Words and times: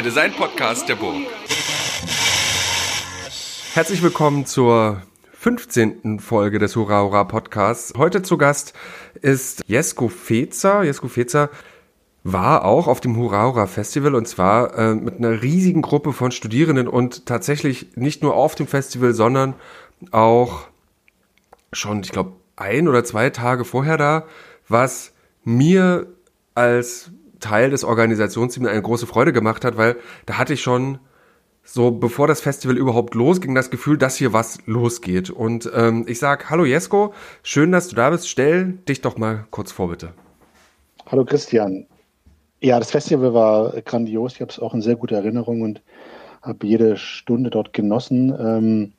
Der 0.00 0.06
Design-Podcast 0.06 0.88
der 0.88 0.96
Burg. 0.96 1.26
Herzlich 3.74 4.02
willkommen 4.02 4.46
zur 4.46 5.02
15. 5.32 6.20
Folge 6.20 6.58
des 6.58 6.74
Hurra 6.74 7.02
Hurra 7.02 7.24
Podcasts. 7.24 7.92
Heute 7.98 8.22
zu 8.22 8.38
Gast 8.38 8.72
ist 9.20 9.62
Jesko 9.66 10.08
Fezer. 10.08 10.84
Jesko 10.84 11.08
Fezer 11.08 11.50
war 12.24 12.64
auch 12.64 12.86
auf 12.86 13.02
dem 13.02 13.14
Hurra 13.18 13.44
Hurra 13.44 13.66
Festival 13.66 14.14
und 14.14 14.26
zwar 14.26 14.74
äh, 14.78 14.94
mit 14.94 15.18
einer 15.18 15.42
riesigen 15.42 15.82
Gruppe 15.82 16.14
von 16.14 16.30
Studierenden 16.30 16.88
und 16.88 17.26
tatsächlich 17.26 17.94
nicht 17.94 18.22
nur 18.22 18.34
auf 18.36 18.54
dem 18.54 18.68
Festival, 18.68 19.12
sondern 19.12 19.52
auch 20.12 20.62
schon, 21.74 22.00
ich 22.00 22.10
glaube, 22.10 22.32
ein 22.56 22.88
oder 22.88 23.04
zwei 23.04 23.28
Tage 23.28 23.66
vorher 23.66 23.98
da, 23.98 24.24
was 24.66 25.12
mir 25.44 26.06
als 26.54 27.10
Teil 27.40 27.70
des 27.70 27.84
Organisationsteams 27.84 28.68
eine 28.68 28.82
große 28.82 29.06
Freude 29.06 29.32
gemacht 29.32 29.64
hat, 29.64 29.76
weil 29.76 29.96
da 30.26 30.38
hatte 30.38 30.54
ich 30.54 30.62
schon 30.62 30.98
so, 31.62 31.90
bevor 31.90 32.26
das 32.26 32.40
Festival 32.40 32.76
überhaupt 32.76 33.14
losging, 33.14 33.54
das 33.54 33.70
Gefühl, 33.70 33.98
dass 33.98 34.16
hier 34.16 34.32
was 34.32 34.58
losgeht. 34.66 35.30
Und 35.30 35.70
ähm, 35.74 36.04
ich 36.08 36.18
sag, 36.18 36.50
hallo 36.50 36.64
Jesko, 36.64 37.12
schön, 37.42 37.70
dass 37.70 37.88
du 37.88 37.96
da 37.96 38.10
bist. 38.10 38.28
Stell 38.28 38.78
dich 38.88 39.00
doch 39.02 39.18
mal 39.18 39.46
kurz 39.50 39.70
vor, 39.70 39.88
bitte. 39.88 40.14
Hallo 41.06 41.24
Christian. 41.24 41.86
Ja, 42.60 42.78
das 42.78 42.90
Festival 42.90 43.34
war 43.34 43.80
grandios. 43.82 44.34
Ich 44.34 44.40
habe 44.40 44.50
es 44.50 44.58
auch 44.58 44.74
in 44.74 44.82
sehr 44.82 44.96
guter 44.96 45.16
Erinnerung 45.16 45.62
und 45.62 45.82
habe 46.42 46.66
jede 46.66 46.96
Stunde 46.96 47.50
dort 47.50 47.72
genossen. 47.72 48.34
Ähm, 48.38 48.92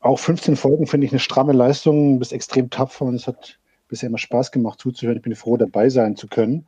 auch 0.00 0.18
15 0.18 0.56
Folgen 0.56 0.86
finde 0.86 1.06
ich 1.06 1.12
eine 1.12 1.20
stramme 1.20 1.52
Leistung. 1.52 2.14
Du 2.14 2.18
bist 2.20 2.32
extrem 2.32 2.70
tapfer 2.70 3.04
und 3.04 3.14
es 3.14 3.26
hat 3.26 3.58
bisher 3.88 4.08
immer 4.08 4.18
Spaß 4.18 4.52
gemacht 4.52 4.80
zuzuhören. 4.80 5.18
Ich 5.18 5.22
bin 5.22 5.34
froh, 5.34 5.56
dabei 5.56 5.88
sein 5.90 6.16
zu 6.16 6.26
können. 6.26 6.66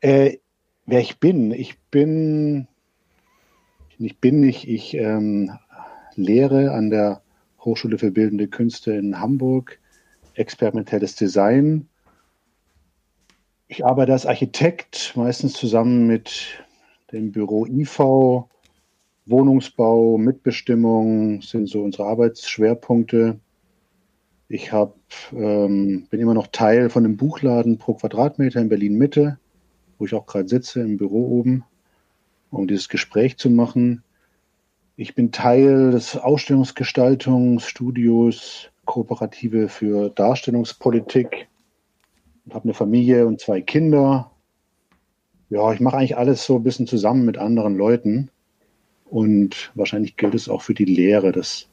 Äh, 0.00 0.38
wer 0.86 1.00
ich 1.00 1.18
bin, 1.18 1.50
ich 1.52 1.78
bin, 1.90 2.68
ich 3.98 4.18
bin 4.18 4.40
nicht, 4.40 4.68
ich 4.68 4.94
ähm, 4.94 5.50
lehre 6.14 6.72
an 6.72 6.90
der 6.90 7.22
Hochschule 7.60 7.98
für 7.98 8.10
Bildende 8.10 8.48
Künste 8.48 8.92
in 8.92 9.18
Hamburg 9.20 9.78
experimentelles 10.34 11.14
Design. 11.14 11.88
Ich 13.68 13.84
arbeite 13.84 14.12
als 14.12 14.26
Architekt, 14.26 15.12
meistens 15.16 15.54
zusammen 15.54 16.06
mit 16.06 16.64
dem 17.12 17.32
Büro 17.32 17.66
IV. 17.66 18.48
Wohnungsbau, 19.26 20.18
Mitbestimmung 20.18 21.40
sind 21.40 21.68
so 21.68 21.82
unsere 21.82 22.06
Arbeitsschwerpunkte. 22.06 23.40
Ich 24.48 24.70
hab, 24.70 24.96
ähm, 25.32 26.06
bin 26.10 26.20
immer 26.20 26.34
noch 26.34 26.48
Teil 26.48 26.90
von 26.90 27.04
einem 27.04 27.16
Buchladen 27.16 27.78
pro 27.78 27.94
Quadratmeter 27.94 28.60
in 28.60 28.68
Berlin 28.68 28.98
Mitte 28.98 29.38
wo 29.98 30.06
ich 30.06 30.14
auch 30.14 30.26
gerade 30.26 30.48
sitze 30.48 30.80
im 30.80 30.96
Büro 30.96 31.38
oben, 31.38 31.64
um 32.50 32.66
dieses 32.66 32.88
Gespräch 32.88 33.36
zu 33.36 33.50
machen. 33.50 34.02
Ich 34.96 35.14
bin 35.14 35.32
Teil 35.32 35.90
des 35.90 36.16
Ausstellungsgestaltungsstudios 36.16 38.70
Kooperative 38.84 39.68
für 39.68 40.10
Darstellungspolitik 40.10 41.48
und 42.44 42.54
habe 42.54 42.64
eine 42.64 42.74
Familie 42.74 43.26
und 43.26 43.40
zwei 43.40 43.60
Kinder. 43.60 44.30
Ja, 45.50 45.72
ich 45.72 45.80
mache 45.80 45.96
eigentlich 45.96 46.16
alles 46.16 46.44
so 46.44 46.56
ein 46.56 46.62
bisschen 46.62 46.86
zusammen 46.86 47.24
mit 47.24 47.38
anderen 47.38 47.76
Leuten. 47.76 48.30
Und 49.04 49.72
wahrscheinlich 49.74 50.16
gilt 50.16 50.34
es 50.34 50.48
auch 50.48 50.62
für 50.62 50.74
die 50.74 50.84
Lehre, 50.84 51.32
dass 51.32 51.66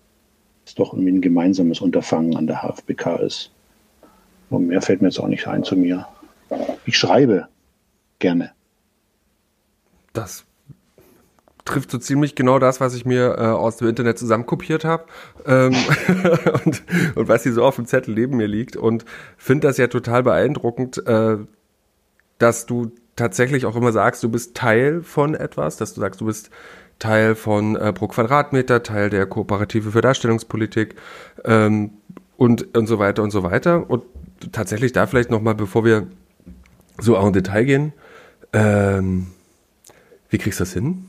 es 0.65 0.75
doch 0.75 0.93
irgendwie 0.93 1.11
ein 1.11 1.21
gemeinsames 1.21 1.81
Unterfangen 1.81 2.35
an 2.35 2.47
der 2.47 2.61
HFBK 2.61 3.19
ist. 3.19 3.51
Und 4.49 4.67
mehr 4.67 4.81
fällt 4.81 5.01
mir 5.01 5.07
jetzt 5.07 5.19
auch 5.19 5.27
nicht 5.27 5.47
ein 5.47 5.63
zu 5.63 5.75
mir. 5.75 6.07
Ich 6.85 6.97
schreibe 6.97 7.47
gerne. 8.21 8.53
Das 10.13 10.45
trifft 11.65 11.91
so 11.91 11.97
ziemlich 11.97 12.35
genau 12.35 12.59
das, 12.59 12.79
was 12.79 12.95
ich 12.95 13.05
mir 13.05 13.35
äh, 13.37 13.41
aus 13.41 13.77
dem 13.77 13.87
Internet 13.87 14.17
zusammenkopiert 14.17 14.83
habe 14.83 15.05
ähm, 15.45 15.73
und, 16.65 16.83
und 17.15 17.27
was 17.27 17.43
hier 17.43 17.53
so 17.53 17.63
auf 17.63 17.75
dem 17.75 17.85
Zettel 17.85 18.15
neben 18.15 18.37
mir 18.37 18.47
liegt 18.47 18.75
und 18.75 19.05
finde 19.37 19.67
das 19.67 19.77
ja 19.77 19.87
total 19.87 20.23
beeindruckend, 20.23 21.05
äh, 21.05 21.37
dass 22.39 22.65
du 22.65 22.91
tatsächlich 23.15 23.65
auch 23.65 23.75
immer 23.75 23.91
sagst, 23.91 24.23
du 24.23 24.29
bist 24.29 24.55
Teil 24.55 25.03
von 25.03 25.35
etwas, 25.35 25.77
dass 25.77 25.93
du 25.93 26.01
sagst, 26.01 26.21
du 26.21 26.25
bist 26.25 26.49
Teil 26.97 27.35
von 27.35 27.75
äh, 27.75 27.93
pro 27.93 28.07
Quadratmeter, 28.07 28.83
Teil 28.83 29.09
der 29.09 29.25
Kooperative 29.25 29.91
für 29.91 30.01
Darstellungspolitik 30.01 30.95
ähm, 31.45 31.91
und, 32.37 32.75
und 32.75 32.87
so 32.87 32.99
weiter 32.99 33.23
und 33.23 33.31
so 33.31 33.43
weiter. 33.43 33.89
Und 33.89 34.03
tatsächlich 34.51 34.91
da 34.91 35.07
vielleicht 35.07 35.29
nochmal, 35.29 35.55
bevor 35.55 35.85
wir 35.85 36.07
so 36.99 37.17
auch 37.17 37.27
in 37.27 37.33
Detail 37.33 37.65
gehen, 37.65 37.93
ähm, 38.53 39.27
wie 40.29 40.37
kriegst 40.37 40.59
du 40.59 40.63
das 40.63 40.73
hin? 40.73 41.05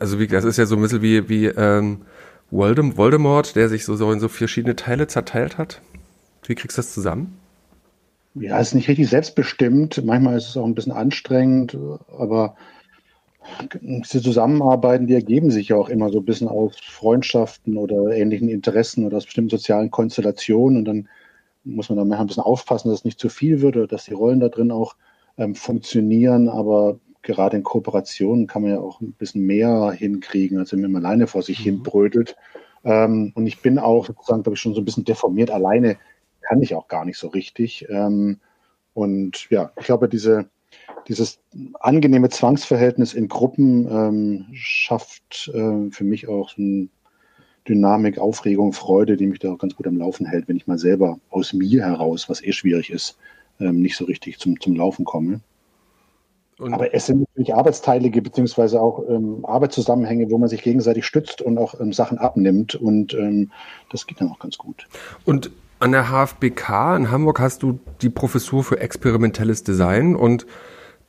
Also 0.00 0.18
wie, 0.18 0.26
das 0.26 0.44
ist 0.44 0.56
ja 0.56 0.66
so 0.66 0.76
ein 0.76 0.82
bisschen 0.82 1.02
wie, 1.02 1.28
wie 1.28 1.46
ähm, 1.46 2.02
Voldemort, 2.50 3.56
der 3.56 3.68
sich 3.68 3.84
so, 3.84 3.96
so 3.96 4.10
in 4.12 4.20
so 4.20 4.28
verschiedene 4.28 4.76
Teile 4.76 5.06
zerteilt 5.06 5.58
hat. 5.58 5.80
Wie 6.46 6.54
kriegst 6.54 6.76
du 6.76 6.82
das 6.82 6.92
zusammen? 6.92 7.38
Ja, 8.34 8.58
ist 8.58 8.74
nicht 8.74 8.88
richtig 8.88 9.08
selbstbestimmt. 9.08 10.04
Manchmal 10.04 10.36
ist 10.36 10.48
es 10.48 10.56
auch 10.56 10.64
ein 10.64 10.74
bisschen 10.74 10.92
anstrengend, 10.92 11.76
aber 12.18 12.56
diese 13.80 14.22
Zusammenarbeiten, 14.22 15.06
die 15.06 15.14
ergeben 15.14 15.50
sich 15.50 15.68
ja 15.68 15.76
auch 15.76 15.88
immer 15.88 16.10
so 16.10 16.18
ein 16.18 16.24
bisschen 16.24 16.48
aus 16.48 16.76
Freundschaften 16.80 17.76
oder 17.76 18.10
ähnlichen 18.10 18.48
Interessen 18.48 19.04
oder 19.04 19.18
aus 19.18 19.26
bestimmten 19.26 19.50
sozialen 19.50 19.90
Konstellationen. 19.90 20.78
Und 20.78 20.84
dann 20.86 21.08
muss 21.62 21.88
man 21.88 21.96
da 21.96 22.16
ein 22.16 22.26
bisschen 22.26 22.42
aufpassen, 22.42 22.88
dass 22.88 23.00
es 23.00 23.04
nicht 23.04 23.20
zu 23.20 23.28
viel 23.28 23.60
wird 23.60 23.76
oder 23.76 23.86
dass 23.86 24.06
die 24.06 24.14
Rollen 24.14 24.40
da 24.40 24.48
drin 24.48 24.70
auch 24.70 24.96
ähm, 25.38 25.54
funktionieren, 25.54 26.48
aber 26.48 26.98
gerade 27.22 27.56
in 27.56 27.62
Kooperationen 27.62 28.46
kann 28.46 28.62
man 28.62 28.72
ja 28.72 28.80
auch 28.80 29.00
ein 29.00 29.12
bisschen 29.12 29.42
mehr 29.42 29.92
hinkriegen, 29.92 30.58
als 30.58 30.72
wenn 30.72 30.82
man 30.82 31.04
alleine 31.04 31.26
vor 31.26 31.42
sich 31.42 31.60
mhm. 31.60 31.64
hin 31.64 31.82
brödelt. 31.82 32.36
Ähm, 32.84 33.32
und 33.34 33.46
ich 33.46 33.62
bin 33.62 33.78
auch 33.78 34.06
sozusagen, 34.06 34.42
glaube 34.42 34.54
ich, 34.54 34.60
schon 34.60 34.74
so 34.74 34.80
ein 34.80 34.84
bisschen 34.84 35.04
deformiert. 35.04 35.50
Alleine 35.50 35.96
kann 36.42 36.62
ich 36.62 36.74
auch 36.74 36.88
gar 36.88 37.04
nicht 37.04 37.18
so 37.18 37.28
richtig. 37.28 37.86
Ähm, 37.88 38.38
und 38.92 39.48
ja, 39.50 39.72
ich 39.78 39.86
glaube, 39.86 40.08
diese, 40.08 40.48
dieses 41.08 41.40
angenehme 41.80 42.28
Zwangsverhältnis 42.28 43.14
in 43.14 43.28
Gruppen 43.28 43.88
ähm, 43.90 44.46
schafft 44.52 45.50
äh, 45.52 45.90
für 45.90 46.04
mich 46.04 46.28
auch 46.28 46.56
eine 46.56 46.88
Dynamik, 47.66 48.18
Aufregung, 48.18 48.74
Freude, 48.74 49.16
die 49.16 49.26
mich 49.26 49.38
da 49.38 49.52
auch 49.52 49.58
ganz 49.58 49.74
gut 49.74 49.86
am 49.86 49.96
Laufen 49.96 50.26
hält, 50.26 50.48
wenn 50.48 50.56
ich 50.56 50.66
mal 50.66 50.78
selber 50.78 51.18
aus 51.30 51.54
mir 51.54 51.84
heraus, 51.84 52.28
was 52.28 52.42
eh 52.42 52.52
schwierig 52.52 52.90
ist, 52.90 53.18
ähm, 53.60 53.80
nicht 53.80 53.96
so 53.96 54.04
richtig 54.04 54.38
zum, 54.38 54.60
zum 54.60 54.74
Laufen 54.76 55.04
komme. 55.04 55.40
Und 56.58 56.72
Aber 56.72 56.94
es 56.94 57.06
sind 57.06 57.20
natürlich 57.20 57.54
Arbeitsteilige 57.54 58.22
beziehungsweise 58.22 58.80
auch 58.80 59.02
ähm, 59.08 59.44
Arbeitszusammenhänge, 59.44 60.30
wo 60.30 60.38
man 60.38 60.48
sich 60.48 60.62
gegenseitig 60.62 61.04
stützt 61.04 61.42
und 61.42 61.58
auch 61.58 61.80
ähm, 61.80 61.92
Sachen 61.92 62.18
abnimmt 62.18 62.76
und 62.76 63.12
ähm, 63.14 63.50
das 63.90 64.06
geht 64.06 64.20
dann 64.20 64.30
auch 64.30 64.38
ganz 64.38 64.56
gut. 64.56 64.86
Und 65.24 65.50
an 65.80 65.90
der 65.90 66.10
HFBK 66.10 66.96
in 66.96 67.10
Hamburg 67.10 67.40
hast 67.40 67.62
du 67.64 67.80
die 68.02 68.08
Professur 68.08 68.62
für 68.62 68.78
experimentelles 68.78 69.64
Design 69.64 70.14
und 70.14 70.46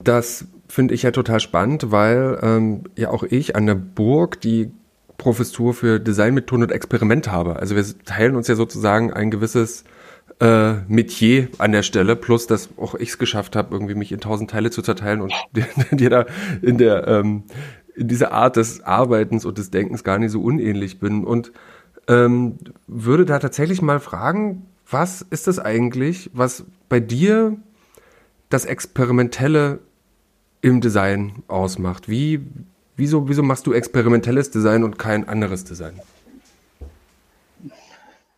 das 0.03 0.47
finde 0.67 0.95
ich 0.95 1.03
ja 1.03 1.11
total 1.11 1.39
spannend, 1.39 1.91
weil 1.91 2.39
ähm, 2.41 2.83
ja 2.95 3.11
auch 3.11 3.23
ich 3.23 3.55
an 3.55 3.67
der 3.67 3.75
Burg 3.75 4.41
die 4.41 4.71
Professur 5.17 5.73
für 5.73 5.99
Designmethoden 5.99 6.63
und 6.63 6.71
Experiment 6.71 7.31
habe. 7.31 7.57
Also 7.57 7.75
wir 7.75 7.85
teilen 8.03 8.35
uns 8.35 8.47
ja 8.47 8.55
sozusagen 8.55 9.13
ein 9.13 9.31
gewisses 9.31 9.83
äh, 10.39 10.73
Metier 10.87 11.49
an 11.57 11.71
der 11.71 11.83
Stelle, 11.83 12.15
plus 12.15 12.47
dass 12.47 12.69
auch 12.77 12.95
ich 12.95 13.09
es 13.09 13.17
geschafft 13.17 13.55
habe, 13.55 13.73
irgendwie 13.73 13.95
mich 13.95 14.11
in 14.11 14.19
tausend 14.19 14.51
Teile 14.51 14.71
zu 14.71 14.81
zerteilen 14.81 15.21
und 15.21 15.33
dir 15.91 16.09
da 16.09 16.25
in 16.61 16.77
der 16.77 17.07
ähm, 17.07 17.43
in 17.95 18.07
dieser 18.07 18.33
Art 18.33 18.57
des 18.57 18.81
Arbeitens 18.83 19.45
und 19.45 19.57
des 19.57 19.71
Denkens 19.71 20.03
gar 20.03 20.19
nicht 20.19 20.31
so 20.31 20.41
unähnlich 20.41 20.99
bin. 20.99 21.23
Und 21.23 21.51
ähm, 22.07 22.57
würde 22.87 23.25
da 23.25 23.39
tatsächlich 23.39 23.81
mal 23.81 23.99
fragen, 23.99 24.65
was 24.89 25.21
ist 25.21 25.47
das 25.47 25.59
eigentlich, 25.59 26.29
was 26.33 26.65
bei 26.89 26.99
dir 26.99 27.57
das 28.49 28.65
Experimentelle 28.65 29.79
im 30.61 30.81
Design 30.81 31.43
ausmacht? 31.47 32.09
Wie, 32.09 32.41
wieso, 32.95 33.27
wieso 33.29 33.43
machst 33.43 33.65
du 33.65 33.73
experimentelles 33.73 34.51
Design 34.51 34.83
und 34.83 34.99
kein 34.99 35.27
anderes 35.27 35.63
Design? 35.63 35.99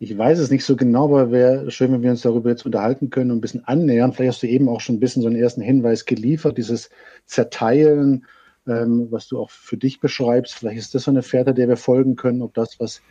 Ich 0.00 0.16
weiß 0.16 0.38
es 0.38 0.50
nicht 0.50 0.64
so 0.64 0.76
genau, 0.76 1.06
aber 1.06 1.32
wäre 1.32 1.70
schön, 1.72 1.92
wenn 1.92 2.02
wir 2.02 2.10
uns 2.10 2.22
darüber 2.22 2.50
jetzt 2.50 2.64
unterhalten 2.64 3.10
können 3.10 3.32
und 3.32 3.38
ein 3.38 3.40
bisschen 3.40 3.64
annähern. 3.64 4.12
Vielleicht 4.12 4.34
hast 4.34 4.42
du 4.44 4.46
eben 4.46 4.68
auch 4.68 4.80
schon 4.80 4.96
ein 4.96 5.00
bisschen 5.00 5.22
so 5.22 5.28
einen 5.28 5.36
ersten 5.36 5.60
Hinweis 5.60 6.04
geliefert, 6.04 6.56
dieses 6.56 6.90
Zerteilen, 7.26 8.24
ähm, 8.68 9.08
was 9.10 9.26
du 9.26 9.40
auch 9.40 9.50
für 9.50 9.76
dich 9.76 9.98
beschreibst. 9.98 10.54
Vielleicht 10.54 10.78
ist 10.78 10.94
das 10.94 11.04
so 11.04 11.10
eine 11.10 11.22
Fährte, 11.22 11.52
der 11.52 11.68
wir 11.68 11.76
folgen 11.76 12.14
können, 12.14 12.42
ob 12.42 12.54
das 12.54 12.78
was 12.78 13.02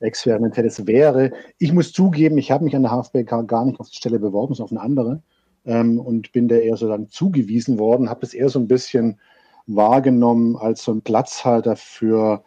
Experimentelles 0.00 0.86
wäre. 0.86 1.32
Ich 1.58 1.72
muss 1.72 1.92
zugeben, 1.92 2.38
ich 2.38 2.52
habe 2.52 2.64
mich 2.64 2.76
an 2.76 2.82
der 2.82 2.92
HFBK 2.92 3.46
gar 3.48 3.64
nicht 3.64 3.80
auf 3.80 3.90
die 3.90 3.96
Stelle 3.96 4.20
beworben, 4.20 4.54
sondern 4.54 4.78
auf 4.78 4.82
eine 4.82 4.88
andere 4.88 5.22
ähm, 5.64 5.98
und 5.98 6.30
bin 6.30 6.46
der 6.46 6.62
eher 6.62 6.76
so 6.76 6.88
dann 6.88 7.08
zugewiesen 7.08 7.80
worden, 7.80 8.08
habe 8.08 8.20
das 8.20 8.32
eher 8.32 8.48
so 8.48 8.60
ein 8.60 8.68
bisschen 8.68 9.18
wahrgenommen 9.66 10.56
als 10.56 10.84
so 10.84 10.92
ein 10.92 11.02
Platzhalter 11.02 11.74
für 11.74 12.44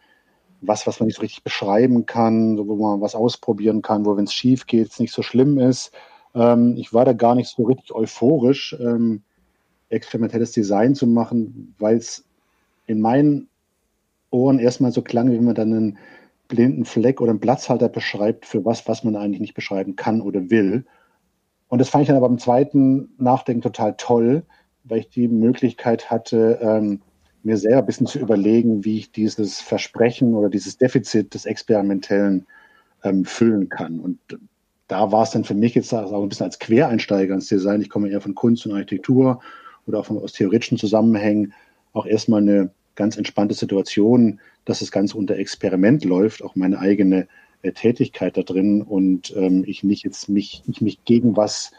was, 0.62 0.86
was 0.86 1.00
man 1.00 1.08
nicht 1.08 1.16
so 1.16 1.22
richtig 1.22 1.44
beschreiben 1.44 2.06
kann, 2.06 2.56
wo 2.56 2.76
man 2.76 3.00
was 3.00 3.14
ausprobieren 3.14 3.82
kann, 3.82 4.06
wo, 4.06 4.16
wenn 4.16 4.24
es 4.24 4.34
schief 4.34 4.66
geht, 4.66 4.90
es 4.90 5.00
nicht 5.00 5.12
so 5.12 5.22
schlimm 5.22 5.58
ist. 5.58 5.92
Ähm, 6.34 6.76
ich 6.76 6.94
war 6.94 7.04
da 7.04 7.12
gar 7.12 7.34
nicht 7.34 7.48
so 7.48 7.64
richtig 7.64 7.94
euphorisch. 7.94 8.74
Ähm, 8.80 9.22
experimentelles 9.92 10.52
Design 10.52 10.94
zu 10.94 11.06
machen, 11.06 11.74
weil 11.78 11.96
es 11.96 12.24
in 12.86 13.00
meinen 13.00 13.48
Ohren 14.30 14.58
erstmal 14.58 14.92
so 14.92 15.02
klang, 15.02 15.30
wie 15.30 15.38
man 15.38 15.54
dann 15.54 15.72
einen 15.72 15.98
blinden 16.48 16.84
Fleck 16.84 17.20
oder 17.20 17.30
einen 17.30 17.40
Platzhalter 17.40 17.88
beschreibt 17.88 18.46
für 18.46 18.64
was, 18.64 18.88
was 18.88 19.04
man 19.04 19.16
eigentlich 19.16 19.40
nicht 19.40 19.54
beschreiben 19.54 19.96
kann 19.96 20.20
oder 20.20 20.50
will. 20.50 20.84
Und 21.68 21.78
das 21.78 21.88
fand 21.88 22.02
ich 22.02 22.08
dann 22.08 22.16
aber 22.16 22.28
beim 22.28 22.38
zweiten 22.38 23.10
Nachdenken 23.18 23.62
total 23.62 23.94
toll, 23.96 24.42
weil 24.84 25.00
ich 25.00 25.10
die 25.10 25.28
Möglichkeit 25.28 26.10
hatte, 26.10 26.58
ähm, 26.60 27.02
mir 27.44 27.56
selber 27.56 27.78
ein 27.78 27.86
bisschen 27.86 28.06
zu 28.06 28.18
überlegen, 28.18 28.84
wie 28.84 28.98
ich 28.98 29.10
dieses 29.10 29.60
Versprechen 29.60 30.34
oder 30.34 30.48
dieses 30.48 30.78
Defizit 30.78 31.34
des 31.34 31.46
Experimentellen 31.46 32.46
ähm, 33.04 33.24
füllen 33.24 33.68
kann. 33.68 34.00
Und 34.00 34.18
da 34.88 35.10
war 35.10 35.22
es 35.22 35.30
dann 35.30 35.44
für 35.44 35.54
mich 35.54 35.74
jetzt 35.74 35.92
auch 35.92 36.22
ein 36.22 36.28
bisschen 36.28 36.46
als 36.46 36.58
Quereinsteiger 36.58 37.34
ins 37.34 37.48
Design. 37.48 37.80
Ich 37.80 37.90
komme 37.90 38.08
eher 38.08 38.20
von 38.20 38.34
Kunst 38.34 38.66
und 38.66 38.72
Architektur 38.72 39.40
oder 39.86 40.00
auch 40.00 40.06
von, 40.06 40.18
aus 40.18 40.32
theoretischen 40.32 40.78
Zusammenhängen 40.78 41.52
auch 41.92 42.06
erstmal 42.06 42.40
eine 42.40 42.70
ganz 42.94 43.16
entspannte 43.16 43.54
Situation, 43.54 44.40
dass 44.64 44.80
das 44.80 44.92
Ganze 44.92 45.16
unter 45.16 45.36
Experiment 45.36 46.04
läuft, 46.04 46.42
auch 46.42 46.56
meine 46.56 46.78
eigene 46.78 47.26
äh, 47.62 47.72
Tätigkeit 47.72 48.36
da 48.36 48.42
drin 48.42 48.82
und 48.82 49.34
ähm, 49.36 49.64
ich 49.66 49.82
nicht 49.82 50.04
jetzt 50.04 50.28
mich, 50.28 50.62
ich 50.66 50.80
mich 50.80 51.04
gegen 51.04 51.36
was 51.36 51.72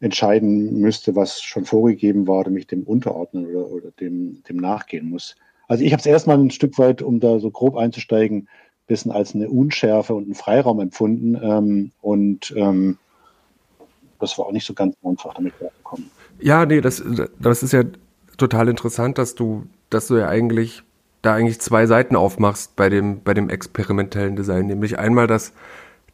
entscheiden 0.00 0.80
müsste, 0.80 1.14
was 1.14 1.42
schon 1.42 1.64
vorgegeben 1.64 2.26
war, 2.26 2.48
mich 2.48 2.66
dem 2.66 2.82
unterordnen 2.82 3.46
oder, 3.46 3.70
oder 3.70 3.90
dem, 4.00 4.42
dem 4.48 4.56
nachgehen 4.56 5.10
muss. 5.10 5.36
Also 5.68 5.84
ich 5.84 5.92
habe 5.92 6.00
es 6.00 6.06
erstmal 6.06 6.38
ein 6.38 6.50
Stück 6.50 6.78
weit, 6.78 7.02
um 7.02 7.20
da 7.20 7.38
so 7.38 7.50
grob 7.50 7.76
einzusteigen, 7.76 8.48
bisschen 8.86 9.12
als 9.12 9.34
eine 9.34 9.48
Unschärfe 9.48 10.14
und 10.14 10.24
einen 10.24 10.34
Freiraum 10.34 10.80
empfunden. 10.80 11.38
Ähm, 11.40 11.92
und 12.00 12.52
ähm, 12.56 12.98
das 14.18 14.36
war 14.36 14.46
auch 14.46 14.52
nicht 14.52 14.66
so 14.66 14.74
ganz 14.74 14.96
einfach, 15.04 15.32
damit 15.34 15.56
klarzukommen. 15.56 16.10
Ja, 16.40 16.66
nee, 16.66 16.80
das, 16.80 17.02
das 17.38 17.62
ist 17.62 17.72
ja 17.72 17.84
total 18.36 18.68
interessant, 18.68 19.16
dass 19.18 19.34
du, 19.34 19.64
dass 19.90 20.08
du 20.08 20.16
ja 20.16 20.28
eigentlich 20.28 20.82
da 21.22 21.34
eigentlich 21.34 21.60
zwei 21.60 21.86
Seiten 21.86 22.16
aufmachst 22.16 22.76
bei 22.76 22.88
dem, 22.88 23.22
bei 23.22 23.34
dem 23.34 23.48
experimentellen 23.50 24.36
Design. 24.36 24.66
Nämlich 24.66 24.98
einmal, 24.98 25.26
dass, 25.26 25.52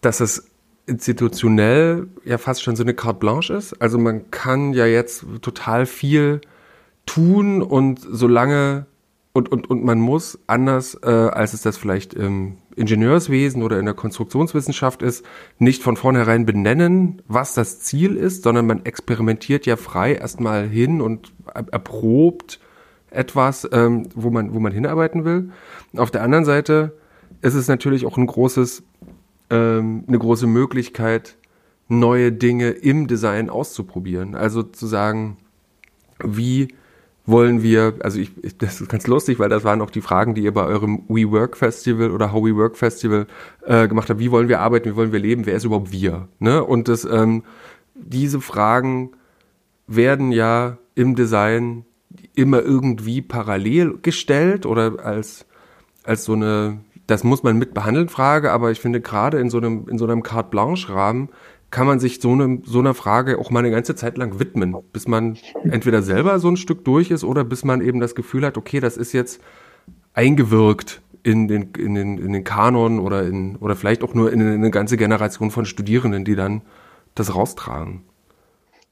dass 0.00 0.20
es 0.20 0.50
institutionell 0.86 2.08
ja 2.24 2.38
fast 2.38 2.62
schon 2.62 2.76
so 2.76 2.82
eine 2.82 2.94
carte 2.94 3.18
blanche 3.18 3.54
ist. 3.54 3.74
Also 3.80 3.98
man 3.98 4.30
kann 4.30 4.72
ja 4.72 4.86
jetzt 4.86 5.24
total 5.42 5.86
viel 5.86 6.40
tun 7.06 7.62
und 7.62 8.00
solange 8.00 8.86
und, 9.32 9.52
und, 9.52 9.68
und 9.68 9.84
man 9.84 10.00
muss 10.00 10.38
anders, 10.46 10.98
äh, 11.02 11.10
als 11.10 11.52
es 11.52 11.60
das 11.60 11.76
vielleicht 11.76 12.14
im 12.14 12.56
Ingenieurswesen 12.74 13.62
oder 13.62 13.78
in 13.78 13.84
der 13.84 13.92
Konstruktionswissenschaft 13.92 15.02
ist, 15.02 15.26
nicht 15.58 15.82
von 15.82 15.96
vornherein 15.96 16.46
benennen, 16.46 17.20
was 17.28 17.52
das 17.52 17.80
Ziel 17.80 18.16
ist, 18.16 18.44
sondern 18.44 18.66
man 18.66 18.86
experimentiert 18.86 19.66
ja 19.66 19.76
frei 19.76 20.14
erstmal 20.14 20.66
hin 20.66 21.02
und 21.02 21.34
erprobt 21.52 22.60
etwas, 23.10 23.68
ähm, 23.72 24.08
wo, 24.14 24.30
man, 24.30 24.54
wo 24.54 24.58
man 24.58 24.72
hinarbeiten 24.72 25.26
will. 25.26 25.50
Auf 25.96 26.10
der 26.10 26.22
anderen 26.22 26.46
Seite 26.46 26.96
ist 27.42 27.54
es 27.54 27.68
natürlich 27.68 28.06
auch 28.06 28.16
ein 28.16 28.26
großes, 28.26 28.84
ähm, 29.50 30.04
eine 30.06 30.18
große 30.18 30.46
Möglichkeit, 30.46 31.36
neue 31.88 32.32
Dinge 32.32 32.70
im 32.70 33.06
Design 33.06 33.48
auszuprobieren. 33.50 34.34
Also 34.34 34.62
zu 34.62 34.86
sagen, 34.86 35.36
wie 36.22 36.68
wollen 37.26 37.62
wir, 37.62 37.94
also 38.00 38.20
ich, 38.20 38.30
das 38.58 38.80
ist 38.80 38.88
ganz 38.88 39.06
lustig, 39.06 39.38
weil 39.38 39.48
das 39.48 39.64
waren 39.64 39.82
auch 39.82 39.90
die 39.90 40.00
Fragen, 40.00 40.34
die 40.34 40.42
ihr 40.42 40.54
bei 40.54 40.64
eurem 40.64 41.02
WeWork 41.08 41.56
Festival 41.56 42.12
oder 42.12 42.32
How 42.32 42.44
We 42.44 42.56
Work 42.56 42.76
Festival 42.76 43.26
äh, 43.64 43.88
gemacht 43.88 44.08
habt. 44.08 44.20
Wie 44.20 44.30
wollen 44.30 44.48
wir 44.48 44.60
arbeiten, 44.60 44.88
wie 44.90 44.96
wollen 44.96 45.12
wir 45.12 45.18
leben, 45.18 45.44
wer 45.44 45.54
ist 45.54 45.64
überhaupt 45.64 45.92
wir? 45.92 46.28
Ne? 46.38 46.62
Und 46.62 46.88
das, 46.88 47.04
ähm, 47.04 47.42
diese 47.94 48.40
Fragen 48.40 49.10
werden 49.88 50.30
ja 50.30 50.78
im 50.94 51.16
Design 51.16 51.84
immer 52.34 52.62
irgendwie 52.62 53.22
parallel 53.22 53.98
gestellt 54.02 54.64
oder 54.64 55.04
als, 55.04 55.46
als 56.04 56.24
so 56.24 56.34
eine, 56.34 56.78
das 57.06 57.24
muss 57.24 57.42
man 57.42 57.56
mit 57.56 57.74
behandeln, 57.74 58.08
Frage, 58.08 58.52
aber 58.52 58.70
ich 58.70 58.80
finde 58.80 59.00
gerade 59.00 59.38
in 59.38 59.50
so 59.50 59.58
einem, 59.58 59.88
in 59.88 59.98
so 59.98 60.04
einem 60.06 60.22
Carte 60.22 60.50
Blanche 60.50 60.92
Rahmen 60.92 61.28
kann 61.70 61.86
man 61.86 62.00
sich 62.00 62.20
so, 62.20 62.32
einem, 62.32 62.62
so 62.64 62.78
einer 62.78 62.94
Frage 62.94 63.38
auch 63.38 63.50
mal 63.50 63.60
eine 63.60 63.70
ganze 63.70 63.94
Zeit 63.94 64.18
lang 64.18 64.38
widmen, 64.38 64.76
bis 64.92 65.08
man 65.08 65.36
entweder 65.64 66.02
selber 66.02 66.38
so 66.38 66.48
ein 66.48 66.56
Stück 66.56 66.84
durch 66.84 67.10
ist 67.10 67.24
oder 67.24 67.44
bis 67.44 67.64
man 67.64 67.80
eben 67.80 68.00
das 68.00 68.14
Gefühl 68.14 68.46
hat, 68.46 68.56
okay, 68.56 68.80
das 68.80 68.96
ist 68.96 69.12
jetzt 69.12 69.40
eingewirkt 70.14 71.02
in 71.22 71.48
den, 71.48 71.72
in 71.76 71.94
den, 71.94 72.18
in 72.18 72.32
den 72.32 72.44
Kanon 72.44 73.00
oder, 73.00 73.24
in, 73.24 73.56
oder 73.56 73.74
vielleicht 73.74 74.04
auch 74.04 74.14
nur 74.14 74.32
in 74.32 74.40
eine 74.40 74.70
ganze 74.70 74.96
Generation 74.96 75.50
von 75.50 75.66
Studierenden, 75.66 76.24
die 76.24 76.36
dann 76.36 76.62
das 77.14 77.34
raustragen. 77.34 78.02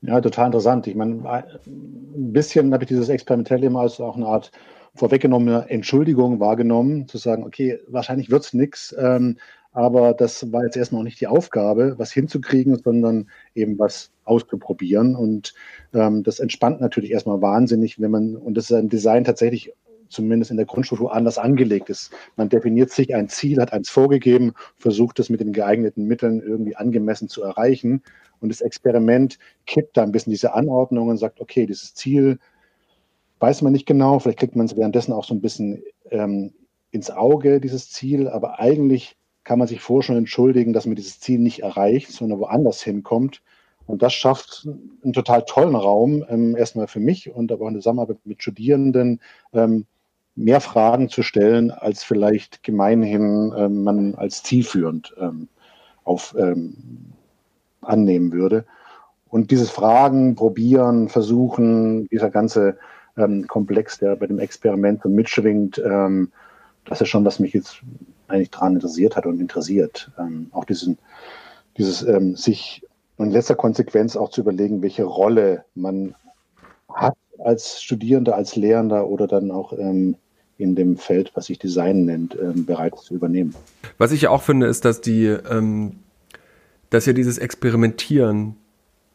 Ja, 0.03 0.21
total 0.21 0.47
interessant. 0.47 0.87
Ich 0.87 0.97
meine, 0.97 1.45
ein 1.67 2.33
bisschen 2.33 2.73
habe 2.75 2.85
ich 2.85 2.89
dieses 2.89 3.09
Experimentelle 3.09 3.67
immer 3.67 3.81
als 3.81 4.01
auch 4.01 4.17
eine 4.17 4.27
Art 4.27 4.51
vorweggenommene 4.95 5.69
Entschuldigung 5.69 6.41
wahrgenommen, 6.41 7.09
zu 7.09 7.19
sagen, 7.19 7.45
okay, 7.45 7.81
wahrscheinlich 7.89 8.31
wird 8.31 8.45
es 8.45 8.53
nichts, 8.55 8.95
ähm, 8.99 9.39
aber 9.73 10.15
das 10.15 10.53
war 10.53 10.65
jetzt 10.65 10.77
erstmal 10.77 11.01
auch 11.01 11.05
nicht 11.05 11.21
die 11.21 11.27
Aufgabe, 11.27 11.95
was 11.99 12.13
hinzukriegen, 12.13 12.81
sondern 12.83 13.29
eben 13.57 13.77
was 13.77 14.13
auszuprobieren. 14.25 15.17
Und 15.17 15.53
ähm, 15.93 16.23
das 16.23 16.39
entspannt 16.39 16.81
natürlich 16.81 17.11
erstmal 17.11 17.43
wahnsinnig, 17.43 18.01
wenn 18.01 18.13
man, 18.13 18.37
und 18.37 18.55
das 18.57 18.71
ist 18.71 18.77
ein 18.77 18.89
Design 18.89 19.25
tatsächlich 19.25 19.73
zumindest 20.09 20.53
in 20.53 20.59
der 20.59 20.67
Grundstruktur 20.67 21.13
anders 21.13 21.39
angelegt 21.39 21.91
ist. 21.91 22.13
Man 22.37 22.49
definiert 22.49 22.91
sich 22.91 23.17
ein 23.17 23.29
Ziel, 23.29 23.61
hat 23.61 23.73
eins 23.73 23.91
vorgegeben, 23.91 24.53
versucht 24.77 25.19
es 25.19 25.29
mit 25.29 25.41
den 25.41 25.53
geeigneten 25.53 26.05
Mitteln 26.05 26.41
irgendwie 26.41 26.77
angemessen 26.77 27.29
zu 27.29 27.43
erreichen. 27.43 28.03
Und 28.41 28.51
das 28.51 28.61
Experiment 28.61 29.41
kippt 29.67 29.97
da 29.97 30.05
ein 30.05 30.13
bisschen 30.13 30.31
diese 30.31 30.55
Anordnung 30.55 31.09
und 31.09 31.17
sagt, 31.17 31.41
okay, 31.41 31.67
dieses 31.67 31.95
Ziel 31.95 32.39
weiß 33.41 33.63
man 33.63 33.73
nicht 33.73 33.87
genau, 33.87 34.19
vielleicht 34.19 34.39
kriegt 34.39 34.57
man 34.57 34.67
es 34.67 34.77
währenddessen 34.77 35.13
auch 35.13 35.25
so 35.25 35.35
ein 35.35 35.41
bisschen 35.41 35.83
ähm, 36.11 36.53
ins 36.91 37.11
Auge, 37.11 37.61
dieses 37.61 37.91
Ziel, 37.91 38.29
aber 38.29 38.61
eigentlich 38.61 39.17
kann 39.43 39.59
man 39.59 39.69
sich 39.69 39.81
vorher 39.81 40.03
schon 40.03 40.17
entschuldigen, 40.17 40.73
dass 40.73 40.87
man 40.87 40.97
dieses 40.97 41.21
Ziel 41.21 41.39
nicht 41.39 41.63
erreicht, 41.63 42.11
sondern 42.11 42.39
woanders 42.39 42.83
hinkommt. 42.83 43.43
Und 43.87 44.03
das 44.03 44.15
schafft 44.15 44.67
einen 45.03 45.13
total 45.13 45.45
tollen 45.45 45.75
Raum, 45.75 46.25
ähm, 46.29 46.57
erstmal 46.57 46.87
für 46.87 47.01
mich 47.01 47.31
und 47.31 47.53
aber 47.53 47.65
auch 47.65 47.69
eine 47.69 47.79
Zusammenarbeit 47.79 48.19
mit 48.25 48.43
Studierenden, 48.43 49.21
ähm, 49.53 49.85
mehr 50.37 50.61
Fragen 50.61 51.09
zu 51.11 51.23
stellen, 51.23 51.71
als 51.71 52.03
vielleicht 52.03 52.63
gemeinhin 52.63 53.53
ähm, 53.57 53.85
man 53.85 54.15
als 54.15 54.43
zielführend 54.43 55.15
ähm, 55.21 55.49
auf, 56.05 56.35
ähm, 56.39 56.77
annehmen 57.83 58.33
würde. 58.33 58.65
Und 59.29 59.51
dieses 59.51 59.71
Fragen, 59.71 60.35
Probieren, 60.35 61.09
Versuchen, 61.09 62.09
dieser 62.09 62.31
ganze 62.31 62.79
ähm, 63.17 63.47
Komplex, 63.47 63.99
der 63.99 64.17
bei 64.17 64.27
dem 64.27 64.39
Experiment 64.39 65.03
so 65.03 65.09
mitschwingt, 65.09 65.81
das 66.87 67.01
ist 67.01 67.09
schon, 67.09 67.25
was 67.25 67.39
mich 67.39 67.53
jetzt 67.53 67.81
eigentlich 68.29 68.51
daran 68.51 68.75
interessiert 68.75 69.17
hat 69.17 69.27
und 69.27 69.41
interessiert. 69.41 70.11
Ähm, 70.19 70.49
auch 70.53 70.65
diesen, 70.65 70.99
dieses 71.77 72.03
ähm, 72.03 72.37
sich 72.37 72.87
in 73.19 73.31
letzter 73.31 73.55
Konsequenz 73.55 74.17
auch 74.17 74.31
zu 74.31 74.41
überlegen, 74.41 74.83
welche 74.83 75.05
Rolle 75.05 75.65
man 75.75 76.15
hat 76.93 77.17
als 77.39 77.83
Studierender, 77.83 78.37
als 78.37 78.57
Lehrender 78.57 79.09
oder 79.09 79.27
dann 79.27 79.51
auch 79.51 79.73
ähm, 79.73 80.17
in 80.59 80.75
dem 80.75 80.97
Feld, 80.97 81.33
was 81.35 81.47
sich 81.47 81.59
Design 81.59 82.05
nennt, 82.05 82.37
ähm, 82.41 82.65
bereits 82.65 83.03
zu 83.03 83.15
übernehmen. 83.15 83.55
Was 83.99 84.13
ich 84.13 84.29
auch 84.29 84.43
finde, 84.43 84.67
ist, 84.67 84.85
dass 84.85 85.01
die, 85.01 85.27
ähm, 85.27 85.97
dass 86.91 87.07
ja 87.07 87.13
dieses 87.13 87.39
Experimentieren 87.39 88.57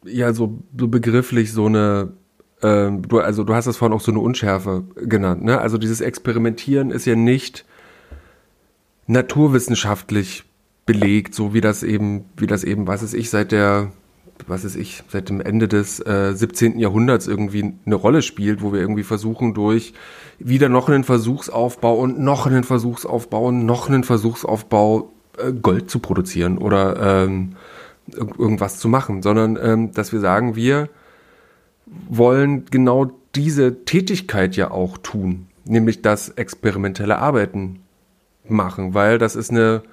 ja 0.05 0.33
so, 0.33 0.59
so 0.77 0.87
begrifflich 0.87 1.53
so 1.53 1.65
eine 1.65 2.13
ähm, 2.61 3.07
du, 3.07 3.19
also 3.19 3.43
du 3.43 3.53
hast 3.53 3.65
das 3.65 3.77
vorhin 3.77 3.95
auch 3.95 4.01
so 4.01 4.11
eine 4.11 4.19
Unschärfe 4.19 4.83
genannt, 4.95 5.43
ne? 5.43 5.59
Also 5.59 5.77
dieses 5.77 6.01
Experimentieren 6.01 6.91
ist 6.91 7.05
ja 7.05 7.15
nicht 7.15 7.65
naturwissenschaftlich 9.07 10.43
belegt, 10.85 11.35
so 11.35 11.53
wie 11.53 11.61
das 11.61 11.83
eben, 11.83 12.25
wie 12.37 12.47
das 12.47 12.63
eben, 12.63 12.87
was 12.87 13.03
ist 13.03 13.13
ich, 13.13 13.29
seit 13.29 13.51
der, 13.51 13.91
was 14.47 14.65
ist 14.65 14.75
ich, 14.75 15.03
seit 15.07 15.29
dem 15.29 15.41
Ende 15.41 15.67
des 15.67 15.99
äh, 16.05 16.33
17. 16.33 16.79
Jahrhunderts 16.79 17.27
irgendwie 17.27 17.73
eine 17.85 17.95
Rolle 17.95 18.21
spielt, 18.21 18.61
wo 18.61 18.73
wir 18.73 18.79
irgendwie 18.79 19.03
versuchen, 19.03 19.53
durch 19.53 19.93
wieder 20.37 20.69
noch 20.69 20.89
einen 20.89 21.03
Versuchsaufbau 21.03 21.95
und 21.95 22.19
noch 22.19 22.45
einen 22.45 22.63
Versuchsaufbau 22.63 23.45
und 23.47 23.65
noch 23.65 23.89
einen 23.89 24.03
Versuchsaufbau 24.03 25.11
äh, 25.37 25.53
Gold 25.53 25.89
zu 25.89 25.99
produzieren 25.99 26.57
oder 26.57 27.23
ähm, 27.23 27.55
irgendwas 28.07 28.79
zu 28.79 28.89
machen, 28.89 29.21
sondern 29.21 29.57
ähm, 29.61 29.91
dass 29.91 30.11
wir 30.11 30.19
sagen, 30.19 30.55
wir 30.55 30.89
wollen 32.07 32.65
genau 32.65 33.11
diese 33.35 33.85
Tätigkeit 33.85 34.55
ja 34.55 34.71
auch 34.71 34.97
tun, 34.97 35.47
nämlich 35.65 36.01
das 36.01 36.29
experimentelle 36.29 37.19
Arbeiten 37.19 37.79
machen, 38.47 38.93
weil 38.93 39.17
das 39.17 39.35
ist 39.35 39.51
eine, 39.51 39.83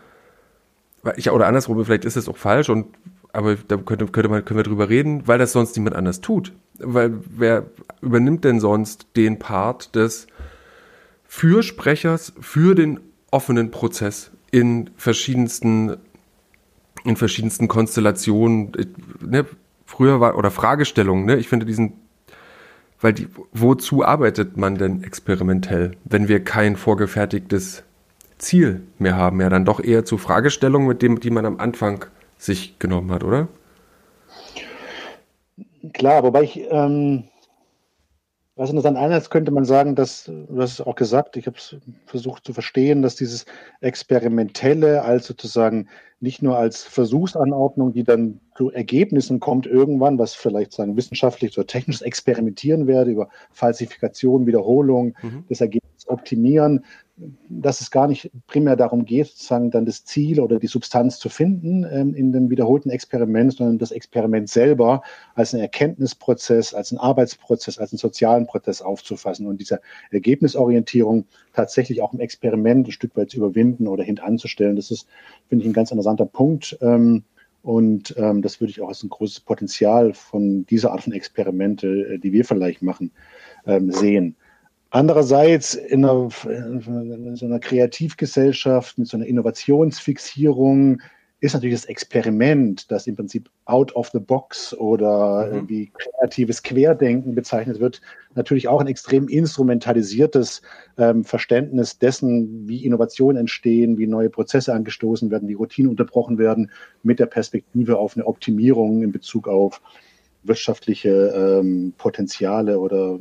ich, 1.16 1.30
oder 1.30 1.46
andersrum, 1.46 1.84
vielleicht 1.84 2.04
ist 2.04 2.16
es 2.16 2.28
auch 2.28 2.36
falsch 2.36 2.70
und 2.70 2.86
aber 3.32 3.56
da 3.68 3.76
könnte, 3.76 4.06
könnte 4.06 4.30
man, 4.30 4.44
können 4.46 4.58
wir 4.58 4.64
drüber 4.64 4.88
reden, 4.88 5.28
weil 5.28 5.38
das 5.38 5.52
sonst 5.52 5.76
niemand 5.76 5.94
anders 5.94 6.22
tut. 6.22 6.54
Weil 6.78 7.18
wer 7.28 7.66
übernimmt 8.00 8.44
denn 8.44 8.60
sonst 8.60 9.08
den 9.14 9.38
Part 9.38 9.94
des 9.94 10.26
Fürsprechers 11.26 12.32
für 12.40 12.74
den 12.74 12.98
offenen 13.30 13.70
Prozess 13.70 14.30
in 14.50 14.88
verschiedensten, 14.96 15.98
in 17.04 17.16
verschiedensten 17.16 17.68
Konstellationen, 17.68 18.72
ne? 19.20 19.44
Früher 19.86 20.20
war, 20.20 20.36
oder 20.36 20.50
Fragestellungen, 20.50 21.24
ne? 21.24 21.36
ich 21.36 21.48
finde 21.48 21.64
diesen 21.64 21.94
weil 23.00 23.12
die, 23.12 23.28
wozu 23.52 24.04
arbeitet 24.04 24.56
man 24.56 24.76
denn 24.76 25.02
experimentell, 25.02 25.92
wenn 26.04 26.28
wir 26.28 26.42
kein 26.42 26.76
vorgefertigtes 26.76 27.82
Ziel 28.38 28.82
mehr 28.98 29.16
haben? 29.16 29.40
Ja, 29.40 29.48
dann 29.48 29.64
doch 29.64 29.80
eher 29.80 30.04
zu 30.04 30.18
Fragestellungen, 30.18 30.88
mit 30.88 31.02
dem, 31.02 31.20
die 31.20 31.30
man 31.30 31.46
am 31.46 31.60
Anfang 31.60 32.06
sich 32.38 32.78
genommen 32.78 33.12
hat, 33.12 33.22
oder? 33.22 33.48
Klar, 35.92 36.22
wobei 36.22 36.42
ich, 36.42 36.60
ähm, 36.70 37.24
was 38.56 38.70
interessant 38.70 38.96
einerseits 38.96 39.28
könnte 39.28 39.52
man 39.52 39.66
sagen, 39.66 39.94
dass, 39.94 40.25
du 40.25 40.46
hast 40.58 40.72
es 40.72 40.80
auch 40.80 40.94
gesagt, 40.94 41.36
ich 41.36 41.46
habe 41.46 41.58
es 41.58 41.76
versucht 42.06 42.44
zu 42.44 42.54
verstehen, 42.54 43.02
dass 43.02 43.14
dieses 43.14 43.44
Experimentelle 43.82 45.02
als 45.02 45.26
sozusagen 45.26 45.88
nicht 46.20 46.40
nur 46.40 46.56
als 46.56 46.82
Versuchsanordnung, 46.82 47.92
die 47.92 48.02
dann 48.02 48.40
zu 48.56 48.72
Ergebnissen 48.72 49.40
kommt 49.40 49.66
irgendwann, 49.66 50.18
was 50.18 50.34
vielleicht 50.34 50.72
sagen 50.72 50.96
wissenschaftlich 50.96 51.56
oder 51.58 51.66
technisches 51.66 52.00
Experimentieren 52.00 52.86
werde, 52.86 53.10
über 53.10 53.28
Falsifikation, 53.50 54.46
Wiederholung 54.46 55.14
mhm. 55.22 55.46
des 55.48 55.60
Ergebnisses 55.60 56.08
optimieren, 56.08 56.84
dass 57.49 57.80
es 57.80 57.90
gar 57.90 58.08
nicht 58.08 58.30
primär 58.46 58.76
darum 58.76 59.06
geht, 59.06 59.28
sozusagen 59.28 59.70
dann 59.70 59.87
das 59.87 60.04
Ziel 60.04 60.38
oder 60.38 60.58
die 60.58 60.66
Substanz 60.66 61.18
zu 61.18 61.30
finden 61.30 61.87
ähm, 61.90 62.14
in 62.14 62.30
dem 62.32 62.50
wiederholten 62.50 62.90
Experiment, 62.90 63.54
sondern 63.54 63.78
das 63.78 63.90
Experiment 63.90 64.50
selber 64.50 65.02
als 65.35 65.54
einen 65.54 65.62
Erkenntnisprozess, 65.62 66.75
als 66.75 66.92
einen 66.92 66.99
Arbeitsprozess, 66.99 67.78
als 67.78 67.92
einen 67.92 67.99
sozialen 67.99 68.46
Prozess 68.46 68.82
aufzufassen 68.82 69.46
und 69.46 69.61
diese 69.61 69.80
Ergebnisorientierung 70.11 71.25
tatsächlich 71.54 72.02
auch 72.02 72.12
im 72.12 72.20
Experiment 72.20 72.88
ein 72.88 72.92
Stück 72.92 73.16
weit 73.16 73.30
zu 73.30 73.38
überwinden 73.38 73.88
oder 73.88 74.04
hintanzustellen. 74.04 74.76
Das 74.76 74.90
ist, 74.90 75.08
finde 75.49 75.64
ich, 75.64 75.70
ein 75.70 75.75
ganz 75.75 75.90
interessanter 75.90 76.26
Punkt. 76.26 76.76
Ähm, 76.82 77.25
und 77.62 78.14
ähm, 78.16 78.42
das 78.42 78.61
würde 78.61 78.70
ich 78.70 78.80
auch 78.80 78.88
als 78.88 79.02
ein 79.02 79.08
großes 79.08 79.40
Potenzial 79.40 80.12
von 80.12 80.66
dieser 80.66 80.92
Art 80.92 81.02
von 81.02 81.12
Experimente, 81.12 81.88
äh, 81.88 82.18
die 82.18 82.32
wir 82.32 82.44
vielleicht 82.44 82.82
machen, 82.82 83.11
ähm, 83.66 83.90
sehen. 83.90 84.37
Andererseits 84.96 85.74
in, 85.74 86.06
einer, 86.06 86.30
in 86.46 87.36
so 87.36 87.44
einer 87.44 87.58
Kreativgesellschaft 87.58 88.96
mit 88.96 89.06
so 89.06 89.18
einer 89.18 89.26
Innovationsfixierung 89.26 91.02
ist 91.40 91.52
natürlich 91.52 91.76
das 91.76 91.84
Experiment, 91.84 92.90
das 92.90 93.06
im 93.06 93.14
Prinzip 93.14 93.50
out 93.66 93.94
of 93.94 94.08
the 94.14 94.18
box 94.18 94.72
oder 94.72 95.52
mhm. 95.52 95.68
wie 95.68 95.92
kreatives 95.98 96.62
Querdenken 96.62 97.34
bezeichnet 97.34 97.78
wird, 97.78 98.00
natürlich 98.36 98.68
auch 98.68 98.80
ein 98.80 98.86
extrem 98.86 99.28
instrumentalisiertes 99.28 100.62
ähm, 100.96 101.24
Verständnis 101.24 101.98
dessen, 101.98 102.66
wie 102.66 102.86
Innovationen 102.86 103.36
entstehen, 103.36 103.98
wie 103.98 104.06
neue 104.06 104.30
Prozesse 104.30 104.72
angestoßen 104.72 105.30
werden, 105.30 105.46
wie 105.46 105.54
Routinen 105.54 105.90
unterbrochen 105.90 106.38
werden, 106.38 106.70
mit 107.02 107.18
der 107.18 107.26
Perspektive 107.26 107.98
auf 107.98 108.16
eine 108.16 108.26
Optimierung 108.26 109.02
in 109.02 109.12
Bezug 109.12 109.46
auf 109.46 109.82
wirtschaftliche 110.42 111.34
ähm, 111.36 111.92
Potenziale 111.98 112.78
oder 112.78 113.18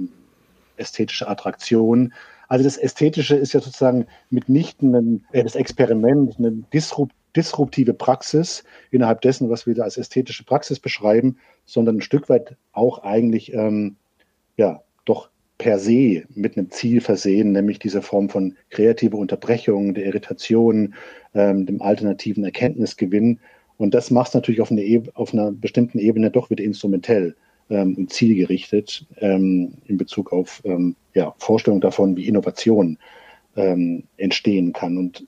ästhetische 0.78 1.28
Attraktion. 1.28 2.14
Also 2.48 2.64
das 2.64 2.78
Ästhetische 2.78 3.36
ist 3.36 3.54
ja 3.54 3.60
sozusagen 3.60 4.08
mitnichten 4.30 4.96
ein, 4.96 5.26
äh, 5.32 5.44
das 5.44 5.56
Experiment, 5.56 6.38
eine 6.38 6.52
disrupt, 6.74 7.16
disruptive 7.36 7.94
Praxis 7.94 8.64
innerhalb 8.92 9.22
dessen, 9.22 9.50
was 9.50 9.68
wir 9.68 9.76
da 9.76 9.84
als 9.84 9.98
ästhetische 9.98 10.46
Praxis 10.46 10.80
beschreiben, 10.80 11.38
sondern 11.66 11.98
ein 11.98 12.02
Stück 12.02 12.30
weit 12.30 12.56
auch 12.72 13.00
eigentlich 13.00 13.54
ähm, 13.54 13.98
ja 14.58 14.82
doch 15.04 15.30
per 15.58 15.80
se 15.80 16.24
mit 16.34 16.58
einem 16.58 16.70
Ziel 16.72 17.02
versehen, 17.02 17.52
nämlich 17.52 17.80
diese 17.80 18.02
Form 18.02 18.30
von 18.30 18.56
kreativer 18.70 19.18
Unterbrechung, 19.18 19.94
der 19.94 20.06
Irritation, 20.06 20.94
ähm, 21.34 21.66
dem 21.66 21.82
alternativen 21.82 22.44
Erkenntnisgewinn. 22.44 23.40
Und 23.78 23.94
das 23.94 24.12
macht 24.12 24.30
es 24.30 24.34
natürlich 24.34 24.62
auf, 24.62 24.72
eine, 24.72 25.04
auf 25.14 25.34
einer 25.34 25.52
bestimmten 25.52 26.00
Ebene 26.00 26.32
doch 26.32 26.50
wieder 26.50 26.64
instrumentell 26.64 27.36
ähm, 27.70 27.96
und 27.96 28.12
zielgerichtet 28.12 29.06
ähm, 29.18 29.74
in 29.88 29.98
Bezug 29.98 30.32
auf 30.32 30.62
ähm, 30.66 30.96
ja, 31.14 31.34
Vorstellung 31.38 31.82
davon, 31.82 32.16
wie 32.16 32.28
Innovation 32.28 32.98
ähm, 33.56 34.04
entstehen 34.18 34.74
kann. 34.74 34.98
Und 34.98 35.26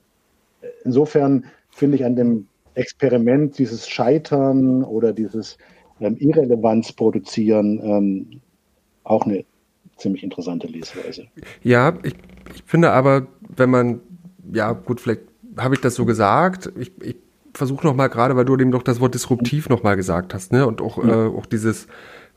insofern 0.84 1.44
finde 1.70 1.96
ich 1.96 2.04
an 2.04 2.16
dem 2.16 2.46
Experiment 2.74 3.58
dieses 3.58 3.88
Scheitern 3.88 4.84
oder 4.84 5.12
dieses 5.12 5.58
ähm, 6.00 6.16
Irrelevanz 6.18 6.92
produzieren 6.92 7.80
ähm, 7.82 8.40
auch 9.04 9.24
eine 9.24 9.44
ziemlich 9.96 10.22
interessante 10.22 10.66
Lesweise. 10.68 11.26
Ja, 11.62 11.98
ich, 12.02 12.14
ich 12.54 12.62
finde 12.64 12.92
aber, 12.92 13.26
wenn 13.56 13.70
man, 13.70 14.00
ja 14.52 14.72
gut, 14.72 15.00
vielleicht 15.00 15.22
habe 15.56 15.74
ich 15.74 15.80
das 15.80 15.96
so 15.96 16.04
gesagt, 16.04 16.70
ich, 16.78 16.92
ich 17.02 17.16
versuche 17.52 17.86
nochmal 17.86 18.08
gerade, 18.08 18.36
weil 18.36 18.44
du 18.44 18.56
eben 18.56 18.70
doch 18.70 18.82
das 18.82 19.00
Wort 19.00 19.14
disruptiv 19.14 19.68
nochmal 19.68 19.96
gesagt 19.96 20.32
hast, 20.34 20.52
ne? 20.52 20.66
Und 20.66 20.80
auch, 20.80 21.02
ja. 21.02 21.26
äh, 21.26 21.28
auch 21.28 21.46
dieses 21.46 21.88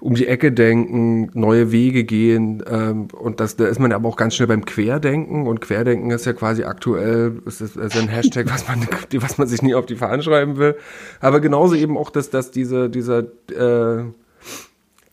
um 0.01 0.15
die 0.15 0.25
Ecke 0.25 0.51
denken, 0.51 1.29
neue 1.33 1.71
Wege 1.71 2.03
gehen 2.03 2.63
ähm, 2.67 3.07
und 3.13 3.39
das, 3.39 3.55
da 3.55 3.67
ist 3.67 3.79
man 3.79 3.93
aber 3.93 4.09
auch 4.09 4.17
ganz 4.17 4.35
schnell 4.35 4.47
beim 4.47 4.65
Querdenken 4.65 5.45
und 5.47 5.61
Querdenken 5.61 6.09
ist 6.09 6.25
ja 6.25 6.33
quasi 6.33 6.63
aktuell, 6.63 7.39
ist, 7.45 7.61
ist, 7.61 7.77
ein 7.77 8.07
Hashtag, 8.07 8.47
was 8.51 8.67
man, 8.67 8.87
was 9.21 9.37
man 9.37 9.47
sich 9.47 9.61
nie 9.61 9.75
auf 9.75 9.85
die 9.85 9.95
Fahnen 9.95 10.23
schreiben 10.23 10.57
will, 10.57 10.75
aber 11.19 11.39
genauso 11.39 11.75
eben 11.75 11.97
auch, 11.97 12.09
dass, 12.09 12.31
dass 12.31 12.49
diese, 12.49 12.89
dieser, 12.89 13.19
äh, 13.49 14.05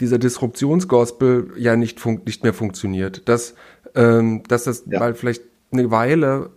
dieser 0.00 0.18
Disruptionsgospel 0.18 1.52
ja 1.56 1.76
nicht, 1.76 2.00
fun 2.00 2.22
nicht 2.24 2.42
mehr 2.42 2.54
funktioniert, 2.54 3.28
dass, 3.28 3.54
ähm, 3.94 4.42
dass 4.48 4.64
das 4.64 4.84
ja. 4.86 5.00
mal 5.00 5.14
vielleicht 5.14 5.42
eine 5.70 5.90
Weile 5.90 6.48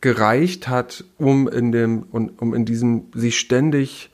gereicht 0.00 0.68
hat, 0.68 1.04
um 1.18 1.48
in 1.48 1.72
dem, 1.72 2.04
um, 2.12 2.30
um 2.38 2.54
in 2.54 2.64
diesem 2.66 3.06
sich 3.14 3.36
ständig 3.38 4.10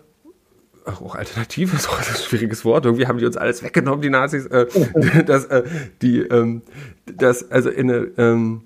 ach, 0.85 1.01
auch 1.01 1.15
Alternative 1.15 1.75
ist 1.75 1.89
auch 1.89 1.99
ein 1.99 2.03
schwieriges 2.03 2.65
Wort, 2.65 2.85
irgendwie 2.85 3.07
haben 3.07 3.19
die 3.19 3.25
uns 3.25 3.37
alles 3.37 3.63
weggenommen, 3.63 4.01
die 4.01 4.09
Nazis, 4.09 4.45
äh, 4.47 4.65
das, 5.25 5.45
äh, 5.45 5.63
die, 6.01 6.19
ähm, 6.19 6.61
das, 7.05 7.51
also 7.51 7.69
in 7.69 7.91
eine, 7.91 8.11
ähm, 8.17 8.61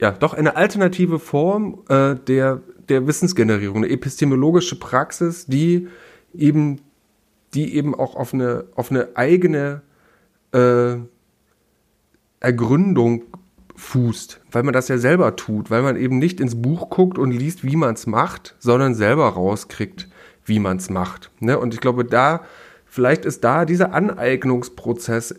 ja, 0.00 0.10
doch 0.10 0.34
eine 0.34 0.56
alternative 0.56 1.18
Form 1.18 1.82
äh, 1.88 2.14
der, 2.14 2.60
der 2.88 3.06
Wissensgenerierung, 3.06 3.78
eine 3.78 3.90
epistemologische 3.90 4.78
Praxis, 4.78 5.46
die 5.46 5.88
eben, 6.34 6.80
die 7.54 7.76
eben 7.76 7.94
auch 7.94 8.16
auf 8.16 8.34
eine, 8.34 8.66
auf 8.74 8.90
eine 8.90 9.08
eigene 9.14 9.82
äh, 10.54 10.96
Ergründung 12.40 13.24
fußt, 13.76 14.40
weil 14.52 14.62
man 14.62 14.72
das 14.72 14.88
ja 14.88 14.98
selber 14.98 15.36
tut, 15.36 15.70
weil 15.70 15.82
man 15.82 15.96
eben 15.96 16.18
nicht 16.18 16.40
ins 16.40 16.60
Buch 16.60 16.90
guckt 16.90 17.18
und 17.18 17.32
liest, 17.32 17.64
wie 17.64 17.76
man 17.76 17.94
es 17.94 18.06
macht, 18.06 18.54
sondern 18.58 18.94
selber 18.94 19.28
rauskriegt, 19.28 20.08
wie 20.44 20.60
man 20.60 20.76
es 20.76 20.90
macht. 20.90 21.30
Ne? 21.40 21.58
Und 21.58 21.74
ich 21.74 21.80
glaube, 21.80 22.04
da, 22.04 22.42
vielleicht 22.86 23.24
ist 23.24 23.42
da 23.42 23.64
dieser 23.64 23.92
Aneignungsprozess 23.92 25.34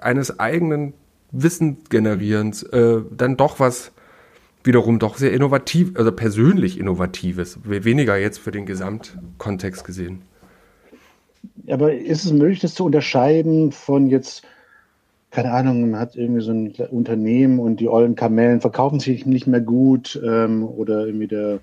eines 0.00 0.38
eigenen 0.38 0.94
Wissensgenerierens 1.30 2.62
äh, 2.64 3.00
dann 3.10 3.36
doch 3.36 3.58
was 3.58 3.92
wiederum 4.64 4.98
doch 4.98 5.16
sehr 5.16 5.32
innovativ, 5.32 5.92
also 5.96 6.12
persönlich 6.12 6.78
innovatives, 6.78 7.58
weniger 7.64 8.16
jetzt 8.16 8.38
für 8.38 8.52
den 8.52 8.66
Gesamtkontext 8.66 9.84
gesehen. 9.84 10.22
Aber 11.68 11.94
ist 11.94 12.24
es 12.24 12.32
möglich, 12.32 12.60
das 12.60 12.74
zu 12.74 12.84
unterscheiden 12.84 13.72
von 13.72 14.08
jetzt, 14.08 14.42
keine 15.30 15.52
Ahnung, 15.52 15.90
man 15.90 16.00
hat 16.00 16.16
irgendwie 16.16 16.42
so 16.42 16.52
ein 16.52 16.72
Unternehmen 16.90 17.58
und 17.58 17.80
die 17.80 17.88
ollen 17.88 18.14
Kamellen 18.14 18.60
verkaufen 18.60 19.00
sich 19.00 19.26
nicht 19.26 19.46
mehr 19.46 19.60
gut 19.60 20.20
ähm, 20.24 20.64
oder 20.64 21.06
irgendwie 21.06 21.28
der, 21.28 21.60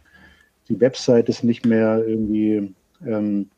die 0.69 0.79
Website 0.79 1.29
ist 1.29 1.43
nicht 1.43 1.65
mehr 1.65 2.03
irgendwie 2.05 2.73
ähm, 3.05 3.49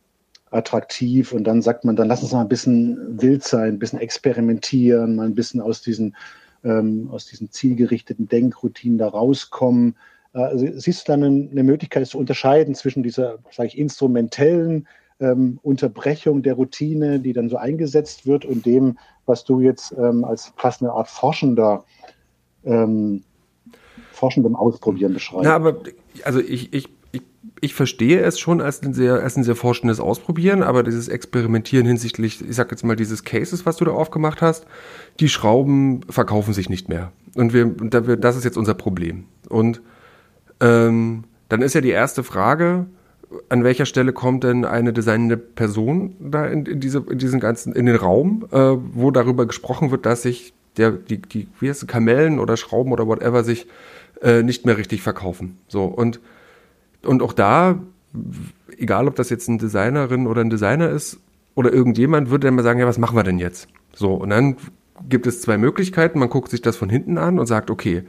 attraktiv 0.52 1.32
und 1.32 1.46
dann 1.46 1.62
sagt 1.62 1.86
man, 1.86 1.96
dann 1.96 2.08
lass 2.08 2.24
uns 2.24 2.34
mal 2.34 2.42
ein 2.42 2.50
bisschen 2.50 3.22
wild 3.22 3.44
sein, 3.44 3.74
ein 3.74 3.80
bisschen 3.80 4.00
experimentieren, 4.00 5.16
mal 5.16 5.26
ein 5.26 5.36
bisschen 5.36 5.62
aus 5.62 5.82
diesen, 5.82 6.16
ähm, 6.64 7.10
aus 7.12 7.26
diesen 7.26 7.50
zielgerichteten 7.52 8.28
Denkroutinen 8.28 8.98
da 8.98 9.08
rauskommen. 9.08 9.96
Äh, 10.34 10.40
also 10.40 10.68
siehst 10.78 11.08
du 11.08 11.14
dann 11.14 11.24
eine, 11.24 11.64
Möglichkeit, 11.64 12.06
zu 12.08 12.18
unterscheiden 12.18 12.76
zwischen 12.76 13.04
dieser, 13.04 13.40
sage 13.52 13.68
ich, 13.68 13.78
instrumentellen 13.78 14.88
ähm, 15.22 15.60
Unterbrechung 15.62 16.42
der 16.42 16.56
Routine, 16.56 17.20
die 17.20 17.32
dann 17.32 17.48
so 17.48 17.56
eingesetzt 17.56 18.26
wird 18.26 18.44
und 18.44 18.66
dem, 18.66 18.98
was 19.26 19.46
du 19.46 19.62
jetzt 19.62 19.94
ähm, 19.98 20.26
als 20.26 20.52
fast 20.58 20.82
eine 20.82 20.92
Art 20.92 21.08
Forschender, 21.08 21.86
ähm, 22.66 23.24
Forschendem 24.12 24.56
Ausprobieren 24.56 25.14
beschreibst. 25.14 25.46
Ja, 25.46 25.56
aber 25.56 25.78
also 26.24 26.40
ich, 26.40 26.74
ich, 26.74 26.90
ich, 27.12 27.22
ich 27.62 27.74
verstehe 27.74 28.22
es 28.22 28.40
schon 28.40 28.62
als 28.62 28.82
ein 28.82 28.94
sehr, 28.94 29.22
als 29.22 29.38
ein 29.38 29.44
sehr 29.44 29.56
forschendes 29.56 30.00
Ausprobieren, 30.00 30.64
aber 30.64 30.84
dieses 30.84 31.08
Experimentieren 31.08 31.86
hinsichtlich, 31.86 32.42
ich 32.42 32.56
sag 32.56 32.72
jetzt 32.72 32.84
mal, 32.84 32.96
dieses 32.96 33.24
Cases, 33.24 33.66
was 33.66 33.78
du 33.78 33.86
da 33.86 33.92
aufgemacht 33.92 34.42
hast, 34.42 34.66
die 35.20 35.30
Schrauben 35.30 36.02
verkaufen 36.10 36.54
sich 36.54 36.70
nicht 36.70 36.90
mehr. 36.90 37.12
Und 37.36 37.54
wir, 37.54 37.66
das 38.18 38.36
ist 38.36 38.44
jetzt 38.44 38.58
unser 38.58 38.74
Problem. 38.74 39.26
Und 39.50 39.82
ähm, 40.60 41.24
dann 41.50 41.62
ist 41.62 41.74
ja 41.74 41.82
die 41.82 41.90
erste 41.90 42.24
Frage, 42.24 42.88
an 43.50 43.64
welcher 43.64 43.86
Stelle 43.86 44.14
kommt 44.14 44.44
denn 44.44 44.66
eine 44.66 44.94
designende 44.94 45.38
Person 45.38 46.16
da 46.20 46.46
in, 46.46 46.66
in, 46.66 46.80
diese, 46.80 47.04
in 47.10 47.18
diesen 47.18 47.40
ganzen, 47.40 47.74
in 47.74 47.86
den 47.86 47.96
Raum, 47.96 48.46
äh, 48.52 48.58
wo 48.58 49.12
darüber 49.12 49.46
gesprochen 49.46 49.92
wird, 49.92 50.06
dass 50.06 50.24
sich 50.24 50.54
der, 50.78 50.92
die, 50.92 51.22
die, 51.22 51.48
wie 51.60 51.70
heißt 51.70 51.84
es, 51.84 51.88
Kamellen 51.88 52.40
oder 52.40 52.58
Schrauben 52.58 52.92
oder 52.92 53.08
whatever 53.08 53.44
sich 53.44 53.68
äh, 54.22 54.44
nicht 54.44 54.66
mehr 54.66 54.78
richtig 54.78 55.02
verkaufen. 55.02 55.58
So, 55.68 55.86
und, 55.86 56.20
und 57.04 57.22
auch 57.22 57.34
da, 57.34 57.80
egal 58.78 59.08
ob 59.08 59.16
das 59.16 59.30
jetzt 59.30 59.50
eine 59.50 59.58
Designerin 59.58 60.28
oder 60.28 60.42
ein 60.42 60.50
Designer 60.50 60.90
ist 60.90 61.20
oder 61.56 61.72
irgendjemand, 61.74 62.30
würde 62.30 62.48
dann 62.48 62.56
mal 62.56 62.64
sagen, 62.64 62.80
ja, 62.80 62.88
was 62.88 62.98
machen 62.98 63.16
wir 63.16 63.24
denn 63.24 63.40
jetzt? 63.40 63.68
So, 63.94 64.14
und 64.14 64.30
dann 64.30 64.58
gibt 65.10 65.28
es 65.28 65.42
zwei 65.42 65.58
Möglichkeiten. 65.58 66.20
Man 66.20 66.30
guckt 66.30 66.50
sich 66.52 66.62
das 66.62 66.78
von 66.78 66.90
hinten 66.90 67.18
an 67.18 67.40
und 67.40 67.46
sagt, 67.48 67.70
okay, 67.70 68.04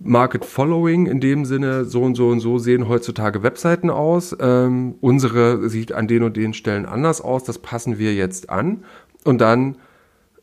Market 0.00 0.44
Following 0.44 1.06
in 1.06 1.20
dem 1.20 1.44
Sinne, 1.44 1.84
so 1.84 2.02
und 2.02 2.14
so 2.14 2.28
und 2.28 2.40
so 2.40 2.58
sehen 2.58 2.88
heutzutage 2.88 3.42
Webseiten 3.42 3.90
aus. 3.90 4.36
Ähm, 4.38 4.96
unsere 5.00 5.68
sieht 5.68 5.92
an 5.92 6.06
den 6.08 6.22
und 6.22 6.36
den 6.36 6.54
Stellen 6.54 6.86
anders 6.86 7.20
aus, 7.20 7.44
das 7.44 7.58
passen 7.58 7.98
wir 7.98 8.14
jetzt 8.14 8.50
an. 8.50 8.84
Und 9.24 9.40
dann 9.40 9.76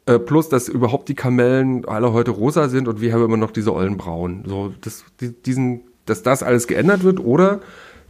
äh, 0.05 0.19
plus, 0.19 0.49
dass 0.49 0.67
überhaupt 0.67 1.07
die 1.07 1.15
Kamellen 1.15 1.85
alle 1.85 2.11
heute 2.11 2.31
rosa 2.31 2.67
sind 2.67 2.87
und 2.87 2.99
wir 2.99 3.13
haben 3.13 3.23
immer 3.23 3.37
noch 3.37 3.51
diese 3.51 3.73
ollen 3.73 3.97
Braun. 3.97 4.43
So, 4.45 4.73
das, 4.81 5.05
die, 5.21 5.31
diesen, 5.31 5.81
dass 6.05 6.23
das 6.23 6.43
alles 6.43 6.67
geändert 6.67 7.03
wird 7.03 7.19
oder 7.19 7.61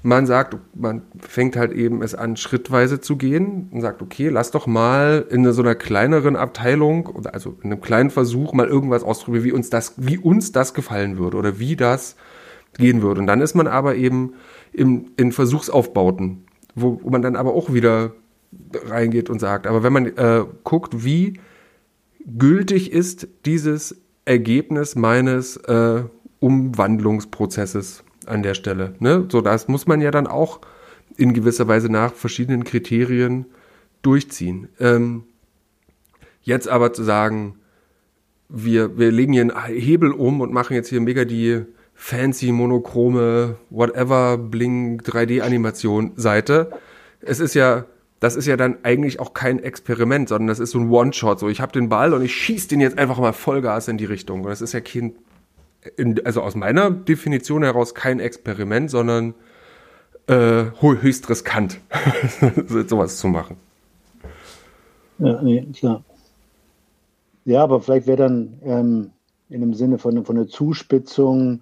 man 0.04 0.26
sagt, 0.26 0.58
man 0.76 1.02
fängt 1.18 1.56
halt 1.56 1.72
eben 1.72 2.02
es 2.02 2.14
an, 2.14 2.36
schrittweise 2.36 3.00
zu 3.00 3.16
gehen 3.16 3.70
und 3.72 3.82
sagt, 3.82 4.02
okay, 4.02 4.28
lass 4.28 4.52
doch 4.52 4.68
mal 4.68 5.26
in 5.30 5.50
so 5.54 5.62
einer 5.62 5.76
kleineren 5.76 6.36
Abteilung, 6.36 7.26
also 7.32 7.56
in 7.64 7.72
einem 7.72 7.82
kleinen 7.82 8.10
Versuch 8.10 8.52
mal 8.52 8.68
irgendwas 8.68 9.04
ausprobieren, 9.04 9.46
wie 9.46 9.52
uns 9.54 9.70
das, 9.70 9.94
wie 9.96 10.18
uns 10.18 10.52
das 10.52 10.74
gefallen 10.74 11.18
würde 11.18 11.38
oder 11.38 11.58
wie 11.58 11.78
das 11.78 12.18
gehen 12.78 13.02
würde. 13.02 13.22
Und 13.22 13.28
dann 13.28 13.40
ist 13.40 13.56
man 13.56 13.66
aber 13.66 13.96
eben 13.96 14.34
im, 14.74 15.12
in 15.16 15.32
Versuchsaufbauten, 15.32 16.44
wo, 16.76 17.00
wo 17.02 17.10
man 17.10 17.22
dann 17.22 17.38
aber 17.38 17.54
auch 17.54 17.74
wieder 17.74 18.12
reingeht 18.86 19.30
und 19.30 19.40
sagt, 19.40 19.68
aber 19.68 19.84
wenn 19.84 19.94
man 19.94 20.06
äh, 20.06 20.44
guckt, 20.66 21.06
wie 21.06 21.40
gültig 22.38 22.92
ist 22.92 23.30
dieses 23.46 24.02
Ergebnis 24.26 24.96
meines 24.96 25.56
äh, 25.58 26.04
Umwandlungsprozesses, 26.40 28.03
an 28.28 28.44
der 28.44 28.54
Stelle. 28.54 28.96
Ne? 29.00 29.26
So, 29.30 29.42
das 29.42 29.68
muss 29.68 29.88
man 29.88 30.02
ja 30.02 30.12
dann 30.12 30.28
auch 30.28 30.60
in 31.18 31.34
gewisser 31.34 31.68
Weise 31.68 31.90
nach 31.90 32.14
verschiedenen 32.14 32.64
Kriterien 32.64 33.46
durchziehen. 34.02 34.70
Ähm, 34.80 35.24
jetzt 36.42 36.68
aber 36.68 36.94
zu 36.94 37.04
sagen, 37.04 37.56
wir, 38.50 38.98
wir 38.98 39.12
legen 39.12 39.34
hier 39.34 39.42
einen 39.42 39.66
Hebel 39.68 40.12
um 40.12 40.42
und 40.42 40.54
machen 40.54 40.76
jetzt 40.76 40.90
hier 40.90 41.02
mega 41.02 41.26
die 41.26 41.64
fancy, 41.94 42.52
monochrome, 42.52 43.58
whatever, 43.70 44.38
Bling 44.38 45.02
3D-Animation 45.02 46.12
Seite. 46.16 46.72
Es 47.22 47.40
ist 47.40 47.54
ja, 47.54 47.86
das 48.20 48.36
ist 48.36 48.46
ja 48.46 48.58
dann 48.58 48.78
eigentlich 48.84 49.20
auch 49.20 49.34
kein 49.34 49.60
Experiment, 49.60 50.30
sondern 50.30 50.48
das 50.48 50.60
ist 50.60 50.72
so 50.72 50.80
ein 50.80 50.90
One-Shot. 50.90 51.40
So, 51.40 51.50
ich 51.50 51.62
habe 51.62 51.72
den 51.72 51.90
Ball 51.90 52.14
und 52.14 52.24
ich 52.24 52.36
schieße 52.36 52.68
den 52.68 52.82
jetzt 52.82 52.98
einfach 52.98 53.20
mal 53.20 53.34
Vollgas 53.34 53.88
in 53.88 53.98
die 53.98 54.06
Richtung. 54.06 54.42
Und 54.42 54.50
das 54.50 54.62
ist 54.62 54.74
ja 54.74 54.82
kein 54.82 55.14
in, 55.98 56.26
also 56.26 56.42
aus 56.42 56.56
meiner 56.56 56.92
Definition 56.92 57.64
heraus 57.64 57.94
kein 57.94 58.20
Experiment, 58.20 58.90
sondern 58.90 59.34
äh, 60.28 60.66
höchst 60.80 61.30
riskant, 61.30 61.80
sowas 62.88 63.18
zu 63.18 63.28
machen. 63.28 63.58
Ja, 65.20 65.42
nee, 65.42 65.66
klar. 65.74 66.04
Ja, 67.46 67.64
aber 67.64 67.82
vielleicht 67.82 68.08
wäre 68.08 68.18
dann 68.18 68.60
ähm, 68.64 69.12
in 69.50 69.62
dem 69.62 69.74
Sinne 69.74 69.98
von, 69.98 70.26
von 70.26 70.36
der 70.36 70.48
Zuspitzung 70.48 71.62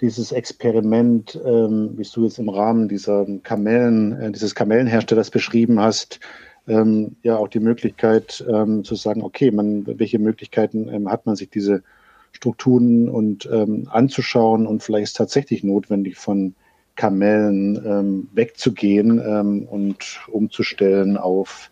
dieses 0.00 0.32
Experiment, 0.32 1.40
ähm, 1.44 1.94
wie 1.96 2.02
du 2.02 2.24
jetzt 2.24 2.38
im 2.38 2.50
Rahmen 2.50 2.88
dieser 2.88 3.26
Kamellen, 3.42 4.12
äh, 4.20 4.30
dieses 4.30 4.54
Kamellenherstellers 4.54 5.30
beschrieben 5.30 5.80
hast, 5.80 6.20
ähm, 6.68 7.16
ja 7.22 7.36
auch 7.36 7.48
die 7.48 7.60
Möglichkeit 7.60 8.44
ähm, 8.48 8.84
zu 8.84 8.94
sagen, 8.94 9.22
okay, 9.22 9.50
man, 9.50 9.86
welche 9.86 10.18
Möglichkeiten 10.18 10.88
ähm, 10.88 11.10
hat 11.10 11.24
man 11.24 11.36
sich 11.36 11.48
diese 11.48 11.82
Strukturen 12.32 13.08
und 13.08 13.48
ähm, 13.50 13.88
anzuschauen 13.90 14.66
und 14.66 14.82
vielleicht 14.82 15.04
ist 15.04 15.16
tatsächlich 15.16 15.64
notwendig 15.64 16.16
von 16.16 16.54
Kamellen 16.96 17.76
ähm, 17.86 18.28
wegzugehen 18.32 19.20
ähm, 19.24 19.66
und 19.70 20.20
umzustellen 20.28 21.16
auf 21.16 21.70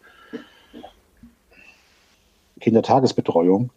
Kindertagesbetreuung 2.60 3.70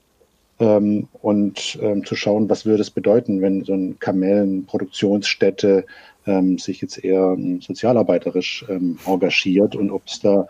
ähm, 0.59 1.07
und 1.21 1.79
ähm, 1.81 2.05
zu 2.05 2.15
schauen, 2.15 2.49
was 2.49 2.65
würde 2.65 2.81
es 2.81 2.91
bedeuten, 2.91 3.41
wenn 3.41 3.63
so 3.63 3.73
eine 3.73 3.93
Kamellenproduktionsstätte 3.93 5.85
ähm, 6.25 6.57
sich 6.57 6.81
jetzt 6.81 7.03
eher 7.03 7.35
ähm, 7.37 7.61
sozialarbeiterisch 7.61 8.65
engagiert 9.05 9.75
und 9.75 9.91
ob 9.91 10.03
es 10.07 10.19
da 10.19 10.47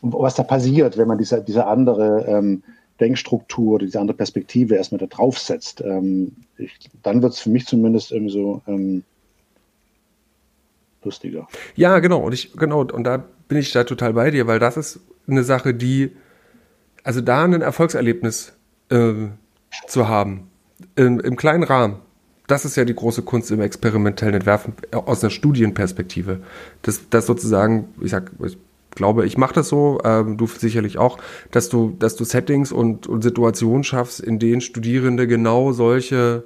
was 0.00 0.34
da 0.34 0.42
passiert, 0.42 0.96
wenn 0.96 1.08
man 1.08 1.18
diese, 1.18 1.42
diese 1.42 1.66
andere 1.66 2.24
Denkstruktur, 3.00 3.78
diese 3.78 4.00
andere 4.00 4.16
Perspektive 4.16 4.74
erstmal 4.74 4.98
da 4.98 5.06
draufsetzt, 5.06 5.82
ähm, 5.82 6.32
ich, 6.56 6.72
dann 7.02 7.22
wird 7.22 7.34
es 7.34 7.40
für 7.40 7.50
mich 7.50 7.66
zumindest 7.66 8.12
irgendwie 8.12 8.32
so 8.32 8.62
ähm, 8.66 9.02
lustiger. 11.02 11.48
Ja, 11.74 11.98
genau. 11.98 12.20
Und 12.20 12.32
ich, 12.32 12.52
genau, 12.52 12.80
und 12.80 13.04
da 13.04 13.24
bin 13.48 13.58
ich 13.58 13.72
da 13.72 13.84
total 13.84 14.14
bei 14.14 14.30
dir, 14.30 14.46
weil 14.46 14.58
das 14.58 14.76
ist 14.76 15.00
eine 15.26 15.44
Sache, 15.44 15.74
die, 15.74 16.10
also 17.04 17.20
da 17.20 17.44
ein 17.44 17.60
Erfolgserlebnis 17.60 18.52
äh, 18.90 19.12
zu 19.86 20.08
haben, 20.08 20.50
im, 20.94 21.20
im 21.20 21.36
kleinen 21.36 21.62
Rahmen, 21.62 21.96
das 22.46 22.64
ist 22.64 22.76
ja 22.76 22.84
die 22.84 22.94
große 22.94 23.22
Kunst 23.22 23.50
im 23.50 23.60
experimentellen 23.60 24.34
Entwerfen 24.34 24.74
aus 24.92 25.22
einer 25.22 25.30
Studienperspektive. 25.30 26.40
Das, 26.82 27.08
das 27.10 27.26
sozusagen, 27.26 27.88
ich 28.00 28.10
sag, 28.10 28.30
ich 28.44 28.56
glaube, 28.96 29.24
ich 29.26 29.38
mache 29.38 29.54
das 29.54 29.68
so, 29.68 30.00
ähm, 30.04 30.36
du 30.36 30.46
sicherlich 30.46 30.98
auch, 30.98 31.18
dass 31.52 31.68
du, 31.68 31.94
dass 31.98 32.16
du 32.16 32.24
Settings 32.24 32.72
und, 32.72 33.06
und 33.06 33.22
Situationen 33.22 33.84
schaffst, 33.84 34.18
in 34.18 34.40
denen 34.40 34.60
Studierende 34.60 35.28
genau 35.28 35.70
solche, 35.72 36.44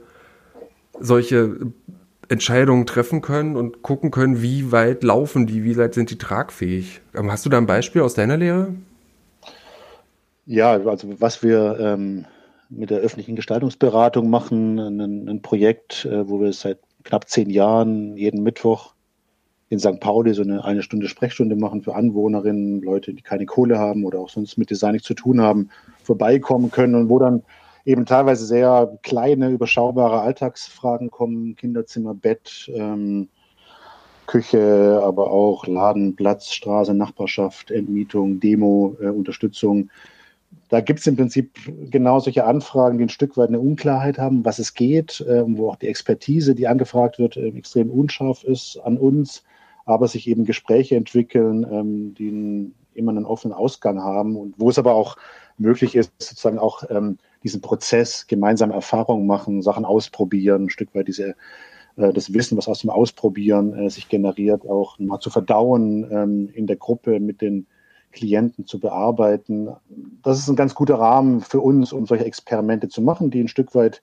solche 0.98 1.56
Entscheidungen 2.28 2.86
treffen 2.86 3.22
können 3.22 3.56
und 3.56 3.82
gucken 3.82 4.10
können, 4.10 4.42
wie 4.42 4.70
weit 4.70 5.02
laufen 5.02 5.46
die, 5.46 5.64
wie 5.64 5.76
weit 5.78 5.94
sind 5.94 6.10
die 6.10 6.18
tragfähig. 6.18 7.00
Ähm, 7.14 7.32
hast 7.32 7.46
du 7.46 7.50
da 7.50 7.58
ein 7.58 7.66
Beispiel 7.66 8.02
aus 8.02 8.14
deiner 8.14 8.36
Lehre? 8.36 8.74
Ja, 10.44 10.72
also 10.72 11.08
was 11.20 11.42
wir 11.42 11.78
ähm, 11.80 12.26
mit 12.68 12.90
der 12.90 12.98
öffentlichen 12.98 13.36
Gestaltungsberatung 13.36 14.30
machen, 14.30 14.78
ein, 14.78 15.28
ein 15.28 15.42
Projekt, 15.42 16.04
äh, 16.04 16.28
wo 16.28 16.40
wir 16.40 16.52
seit 16.52 16.78
knapp 17.04 17.28
zehn 17.28 17.50
Jahren 17.50 18.16
jeden 18.16 18.42
Mittwoch 18.42 18.94
in 19.70 19.78
St. 19.78 20.00
Pauli 20.00 20.35
so 20.35 20.42
eine 20.42 20.64
eine 20.64 20.83
Stunde 20.83 21.09
Sprechstunde 21.09 21.56
machen 21.56 21.83
für 21.83 21.94
Anwohnerinnen, 21.94 22.83
Leute, 22.83 23.14
die 23.14 23.22
keine 23.22 23.46
Kohle 23.46 23.78
haben 23.78 24.04
oder 24.04 24.18
auch 24.18 24.28
sonst 24.28 24.59
mit 24.59 24.68
Design 24.68 24.92
nichts 24.92 25.06
zu 25.06 25.14
tun 25.14 25.40
haben, 25.40 25.70
vorbeikommen 26.02 26.70
können 26.72 26.96
und 26.96 27.09
wo 27.09 27.18
dann 27.20 27.42
eben 27.85 28.04
teilweise 28.04 28.44
sehr 28.44 28.98
kleine, 29.02 29.48
überschaubare 29.48 30.20
Alltagsfragen 30.20 31.11
kommen, 31.11 31.54
Kinderzimmer, 31.54 32.14
Bett, 32.14 32.70
ähm, 32.74 33.28
Küche, 34.26 35.00
aber 35.02 35.30
auch 35.30 35.66
Laden, 35.66 36.16
Platz, 36.16 36.52
Straße, 36.52 36.92
Nachbarschaft, 36.92 37.70
Entmietung, 37.70 38.40
Demo, 38.40 38.96
äh, 39.00 39.06
Unterstützung. 39.06 39.88
Da 40.68 40.80
gibt 40.80 40.98
es 40.98 41.06
im 41.06 41.16
Prinzip 41.16 41.52
genau 41.90 42.18
solche 42.18 42.44
Anfragen, 42.44 42.98
die 42.98 43.04
ein 43.04 43.09
Stück 43.09 43.37
weit 43.37 43.48
eine 43.48 43.61
Unklarheit 43.61 44.18
haben, 44.18 44.44
was 44.44 44.59
es 44.59 44.74
geht, 44.74 45.20
äh, 45.22 45.44
wo 45.46 45.70
auch 45.70 45.76
die 45.76 45.88
Expertise, 45.88 46.56
die 46.56 46.66
angefragt 46.66 47.20
wird, 47.20 47.37
äh, 47.37 47.48
extrem 47.50 47.90
unscharf 47.90 48.42
ist 48.42 48.76
an 48.85 48.98
uns 48.98 49.44
aber 49.84 50.08
sich 50.08 50.28
eben 50.28 50.44
Gespräche 50.44 50.96
entwickeln, 50.96 51.66
ähm, 51.70 52.14
die 52.14 52.28
einen, 52.28 52.74
immer 52.94 53.12
einen 53.12 53.24
offenen 53.24 53.56
Ausgang 53.56 54.02
haben 54.02 54.36
und 54.36 54.54
wo 54.58 54.70
es 54.70 54.78
aber 54.78 54.94
auch 54.94 55.16
möglich 55.58 55.94
ist, 55.94 56.12
sozusagen 56.18 56.58
auch 56.58 56.84
ähm, 56.90 57.18
diesen 57.42 57.60
Prozess 57.60 58.26
gemeinsam 58.26 58.70
Erfahrungen 58.70 59.26
machen, 59.26 59.62
Sachen 59.62 59.84
ausprobieren, 59.84 60.64
ein 60.64 60.70
Stück 60.70 60.94
weit 60.94 61.08
diese 61.08 61.34
äh, 61.96 62.12
das 62.12 62.32
Wissen, 62.32 62.56
was 62.56 62.68
aus 62.68 62.80
dem 62.80 62.90
Ausprobieren 62.90 63.74
äh, 63.74 63.90
sich 63.90 64.08
generiert, 64.08 64.68
auch 64.68 64.98
mal 64.98 65.20
zu 65.20 65.30
verdauen, 65.30 66.08
ähm, 66.10 66.50
in 66.52 66.66
der 66.66 66.76
Gruppe 66.76 67.20
mit 67.20 67.40
den 67.40 67.66
Klienten 68.12 68.66
zu 68.66 68.80
bearbeiten. 68.80 69.68
Das 70.22 70.38
ist 70.38 70.48
ein 70.48 70.56
ganz 70.56 70.74
guter 70.74 70.96
Rahmen 70.96 71.40
für 71.40 71.60
uns, 71.60 71.92
um 71.92 72.06
solche 72.06 72.24
Experimente 72.24 72.88
zu 72.88 73.02
machen, 73.02 73.30
die 73.30 73.40
ein 73.40 73.48
Stück 73.48 73.74
weit 73.74 74.02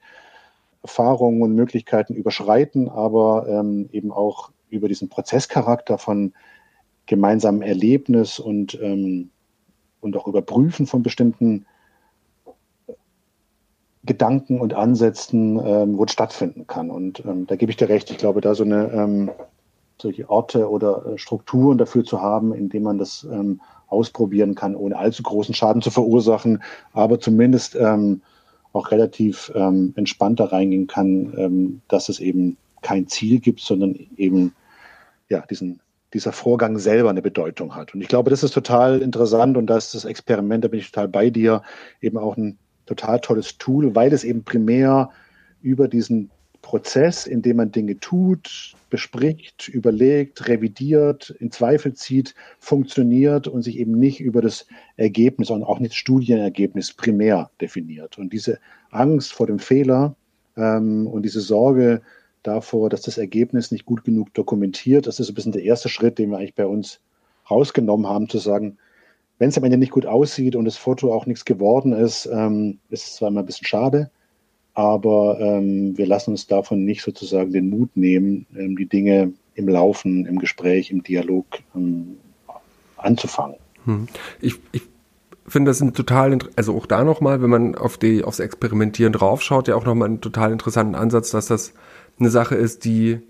Erfahrungen 0.82 1.42
und 1.42 1.56
Möglichkeiten 1.56 2.14
überschreiten, 2.14 2.88
aber 2.88 3.48
ähm, 3.50 3.90
eben 3.92 4.12
auch 4.12 4.52
über 4.70 4.88
diesen 4.88 5.10
Prozesscharakter 5.10 5.98
von 5.98 6.34
gemeinsamem 7.06 7.62
Erlebnis 7.62 8.40
und, 8.40 8.80
ähm, 8.82 9.30
und 10.02 10.16
auch 10.18 10.28
Überprüfen 10.28 10.88
von 10.88 11.04
bestimmten 11.04 11.66
Gedanken 14.04 14.60
und 14.60 14.74
Ansätzen 14.74 15.60
ähm, 15.60 15.98
wo 15.98 16.06
es 16.06 16.14
stattfinden 16.14 16.66
kann. 16.66 16.90
Und 16.90 17.24
ähm, 17.26 17.46
da 17.46 17.56
gebe 17.56 17.72
ich 17.72 17.78
dir 17.78 17.90
recht. 17.90 18.10
Ich 18.10 18.18
glaube, 18.18 18.42
da 18.42 18.56
so 18.56 18.64
eine 18.64 18.92
ähm, 18.92 19.32
solche 20.02 20.30
Orte 20.30 20.70
oder 20.70 21.06
äh, 21.06 21.18
Strukturen 21.18 21.78
dafür 21.78 22.04
zu 22.04 22.22
haben, 22.22 22.54
indem 22.54 22.84
man 22.84 22.98
das 22.98 23.28
ähm, 23.30 23.62
ausprobieren 23.88 24.56
kann, 24.56 24.76
ohne 24.76 24.98
allzu 24.98 25.24
großen 25.24 25.54
Schaden 25.54 25.82
zu 25.82 25.92
verursachen, 25.92 26.64
aber 26.94 27.20
zumindest 27.20 27.76
ähm, 27.76 28.22
auch 28.74 28.92
relativ 28.92 29.52
ähm, 29.56 29.94
entspannt 29.96 30.40
da 30.40 30.46
reingehen 30.46 30.88
kann, 30.88 31.34
ähm, 31.38 31.82
dass 31.88 32.10
es 32.10 32.20
eben 32.20 32.58
kein 32.82 33.08
Ziel 33.08 33.40
gibt, 33.40 33.60
sondern 33.62 33.96
eben 34.18 34.54
ja 35.30 35.42
diesen 35.42 35.80
dieser 36.14 36.32
Vorgang 36.32 36.80
selber 36.80 37.10
eine 37.10 37.22
Bedeutung 37.22 37.76
hat. 37.76 37.94
Und 37.94 38.02
ich 38.02 38.08
glaube, 38.08 38.30
das 38.30 38.44
ist 38.44 38.54
total 38.54 39.02
interessant 39.02 39.58
und 39.58 39.68
das 39.68 39.88
ist 39.88 39.96
das 39.96 40.06
Experiment, 40.06 40.64
da 40.64 40.70
bin 40.70 40.80
ich 40.80 40.92
total 40.92 41.10
bei 41.10 41.30
dir, 41.30 41.62
eben 42.02 42.18
auch 42.18 42.38
ein 42.38 42.58
total 42.86 43.20
tolles 43.20 43.58
Tool, 43.58 43.94
weil 43.94 44.14
es 44.14 44.24
eben 44.24 44.44
primär 44.44 45.10
über 45.62 45.88
diesen 45.88 46.32
Prozess, 46.62 47.28
in 47.28 47.42
dem 47.42 47.58
man 47.58 47.72
Dinge 47.72 48.00
tut, 48.00 48.76
bespricht, 48.90 49.68
überlegt, 49.68 50.48
revidiert, 50.48 51.30
in 51.40 51.52
Zweifel 51.52 51.94
zieht, 51.94 52.36
funktioniert 52.60 53.48
und 53.48 53.62
sich 53.62 53.78
eben 53.78 54.00
nicht 54.00 54.20
über 54.20 54.42
das 54.42 54.66
Ergebnis 54.96 55.50
und 55.50 55.64
auch 55.64 55.80
nicht 55.80 55.92
das 55.92 55.98
Studienergebnis 55.98 56.94
primär 56.94 57.52
definiert. 57.62 58.18
Und 58.18 58.34
diese 58.34 58.60
Angst 58.92 59.34
vor 59.34 59.48
dem 59.48 59.60
Fehler 59.60 60.16
ähm, 60.56 61.08
und 61.08 61.24
diese 61.24 61.42
Sorge 61.42 62.02
davor, 62.48 62.90
dass 62.90 63.02
das 63.02 63.18
Ergebnis 63.18 63.72
nicht 63.72 63.86
gut 63.86 64.04
genug 64.04 64.34
dokumentiert, 64.34 65.08
das 65.08 65.20
ist 65.20 65.30
ein 65.30 65.36
bisschen 65.36 65.52
der 65.52 65.64
erste 65.64 65.90
Schritt, 65.90 66.18
den 66.18 66.32
wir 66.32 66.38
eigentlich 66.38 66.56
bei 66.56 66.66
uns 66.66 67.00
rausgenommen 67.50 68.08
haben, 68.08 68.30
zu 68.30 68.38
sagen, 68.38 68.78
wenn 69.40 69.50
es 69.50 69.58
am 69.58 69.64
Ende 69.64 69.78
nicht 69.78 69.92
gut 69.92 70.06
aussieht 70.06 70.56
und 70.56 70.66
das 70.66 70.78
Foto 70.78 71.14
auch 71.14 71.26
nichts 71.26 71.46
geworden 71.46 71.94
ist, 71.94 72.28
ähm, 72.32 72.80
ist 72.90 73.06
es 73.06 73.16
zwar 73.16 73.30
immer 73.30 73.42
ein 73.42 73.46
bisschen 73.46 73.68
schade, 73.68 74.10
aber 74.74 75.40
ähm, 75.40 75.98
wir 75.98 76.08
lassen 76.08 76.32
uns 76.32 76.48
davon 76.48 76.86
nicht 76.86 77.02
sozusagen 77.04 77.52
den 77.52 77.70
Mut 77.70 77.96
nehmen, 77.96 78.46
ähm, 78.58 78.76
die 78.76 78.88
Dinge 78.88 79.34
im 79.56 79.68
Laufen, 79.68 80.26
im 80.26 80.40
Gespräch, 80.40 80.92
im 80.92 81.04
Dialog 81.04 81.46
ähm, 81.76 82.18
anzufangen. 82.96 83.58
Hm. 83.86 84.08
Ich, 84.42 84.56
ich 84.72 84.82
finde 85.48 85.72
das 85.72 85.82
ein 85.82 85.94
total, 85.94 86.38
also 86.56 86.76
auch 86.76 86.86
da 86.86 87.04
nochmal, 87.04 87.42
wenn 87.42 87.50
man 87.50 87.76
auf 87.76 87.98
die, 87.98 88.24
aufs 88.24 88.40
Experimentieren 88.40 89.14
draufschaut, 89.14 89.68
ja 89.68 89.76
auch 89.76 89.86
nochmal 89.86 90.10
einen 90.10 90.22
total 90.22 90.52
interessanten 90.52 90.96
Ansatz, 90.96 91.32
dass 91.32 91.48
das 91.48 91.74
eine 92.20 92.30
Sache 92.30 92.56
ist, 92.56 92.86
die 92.86 93.22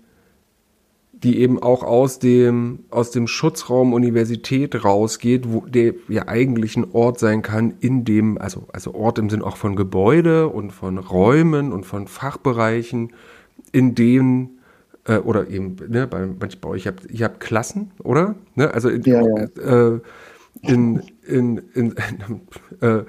die 1.22 1.40
eben 1.40 1.60
auch 1.60 1.82
aus 1.82 2.18
dem, 2.18 2.80
aus 2.90 3.10
dem 3.10 3.26
Schutzraum 3.26 3.92
Universität 3.92 4.84
rausgeht, 4.84 5.52
wo 5.52 5.66
der 5.66 5.94
ja 6.08 6.28
eigentlich 6.28 6.76
ein 6.76 6.86
Ort 6.92 7.18
sein 7.18 7.42
kann, 7.42 7.74
in 7.80 8.04
dem, 8.04 8.38
also, 8.38 8.68
also 8.72 8.94
Ort 8.94 9.18
im 9.18 9.28
Sinn 9.28 9.42
auch 9.42 9.56
von 9.56 9.74
Gebäude 9.74 10.48
und 10.48 10.70
von 10.70 10.98
Räumen 10.98 11.72
und 11.72 11.84
von 11.84 12.06
Fachbereichen, 12.06 13.12
in 13.72 13.94
denen, 13.96 14.60
äh, 15.06 15.16
oder 15.16 15.48
eben, 15.48 15.76
ne, 15.88 16.06
bei, 16.06 16.26
bei 16.26 16.68
euch, 16.68 16.86
ihr 16.86 16.92
habt, 16.92 17.10
ihr 17.10 17.24
habt 17.24 17.40
Klassen, 17.40 17.90
oder? 18.04 18.36
Ne, 18.54 18.72
also 18.72 18.88
in, 18.88 19.02
ja, 19.02 19.22
ja. 19.22 19.94
Äh, 19.94 20.00
in, 20.62 21.02
in, 21.26 21.58
in, 21.74 21.94
äh, 22.80 23.02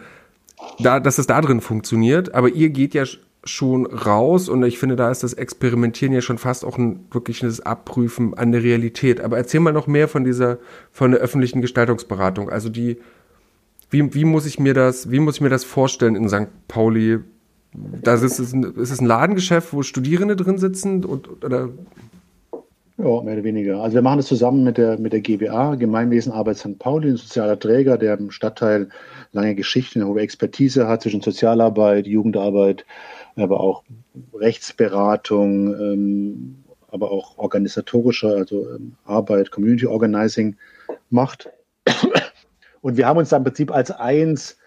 da, 0.80 1.00
dass 1.00 1.20
es 1.20 1.28
da 1.28 1.40
drin 1.42 1.62
funktioniert, 1.62 2.34
aber 2.34 2.50
ihr 2.50 2.70
geht 2.70 2.94
ja 2.96 3.04
schon 3.44 3.86
raus 3.86 4.50
und 4.50 4.64
ich 4.64 4.80
finde, 4.80 4.96
da 4.96 5.10
ist 5.10 5.24
das 5.24 5.34
Experimentieren 5.34 6.14
ja 6.14 6.22
schon 6.22 6.38
fast 6.38 6.66
auch 6.66 6.78
ein 6.78 7.06
wirkliches 7.12 7.62
Abprüfen 7.62 8.34
an 8.34 8.52
der 8.52 8.64
Realität. 8.64 9.22
Aber 9.22 9.38
erzähl 9.38 9.62
mal 9.62 9.72
noch 9.72 9.88
mehr 9.88 10.08
von 10.08 10.24
dieser, 10.24 10.58
von 10.92 11.12
der 11.12 11.22
öffentlichen 11.22 11.62
Gestaltungsberatung. 11.62 12.50
Also 12.50 12.70
die, 12.70 12.98
wie, 13.90 14.14
wie 14.14 14.26
muss 14.26 14.46
ich 14.46 14.60
mir 14.60 14.74
das, 14.74 15.10
wie 15.10 15.20
muss 15.20 15.36
ich 15.36 15.42
mir 15.42 15.50
das 15.50 15.64
vorstellen 15.64 16.16
in 16.16 16.28
St. 16.28 16.48
Pauli? 16.68 17.20
Da 17.74 18.16
ist 18.16 18.24
es 18.24 18.54
ein, 18.54 18.64
ist 18.64 18.92
es 18.92 19.00
ein 19.00 19.06
Ladengeschäft, 19.06 19.74
wo 19.74 19.84
Studierende 19.84 20.36
drin 20.36 20.58
sitzen 20.58 21.06
und, 21.06 21.44
oder? 21.44 21.70
Ja, 22.98 23.22
mehr 23.22 23.36
oder 23.36 23.44
weniger. 23.46 23.82
Also 23.82 23.96
wir 23.96 24.02
machen 24.02 24.18
das 24.18 24.26
zusammen 24.26 24.66
mit 24.66 24.78
der, 24.78 25.00
mit 25.00 25.14
der 25.14 25.22
GBA, 25.22 25.76
Gemeinwesenarbeit 25.76 26.58
St. 26.58 26.78
Pauli, 26.78 27.12
ein 27.12 27.16
sozialer 27.16 27.58
Träger, 27.58 27.98
der 27.98 28.18
im 28.18 28.30
Stadtteil 28.30 28.90
lange 29.32 29.56
Geschichte, 29.56 30.00
eine 30.00 30.10
hohe 30.10 30.20
Expertise 30.20 30.86
hat 30.88 31.04
zwischen 31.04 31.22
Sozialarbeit, 31.22 32.08
Jugendarbeit, 32.08 32.86
aber 33.42 33.60
auch 33.60 33.84
Rechtsberatung, 34.34 35.74
ähm, 35.76 36.64
aber 36.90 37.12
auch 37.12 37.38
organisatorische, 37.38 38.36
also 38.36 38.70
ähm, 38.72 38.96
Arbeit, 39.06 39.52
Community 39.52 39.86
Organizing 39.86 40.56
macht. 41.10 41.50
Und 42.82 42.98
wir 42.98 43.08
haben 43.08 43.18
uns 43.18 43.30
dann 43.30 43.42
im 43.42 43.46
Prinzip 43.46 43.72
als 43.72 43.92
eins 43.92 44.58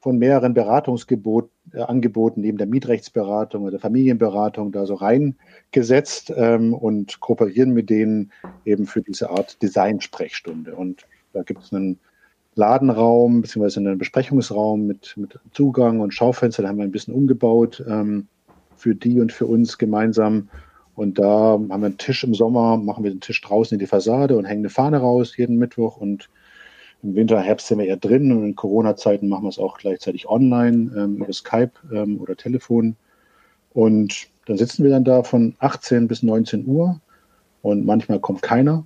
von 0.00 0.18
mehreren 0.18 0.54
Beratungsangeboten 0.54 1.50
äh, 1.72 2.46
neben 2.46 2.58
der 2.58 2.66
Mietrechtsberatung 2.68 3.62
oder 3.62 3.72
der 3.72 3.80
Familienberatung 3.80 4.70
da 4.70 4.86
so 4.86 4.94
reingesetzt 4.94 6.32
ähm, 6.36 6.72
und 6.72 7.18
kooperieren 7.20 7.72
mit 7.72 7.90
denen 7.90 8.32
eben 8.64 8.86
für 8.86 9.02
diese 9.02 9.30
Art 9.30 9.60
Design-Sprechstunde. 9.60 10.76
Und 10.76 11.06
da 11.32 11.42
gibt 11.42 11.64
es 11.64 11.72
einen 11.72 11.98
Ladenraum 12.58 13.42
beziehungsweise 13.42 13.80
einen 13.80 13.98
Besprechungsraum 13.98 14.86
mit, 14.86 15.16
mit 15.16 15.38
Zugang 15.52 16.00
und 16.00 16.12
Schaufenster. 16.12 16.62
Da 16.62 16.68
haben 16.68 16.78
wir 16.78 16.84
ein 16.84 16.90
bisschen 16.90 17.14
umgebaut 17.14 17.82
ähm, 17.88 18.26
für 18.76 18.94
die 18.94 19.20
und 19.20 19.32
für 19.32 19.46
uns 19.46 19.78
gemeinsam. 19.78 20.48
Und 20.96 21.20
da 21.20 21.52
haben 21.52 21.68
wir 21.68 21.74
einen 21.74 21.98
Tisch 21.98 22.24
im 22.24 22.34
Sommer, 22.34 22.76
machen 22.76 23.04
wir 23.04 23.12
den 23.12 23.20
Tisch 23.20 23.40
draußen 23.40 23.76
in 23.76 23.78
die 23.78 23.86
Fassade 23.86 24.36
und 24.36 24.44
hängen 24.44 24.62
eine 24.62 24.70
Fahne 24.70 24.98
raus 24.98 25.36
jeden 25.36 25.56
Mittwoch. 25.56 25.96
Und 25.98 26.28
im 27.04 27.14
Winter, 27.14 27.40
Herbst 27.40 27.68
sind 27.68 27.78
wir 27.78 27.86
eher 27.86 27.96
drin. 27.96 28.32
Und 28.32 28.44
in 28.44 28.56
Corona-Zeiten 28.56 29.28
machen 29.28 29.44
wir 29.44 29.50
es 29.50 29.60
auch 29.60 29.78
gleichzeitig 29.78 30.28
online 30.28 30.90
ähm, 30.96 31.16
über 31.18 31.32
Skype 31.32 31.70
ähm, 31.92 32.20
oder 32.20 32.36
Telefon. 32.36 32.96
Und 33.72 34.26
dann 34.46 34.58
sitzen 34.58 34.82
wir 34.82 34.90
dann 34.90 35.04
da 35.04 35.22
von 35.22 35.54
18 35.60 36.08
bis 36.08 36.24
19 36.24 36.66
Uhr 36.66 37.00
und 37.62 37.86
manchmal 37.86 38.18
kommt 38.18 38.42
keiner. 38.42 38.84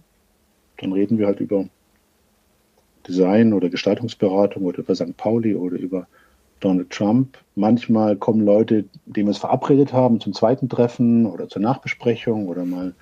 Dann 0.79 0.93
reden 0.93 1.17
wir 1.17 1.27
halt 1.27 1.41
über 1.41 1.65
Design 3.07 3.53
oder 3.53 3.69
Gestaltungsberatung 3.69 4.65
oder 4.65 4.79
über 4.79 4.95
St. 4.95 5.17
Pauli 5.17 5.55
oder 5.55 5.77
über 5.79 6.07
Donald 6.61 6.91
Trump. 6.91 7.39
Manchmal 7.57 8.17
kommen 8.17 8.45
Leute, 8.45 8.85
die 9.07 9.25
wir 9.25 9.31
es 9.31 9.39
verabredet 9.39 9.93
haben, 9.93 10.21
zum 10.21 10.33
zweiten 10.33 10.69
Treffen 10.69 11.27
oder 11.27 11.49
zur 11.49 11.61
Nachbesprechung 11.63 12.49
oder 12.49 12.65
mal 12.65 12.95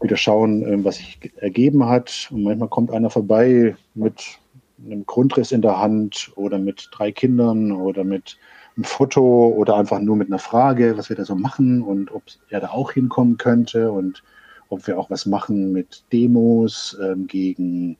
wieder 0.00 0.16
schauen, 0.16 0.62
ähm, 0.66 0.84
was 0.84 0.96
sich 0.96 1.18
ergeben 1.36 1.84
hat. 1.86 2.28
Und 2.30 2.42
manchmal 2.42 2.68
kommt 2.68 2.90
einer 2.90 3.10
vorbei 3.10 3.76
mit 3.94 4.38
einem 4.84 5.06
Grundriss 5.06 5.52
in 5.52 5.62
der 5.62 5.78
Hand 5.78 6.32
oder 6.36 6.58
mit 6.58 6.88
drei 6.92 7.12
Kindern 7.12 7.72
oder 7.72 8.04
mit 8.04 8.38
einem 8.76 8.84
Foto 8.84 9.48
oder 9.48 9.76
einfach 9.76 10.00
nur 10.00 10.16
mit 10.16 10.28
einer 10.28 10.38
Frage, 10.38 10.96
was 10.96 11.08
wir 11.08 11.16
da 11.16 11.24
so 11.24 11.34
machen 11.34 11.82
und 11.82 12.12
ob 12.12 12.24
er 12.48 12.60
da 12.60 12.68
auch 12.70 12.92
hinkommen 12.92 13.36
könnte 13.36 13.92
und 13.92 14.22
ob 14.68 14.86
wir 14.86 14.98
auch 14.98 15.10
was 15.10 15.26
machen 15.26 15.72
mit 15.72 16.02
Demos 16.12 16.98
ähm, 17.00 17.26
gegen 17.26 17.96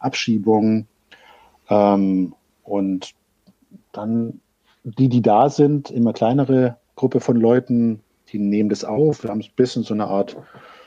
Abschiebung. 0.00 0.86
Ähm, 1.68 2.34
und 2.64 3.14
dann 3.92 4.40
die, 4.84 5.08
die 5.08 5.22
da 5.22 5.50
sind, 5.50 5.90
immer 5.90 6.12
kleinere 6.12 6.76
Gruppe 6.96 7.20
von 7.20 7.36
Leuten, 7.36 8.00
die 8.32 8.38
nehmen 8.38 8.68
das 8.68 8.84
auf. 8.84 9.22
Wir 9.22 9.30
haben 9.30 9.40
ein 9.40 9.48
bisschen 9.56 9.82
so 9.82 9.94
eine 9.94 10.06
Art 10.06 10.36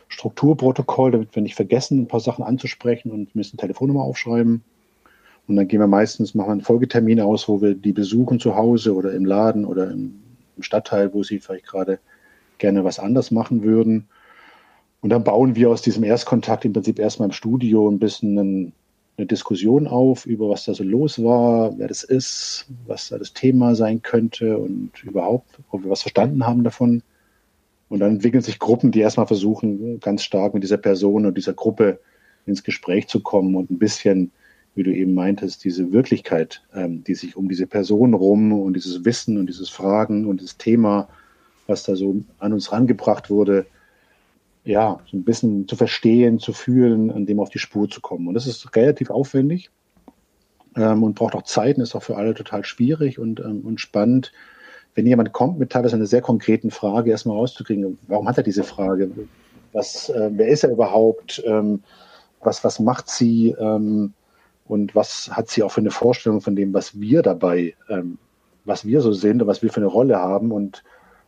Strukturprotokoll, 0.08 1.12
damit 1.12 1.36
wir 1.36 1.42
nicht 1.42 1.56
vergessen, 1.56 2.02
ein 2.02 2.08
paar 2.08 2.20
Sachen 2.20 2.44
anzusprechen 2.44 3.12
und 3.12 3.36
müssen 3.36 3.58
Telefonnummer 3.58 4.02
aufschreiben. 4.02 4.64
Und 5.48 5.56
dann 5.56 5.68
gehen 5.68 5.80
wir 5.80 5.88
meistens, 5.88 6.36
machen 6.36 6.48
wir 6.50 6.54
einen 6.54 6.62
Folgetermin 6.62 7.20
aus, 7.22 7.48
wo 7.48 7.62
wir 7.62 7.76
die 7.76 7.94
besuchen 7.94 8.40
zu 8.40 8.56
Hause 8.56 8.94
oder 8.96 9.14
im 9.14 9.26
Laden 9.26 9.66
oder 9.66 9.90
im, 9.90 10.22
im 10.58 10.64
Stadtteil, 10.64 11.14
wo 11.14 11.24
sie 11.24 11.40
vielleicht 11.40 11.66
gerade 11.66 12.00
gerne 12.58 12.84
was 12.84 13.00
anders 13.00 13.32
machen 13.32 13.64
würden. 13.64 14.08
Und 15.02 15.10
dann 15.10 15.24
bauen 15.24 15.56
wir 15.56 15.70
aus 15.70 15.82
diesem 15.82 16.04
Erstkontakt 16.04 16.64
im 16.64 16.74
Prinzip 16.74 17.00
erstmal 17.00 17.30
im 17.30 17.34
Studio 17.34 17.90
ein 17.90 18.00
bisschen 18.00 18.38
einen, 18.38 18.74
eine 19.22 19.28
Diskussion 19.28 19.88
auf 19.88 20.26
über 20.26 20.50
was 20.50 20.66
da 20.66 20.74
so 20.74 20.84
los 20.84 21.24
war, 21.24 21.78
wer 21.78 21.88
das 21.88 22.04
ist, 22.04 22.66
was 22.88 23.10
da 23.10 23.20
das 23.20 23.34
Thema 23.34 23.76
sein 23.76 24.02
könnte 24.02 24.58
und 24.58 24.92
überhaupt, 25.04 25.60
ob 25.70 25.84
wir 25.84 25.92
was 25.92 26.02
verstanden 26.02 26.46
haben 26.46 26.64
davon. 26.64 27.04
Und 27.88 28.00
dann 28.00 28.14
entwickeln 28.14 28.42
sich 28.42 28.58
Gruppen, 28.58 28.92
die 28.92 29.00
erstmal 29.02 29.28
versuchen, 29.28 30.00
ganz 30.00 30.24
stark 30.24 30.56
mit 30.56 30.64
dieser 30.64 30.78
Person 30.78 31.28
und 31.28 31.38
dieser 31.38 31.54
Gruppe 31.54 32.00
ins 32.48 32.64
Gespräch 32.64 33.08
zu 33.08 33.20
kommen 33.20 33.56
und 33.56 33.70
ein 33.70 33.78
bisschen, 33.78 34.32
wie 34.74 34.84
du 34.84 34.92
eben 34.92 35.14
meintest, 35.14 35.64
diese 35.64 35.92
Wirklichkeit, 35.92 36.64
ähm, 36.74 37.04
die 37.04 37.14
sich 37.14 37.36
um 37.36 37.48
diese 37.48 37.68
Person 37.68 38.16
rum 38.16 38.54
und 38.54 38.74
dieses 38.74 39.06
Wissen 39.06 39.38
und 39.38 39.48
dieses 39.48 39.70
Fragen 39.70 40.26
und 40.26 40.42
das 40.42 40.58
Thema, 40.58 41.10
was 41.68 41.84
da 41.84 41.96
so 41.96 42.24
an 42.40 42.54
uns 42.54 42.72
rangebracht 42.72 43.30
wurde, 43.30 43.68
ja, 44.64 45.00
so 45.10 45.18
ein 45.18 45.24
bisschen 45.24 45.68
zu 45.68 45.76
verstehen, 45.76 46.40
zu 46.40 46.54
fühlen, 46.54 47.12
an 47.12 47.26
dem 47.26 47.40
auf 47.40 47.50
die 47.50 47.60
Spur 47.60 47.90
zu 47.90 48.02
kommen. 48.02 48.28
Und 48.28 48.34
das 48.34 48.48
ist 48.48 48.76
relativ 48.76 49.10
aufwendig 49.10 49.72
ähm, 50.76 51.04
und 51.04 51.16
braucht 51.16 51.36
auch 51.36 51.44
Zeit 51.44 51.78
und 51.78 51.84
ist 51.84 51.96
auch 51.96 52.04
für 52.04 52.18
alle 52.18 52.34
total 52.34 52.64
schwierig 52.64 53.20
und, 53.20 53.40
ähm, 53.40 53.62
und 53.62 53.80
spannend. 53.80 54.32
Wenn 54.94 55.08
jemand 55.08 55.32
kommt 55.34 55.58
mit 55.58 55.72
teilweise 55.72 55.96
einer 55.96 56.06
sehr 56.06 56.22
konkreten 56.22 56.70
Frage, 56.70 57.12
erstmal 57.12 57.38
rauszukriegen, 57.38 57.98
warum 58.08 58.28
hat 58.28 58.38
er 58.38 58.44
diese 58.44 58.64
Frage? 58.64 59.10
Was, 59.74 60.10
äh, 60.10 60.30
wer 60.34 60.50
ist 60.50 60.64
er 60.64 60.72
überhaupt? 60.72 61.42
Ähm, 61.46 61.82
was, 62.42 62.64
was 62.64 62.80
macht 62.80 63.10
sie? 63.10 63.56
Ähm, 63.58 64.14
und 64.68 64.96
was 64.96 65.30
hat 65.32 65.50
sie 65.50 65.64
auch 65.64 65.72
für 65.72 65.82
eine 65.82 65.92
Vorstellung 65.92 66.42
von 66.42 66.56
dem, 66.56 66.74
was 66.74 67.00
wir 67.00 67.22
dabei 67.22 67.74
ähm, 67.90 68.18
was 68.66 68.86
wir 68.86 69.02
so 69.02 69.12
sind 69.12 69.42
und 69.42 69.48
was 69.48 69.62
wir 69.62 69.72
für 69.72 69.78
eine 69.78 69.88
Rolle 69.88 70.18
haben. 70.20 70.52
Und 70.52 70.84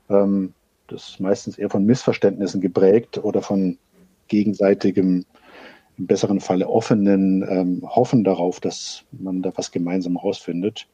ähm, 0.10 0.54
das 0.93 1.10
ist 1.10 1.19
meistens 1.19 1.58
eher 1.58 1.69
von 1.69 1.86
Missverständnissen 1.86 2.62
geprägt 2.62 3.17
oder 3.23 3.41
von 3.41 3.77
gegenseitigem, 4.27 5.25
im 5.97 6.08
besseren 6.08 6.39
Falle 6.39 6.67
offenen 6.69 7.43
ähm, 7.47 7.84
Hoffen 7.88 8.23
darauf, 8.23 8.60
dass 8.60 9.03
man 9.12 9.41
da 9.41 9.51
was 9.56 9.71
gemeinsam 9.71 10.17
rausfindet. 10.17 10.88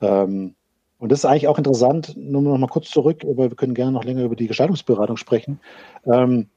Ähm, 0.00 0.54
und 0.98 1.12
das 1.12 1.20
ist 1.20 1.24
eigentlich 1.26 1.48
auch 1.48 1.58
interessant, 1.58 2.14
nur 2.16 2.40
noch 2.40 2.56
mal 2.56 2.68
kurz 2.68 2.88
zurück, 2.88 3.24
aber 3.24 3.50
wir 3.50 3.56
können 3.56 3.74
gerne 3.74 3.92
noch 3.92 4.04
länger 4.04 4.22
über 4.22 4.36
die 4.36 4.46
Gestaltungsberatung 4.46 5.16
sprechen, 5.16 5.60
ähm, 6.06 6.48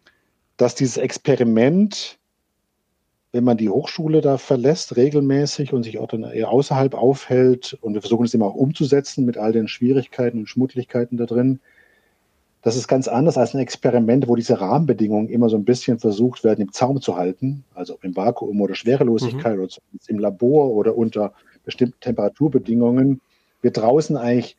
dass 0.56 0.75
dieses 0.75 0.97
Experiment, 0.97 2.17
wenn 3.34 3.43
man 3.43 3.58
die 3.58 3.69
Hochschule 3.69 4.21
da 4.21 4.38
verlässt, 4.38 4.95
regelmäßig 4.95 5.73
und 5.73 5.84
sich 5.84 5.99
auch 5.99 6.08
dann 6.08 6.23
eher 6.23 6.49
außerhalb 6.49 6.93
aufhält, 6.93 7.77
und 7.82 7.93
wir 7.93 8.01
versuchen 8.01 8.25
es 8.25 8.34
immer 8.34 8.45
auch 8.45 8.56
umzusetzen 8.56 9.25
mit 9.25 9.38
all 9.38 9.51
den 9.51 9.67
Schwierigkeiten 9.67 10.39
und 10.39 10.47
Schmuddlichkeiten 10.47 11.17
da 11.17 11.25
drin, 11.25 11.60
das 12.67 12.75
ist 12.75 12.89
ganz 12.89 13.08
anders 13.08 13.38
als 13.38 13.53
ein 13.53 13.62
Experiment, 13.62 14.27
wo 14.27 14.36
diese 14.36 14.60
Rahmenbedingungen 14.60 15.30
immer 15.30 15.47
so 15.47 15.56
ein 15.56 15.63
bisschen 15.63 15.99
versucht 15.99 16.43
werden, 16.43 16.60
im 16.60 16.73
Zaum 16.73 16.99
zu 16.99 17.15
halten, 17.15 17.63
also 17.73 17.97
im 18.01 18.13
Vakuum 18.13 18.60
oder 18.60 18.75
Schwerelosigkeit 18.75 19.56
mhm. 19.56 19.63
oder 19.63 19.73
im 20.08 20.19
Labor 20.19 20.71
oder 20.71 20.97
unter 20.97 21.32
bestimmten 21.63 21.97
Temperaturbedingungen. 22.01 23.21
Wir 23.62 23.71
draußen 23.71 24.17
eigentlich 24.17 24.58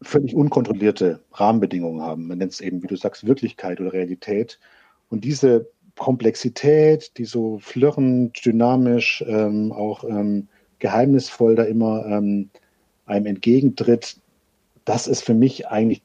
völlig 0.00 0.34
unkontrollierte 0.34 1.20
Rahmenbedingungen 1.34 2.00
haben. 2.00 2.26
Man 2.28 2.38
nennt 2.38 2.54
es 2.54 2.62
eben, 2.62 2.82
wie 2.82 2.86
du 2.86 2.96
sagst, 2.96 3.26
Wirklichkeit 3.26 3.78
oder 3.78 3.92
Realität. 3.92 4.58
Und 5.10 5.22
diese 5.22 5.68
Komplexität, 5.98 7.12
die 7.18 7.26
so 7.26 7.58
flirrend, 7.58 8.42
dynamisch, 8.42 9.22
ähm, 9.28 9.70
auch 9.72 10.02
ähm, 10.04 10.48
geheimnisvoll 10.78 11.56
da 11.56 11.64
immer 11.64 12.06
ähm, 12.06 12.48
einem 13.04 13.26
entgegentritt, 13.26 14.16
das 14.86 15.06
ist 15.08 15.22
für 15.22 15.34
mich 15.34 15.68
eigentlich 15.68 16.02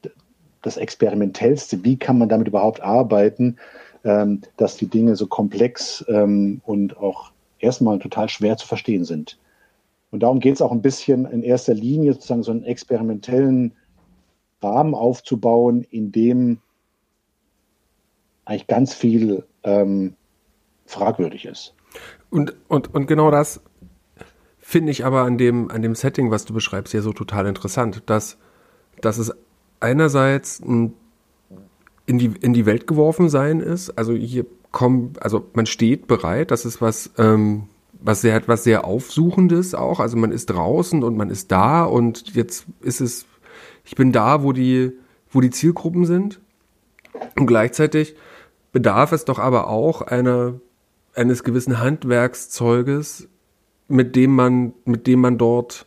das 0.66 0.76
Experimentellste. 0.76 1.84
Wie 1.84 1.96
kann 1.96 2.18
man 2.18 2.28
damit 2.28 2.48
überhaupt 2.48 2.80
arbeiten, 2.82 3.56
ähm, 4.04 4.42
dass 4.56 4.76
die 4.76 4.88
Dinge 4.88 5.16
so 5.16 5.26
komplex 5.26 6.04
ähm, 6.08 6.60
und 6.64 6.96
auch 6.96 7.30
erstmal 7.58 7.98
total 7.98 8.28
schwer 8.28 8.56
zu 8.56 8.66
verstehen 8.66 9.04
sind. 9.04 9.38
Und 10.10 10.22
darum 10.22 10.40
geht 10.40 10.54
es 10.54 10.62
auch 10.62 10.72
ein 10.72 10.82
bisschen 10.82 11.24
in 11.26 11.42
erster 11.42 11.74
Linie, 11.74 12.12
sozusagen 12.12 12.42
so 12.42 12.50
einen 12.50 12.64
experimentellen 12.64 13.72
Rahmen 14.62 14.94
aufzubauen, 14.94 15.86
in 15.90 16.12
dem 16.12 16.58
eigentlich 18.44 18.66
ganz 18.66 18.94
viel 18.94 19.44
ähm, 19.62 20.14
fragwürdig 20.86 21.46
ist. 21.46 21.74
Und, 22.30 22.54
und, 22.68 22.94
und 22.94 23.06
genau 23.06 23.30
das 23.30 23.60
finde 24.58 24.90
ich 24.90 25.04
aber 25.04 25.22
an 25.22 25.38
dem, 25.38 25.70
an 25.70 25.82
dem 25.82 25.94
Setting, 25.94 26.30
was 26.30 26.44
du 26.44 26.52
beschreibst, 26.52 26.92
ja 26.92 27.02
so 27.02 27.12
total 27.12 27.46
interessant, 27.46 28.02
dass, 28.06 28.38
dass 29.00 29.18
es 29.18 29.32
einerseits 29.80 30.60
ein 30.60 30.94
in 32.06 32.18
die, 32.18 32.32
in 32.40 32.54
die 32.54 32.66
Welt 32.66 32.86
geworfen 32.86 33.28
sein 33.28 33.60
ist. 33.60 33.90
Also 33.98 34.14
hier 34.14 34.46
kommt, 34.70 35.22
also 35.22 35.46
man 35.54 35.66
steht 35.66 36.06
bereit, 36.06 36.50
das 36.50 36.64
ist 36.64 36.80
was, 36.80 37.10
ähm, 37.18 37.64
was 38.00 38.20
sehr, 38.20 38.40
was 38.46 38.64
sehr 38.64 38.84
Aufsuchendes 38.84 39.74
auch. 39.74 40.00
Also 40.00 40.16
man 40.16 40.30
ist 40.32 40.46
draußen 40.46 41.02
und 41.02 41.16
man 41.16 41.30
ist 41.30 41.50
da 41.50 41.84
und 41.84 42.34
jetzt 42.34 42.66
ist 42.80 43.00
es, 43.00 43.26
ich 43.84 43.96
bin 43.96 44.12
da, 44.12 44.42
wo 44.42 44.52
die, 44.52 44.92
wo 45.30 45.40
die 45.40 45.50
Zielgruppen 45.50 46.06
sind. 46.06 46.40
Und 47.36 47.46
gleichzeitig 47.46 48.14
bedarf 48.72 49.12
es 49.12 49.24
doch 49.24 49.38
aber 49.38 49.68
auch 49.68 50.02
einer, 50.02 50.60
eines 51.14 51.42
gewissen 51.42 51.80
Handwerkszeuges, 51.80 53.28
mit 53.88 54.14
dem 54.14 54.34
man, 54.34 54.74
mit 54.84 55.06
dem 55.06 55.20
man 55.20 55.38
dort 55.38 55.85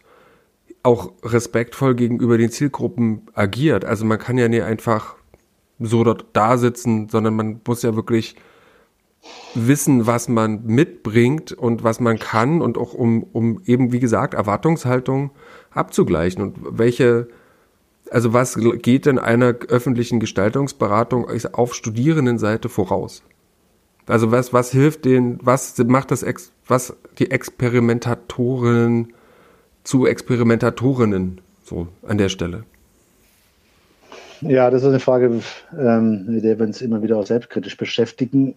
auch 0.89 1.11
respektvoll 1.23 1.93
gegenüber 1.93 2.39
den 2.39 2.49
Zielgruppen 2.49 3.21
agiert. 3.35 3.85
Also 3.85 4.05
man 4.05 4.17
kann 4.17 4.39
ja 4.39 4.47
nicht 4.47 4.63
einfach 4.63 5.15
so 5.79 6.03
dort 6.03 6.25
da 6.33 6.57
sitzen, 6.57 7.09
sondern 7.09 7.35
man 7.35 7.61
muss 7.65 7.83
ja 7.83 7.95
wirklich 7.95 8.35
wissen, 9.53 10.07
was 10.07 10.29
man 10.29 10.65
mitbringt 10.65 11.51
und 11.51 11.83
was 11.83 11.99
man 11.99 12.17
kann 12.17 12.63
und 12.63 12.79
auch 12.79 12.95
um, 12.95 13.23
um 13.33 13.61
eben, 13.65 13.91
wie 13.91 13.99
gesagt, 13.99 14.33
Erwartungshaltung 14.33 15.29
abzugleichen 15.69 16.41
und 16.41 16.55
welche, 16.71 17.27
also 18.09 18.33
was 18.33 18.57
geht 18.81 19.05
denn 19.05 19.19
einer 19.19 19.55
öffentlichen 19.67 20.19
Gestaltungsberatung 20.19 21.27
auf 21.53 21.75
Studierendenseite 21.75 22.67
voraus? 22.67 23.21
Also 24.07 24.31
was, 24.31 24.53
was 24.53 24.71
hilft 24.71 25.05
denen, 25.05 25.37
was 25.43 25.77
macht 25.85 26.09
das, 26.09 26.25
was 26.65 26.97
die 27.19 27.29
Experimentatorinnen 27.29 29.13
zu 29.83 30.05
Experimentatorinnen, 30.05 31.41
so 31.63 31.87
an 32.07 32.17
der 32.17 32.29
Stelle? 32.29 32.63
Ja, 34.41 34.69
das 34.69 34.83
ist 34.83 34.87
eine 34.87 34.99
Frage, 34.99 35.41
ähm, 35.77 36.25
mit 36.27 36.43
der 36.43 36.59
wir 36.59 36.65
uns 36.65 36.81
immer 36.81 37.01
wieder 37.01 37.17
auch 37.17 37.25
selbstkritisch 37.25 37.75
beschäftigen. 37.75 38.55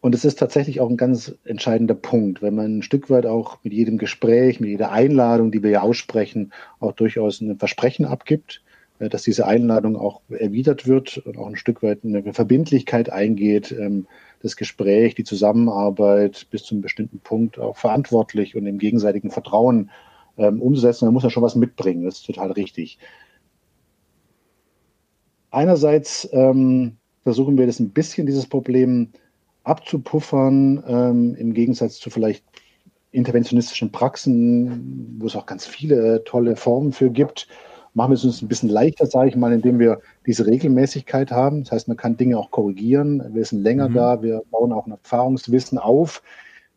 Und 0.00 0.14
es 0.14 0.24
ist 0.24 0.38
tatsächlich 0.38 0.80
auch 0.80 0.88
ein 0.88 0.96
ganz 0.96 1.34
entscheidender 1.44 1.94
Punkt, 1.94 2.40
wenn 2.40 2.54
man 2.54 2.78
ein 2.78 2.82
Stück 2.82 3.10
weit 3.10 3.26
auch 3.26 3.58
mit 3.62 3.72
jedem 3.72 3.98
Gespräch, 3.98 4.60
mit 4.60 4.70
jeder 4.70 4.92
Einladung, 4.92 5.50
die 5.50 5.62
wir 5.62 5.70
ja 5.70 5.82
aussprechen, 5.82 6.52
auch 6.80 6.92
durchaus 6.92 7.40
ein 7.40 7.58
Versprechen 7.58 8.06
abgibt, 8.06 8.62
dass 8.98 9.22
diese 9.22 9.46
Einladung 9.46 9.96
auch 9.96 10.22
erwidert 10.28 10.86
wird 10.86 11.18
und 11.18 11.38
auch 11.38 11.46
ein 11.46 11.56
Stück 11.56 11.82
weit 11.82 12.04
eine 12.04 12.32
Verbindlichkeit 12.32 13.10
eingeht, 13.10 13.72
ähm, 13.72 14.06
das 14.42 14.56
Gespräch, 14.56 15.14
die 15.14 15.24
Zusammenarbeit 15.24 16.46
bis 16.50 16.64
zu 16.64 16.74
einem 16.74 16.82
bestimmten 16.82 17.20
Punkt 17.20 17.58
auch 17.58 17.76
verantwortlich 17.76 18.56
und 18.56 18.66
im 18.66 18.78
gegenseitigen 18.78 19.30
Vertrauen 19.30 19.90
ähm, 20.36 20.60
umzusetzen. 20.60 21.06
Da 21.06 21.12
muss 21.12 21.22
man 21.22 21.30
schon 21.30 21.42
was 21.42 21.54
mitbringen, 21.54 22.04
das 22.04 22.16
ist 22.16 22.26
total 22.26 22.52
richtig. 22.52 22.98
Einerseits 25.50 26.28
ähm, 26.32 26.96
versuchen 27.22 27.56
wir 27.56 27.66
das 27.66 27.80
ein 27.80 27.90
bisschen, 27.90 28.26
dieses 28.26 28.46
Problem 28.46 29.10
abzupuffern, 29.64 31.34
im 31.36 31.52
Gegensatz 31.52 31.98
zu 31.98 32.08
vielleicht 32.08 32.42
interventionistischen 33.10 33.92
Praxen, 33.92 35.18
wo 35.18 35.26
es 35.26 35.36
auch 35.36 35.44
ganz 35.44 35.66
viele 35.66 36.24
tolle 36.24 36.56
Formen 36.56 36.92
für 36.92 37.10
gibt 37.10 37.48
machen 37.98 38.12
wir 38.12 38.14
es 38.14 38.24
uns 38.24 38.40
ein 38.40 38.48
bisschen 38.48 38.68
leichter, 38.68 39.06
sage 39.06 39.28
ich 39.28 39.36
mal, 39.36 39.52
indem 39.52 39.80
wir 39.80 40.00
diese 40.24 40.46
Regelmäßigkeit 40.46 41.32
haben. 41.32 41.64
Das 41.64 41.72
heißt, 41.72 41.88
man 41.88 41.96
kann 41.96 42.16
Dinge 42.16 42.38
auch 42.38 42.52
korrigieren. 42.52 43.22
Wir 43.34 43.44
sind 43.44 43.64
länger 43.64 43.88
mhm. 43.88 43.94
da, 43.94 44.22
wir 44.22 44.42
bauen 44.52 44.72
auch 44.72 44.86
ein 44.86 44.92
Erfahrungswissen 44.92 45.78
auf, 45.78 46.22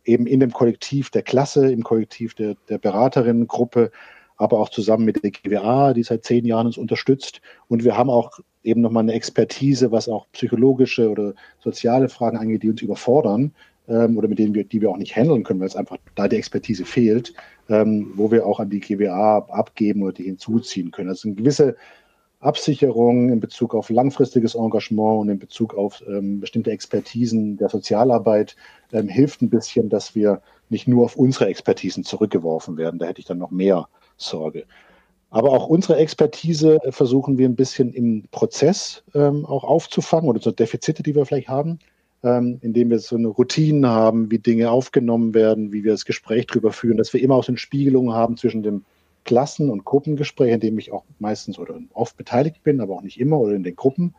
eben 0.04 0.26
in 0.26 0.40
dem 0.40 0.52
Kollektiv 0.52 1.12
der 1.12 1.22
Klasse, 1.22 1.72
im 1.72 1.84
Kollektiv 1.84 2.34
der, 2.34 2.56
der 2.70 2.80
Beraterinnengruppe, 2.80 3.92
aber 4.38 4.60
auch 4.60 4.70
zusammen 4.70 5.06
mit 5.06 5.24
der 5.24 5.30
GWA, 5.30 5.94
die 5.94 6.02
seit 6.02 6.26
zehn 6.26 6.44
Jahren 6.44 6.66
uns 6.66 6.78
unterstützt. 6.80 7.40
Und 7.68 7.84
wir 7.84 7.96
haben 7.96 8.10
auch 8.10 8.40
eben 8.64 8.82
nochmal 8.82 9.04
eine 9.04 9.14
Expertise, 9.14 9.92
was 9.92 10.10
auch 10.10 10.26
psychologische 10.32 11.08
oder 11.08 11.36
soziale 11.60 12.10
Fragen 12.10 12.38
angeht, 12.38 12.64
die 12.64 12.72
uns 12.72 12.82
überfordern 12.82 13.54
ähm, 13.92 14.18
oder 14.18 14.28
mit 14.28 14.40
denen 14.40 14.56
wir, 14.56 14.64
die 14.64 14.82
wir 14.82 14.90
auch 14.90 14.98
nicht 14.98 15.16
handeln 15.16 15.44
können, 15.44 15.60
weil 15.60 15.68
es 15.68 15.76
einfach 15.76 15.98
da 16.16 16.28
die 16.28 16.38
Expertise 16.38 16.86
fehlt, 16.86 17.34
ähm, 17.70 18.14
wo 18.16 18.32
wir 18.32 18.46
auch 18.46 18.60
an 18.60 18.70
die 18.70 18.80
GWA 18.80 19.40
abgeben 19.50 20.04
oder 20.04 20.14
die 20.14 20.24
hinzuziehen 20.24 20.92
können. 20.92 21.10
Also 21.10 21.28
eine 21.28 21.36
gewisse 21.36 21.76
Absicherung 22.40 23.30
in 23.30 23.40
Bezug 23.40 23.76
auf 23.76 23.90
langfristiges 23.90 24.56
Engagement 24.56 25.22
und 25.22 25.30
in 25.30 25.40
Bezug 25.40 25.76
auf 25.76 26.02
ähm, 26.08 26.40
bestimmte 26.40 26.72
Expertisen 26.72 27.58
der 27.58 27.70
Sozialarbeit 27.70 28.56
ähm, 28.94 29.08
hilft 29.08 29.42
ein 29.42 29.50
bisschen, 29.50 29.90
dass 29.90 30.16
wir 30.16 30.42
nicht 30.70 30.88
nur 30.88 31.06
auf 31.06 31.18
unsere 31.18 31.48
Expertisen 31.48 32.04
zurückgeworfen 32.04 32.78
werden. 32.78 32.98
Da 32.98 33.06
hätte 33.06 33.20
ich 33.20 33.28
dann 33.28 33.38
noch 33.38 33.52
mehr 33.52 33.88
Sorge. 34.18 34.64
Aber 35.30 35.52
auch 35.52 35.68
unsere 35.68 35.98
Expertise 35.98 36.80
versuchen 36.90 37.38
wir 37.38 37.48
ein 37.48 37.56
bisschen 37.56 37.94
im 37.94 38.24
Prozess 38.32 39.04
ähm, 39.14 39.46
auch 39.46 39.64
aufzufangen 39.64 40.30
oder 40.30 40.42
so 40.42 40.52
Defizite, 40.52 41.04
die 41.04 41.16
wir 41.16 41.26
vielleicht 41.26 41.48
haben 41.48 41.80
ähm, 42.24 42.60
indem 42.62 42.90
wir 42.90 43.00
so 43.00 43.16
eine 43.16 43.28
Routine 43.28 43.90
haben, 43.90 44.30
wie 44.32 44.40
Dinge 44.40 44.72
aufgenommen 44.72 45.34
werden, 45.34 45.72
wie 45.72 45.84
wir 45.84 45.92
das 45.92 46.06
Gespräch 46.06 46.48
darüber 46.48 46.72
führen, 46.72 46.98
dass 46.98 47.14
wir 47.14 47.22
immer 47.22 47.36
auch 47.36 47.44
so 47.44 47.52
eine 47.52 47.58
Spiegelung 47.58 48.14
haben 48.14 48.38
zwischen 48.38 48.64
dem 48.64 48.84
Klassen- 49.24 49.70
und 49.70 49.86
Gruppengespräch, 49.86 50.54
in 50.54 50.60
dem 50.60 50.80
ich 50.80 50.92
auch 50.92 51.04
meistens 51.20 51.60
oder 51.60 51.80
oft 51.94 52.18
beteiligt 52.18 52.64
bin, 52.64 52.82
aber 52.82 52.96
auch 52.96 53.04
nicht 53.04 53.20
immer 53.20 53.40
oder 53.40 53.56
in 53.56 53.64
den 53.64 53.76
Gruppen 53.76 54.16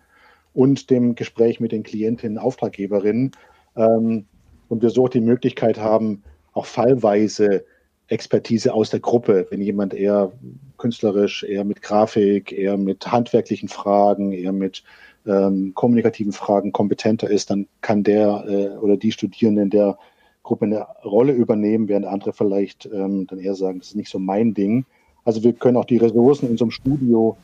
und 0.54 0.90
dem 0.90 1.14
Gespräch 1.14 1.60
mit 1.60 1.72
den 1.72 1.82
Klientinnen, 1.82 2.38
Auftraggeberinnen 2.38 3.32
ähm, 3.76 4.26
und 4.68 4.82
wir 4.82 4.90
so 4.90 5.08
die 5.08 5.20
Möglichkeit 5.20 5.78
haben, 5.78 6.22
auch 6.52 6.66
fallweise 6.66 7.64
Expertise 8.08 8.74
aus 8.74 8.90
der 8.90 9.00
Gruppe, 9.00 9.46
wenn 9.50 9.62
jemand 9.62 9.94
eher 9.94 10.32
künstlerisch, 10.76 11.44
eher 11.44 11.64
mit 11.64 11.82
Grafik, 11.82 12.52
eher 12.52 12.76
mit 12.76 13.10
handwerklichen 13.10 13.68
Fragen, 13.68 14.32
eher 14.32 14.52
mit 14.52 14.82
ähm, 15.26 15.72
kommunikativen 15.74 16.32
Fragen 16.32 16.72
kompetenter 16.72 17.30
ist, 17.30 17.50
dann 17.50 17.66
kann 17.80 18.02
der 18.02 18.44
äh, 18.46 18.76
oder 18.78 18.96
die 18.96 19.12
Studierenden 19.12 19.70
der 19.70 19.98
Gruppe 20.42 20.64
eine 20.64 20.87
Rolle 21.04 21.32
übernehmen, 21.32 21.88
während 21.88 22.06
andere 22.06 22.32
vielleicht 22.32 22.87
ähm, 22.87 23.26
dann 23.26 23.38
eher 23.38 23.54
sagen, 23.54 23.78
das 23.78 23.88
ist 23.88 23.96
nicht 23.96 24.11
so 24.11 24.18
mein 24.18 24.54
Ding. 24.54 24.85
Also 25.24 25.42
wir 25.42 25.52
können 25.52 25.76
auch 25.76 25.85
die 25.85 25.98
Ressourcen 25.98 26.48
in 26.48 26.56
so 26.56 26.64
einem 26.64 26.72
Studio, 26.72 27.37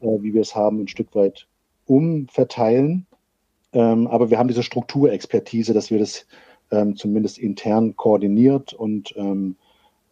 äh, 0.00 0.06
wie 0.20 0.34
wir 0.34 0.42
es 0.42 0.54
haben, 0.54 0.80
ein 0.80 0.88
Stück 0.88 1.14
weit 1.14 1.46
umverteilen. 1.86 3.06
Ähm, 3.72 4.06
aber 4.06 4.30
wir 4.30 4.38
haben 4.38 4.48
diese 4.48 4.62
Strukturexpertise, 4.62 5.74
dass 5.74 5.90
wir 5.90 5.98
das 5.98 6.26
ähm, 6.70 6.96
zumindest 6.96 7.38
intern 7.38 7.96
koordiniert 7.96 8.72
und, 8.72 9.14
ähm, 9.16 9.56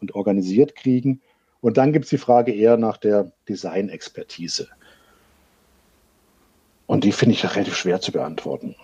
und 0.01 0.15
organisiert 0.15 0.75
kriegen. 0.75 1.21
Und 1.61 1.77
dann 1.77 1.93
gibt 1.93 2.07
es 2.07 2.11
die 2.11 2.19
Frage 2.19 2.53
eher 2.53 2.77
nach 2.77 2.97
der 2.97 3.31
Designexpertise. 3.49 4.69
Und 6.93 7.05
die 7.05 7.13
finde 7.13 7.35
ich 7.35 7.43
relativ 7.43 7.75
schwer 7.75 8.03
zu 8.03 8.13
beantworten. 8.13 8.75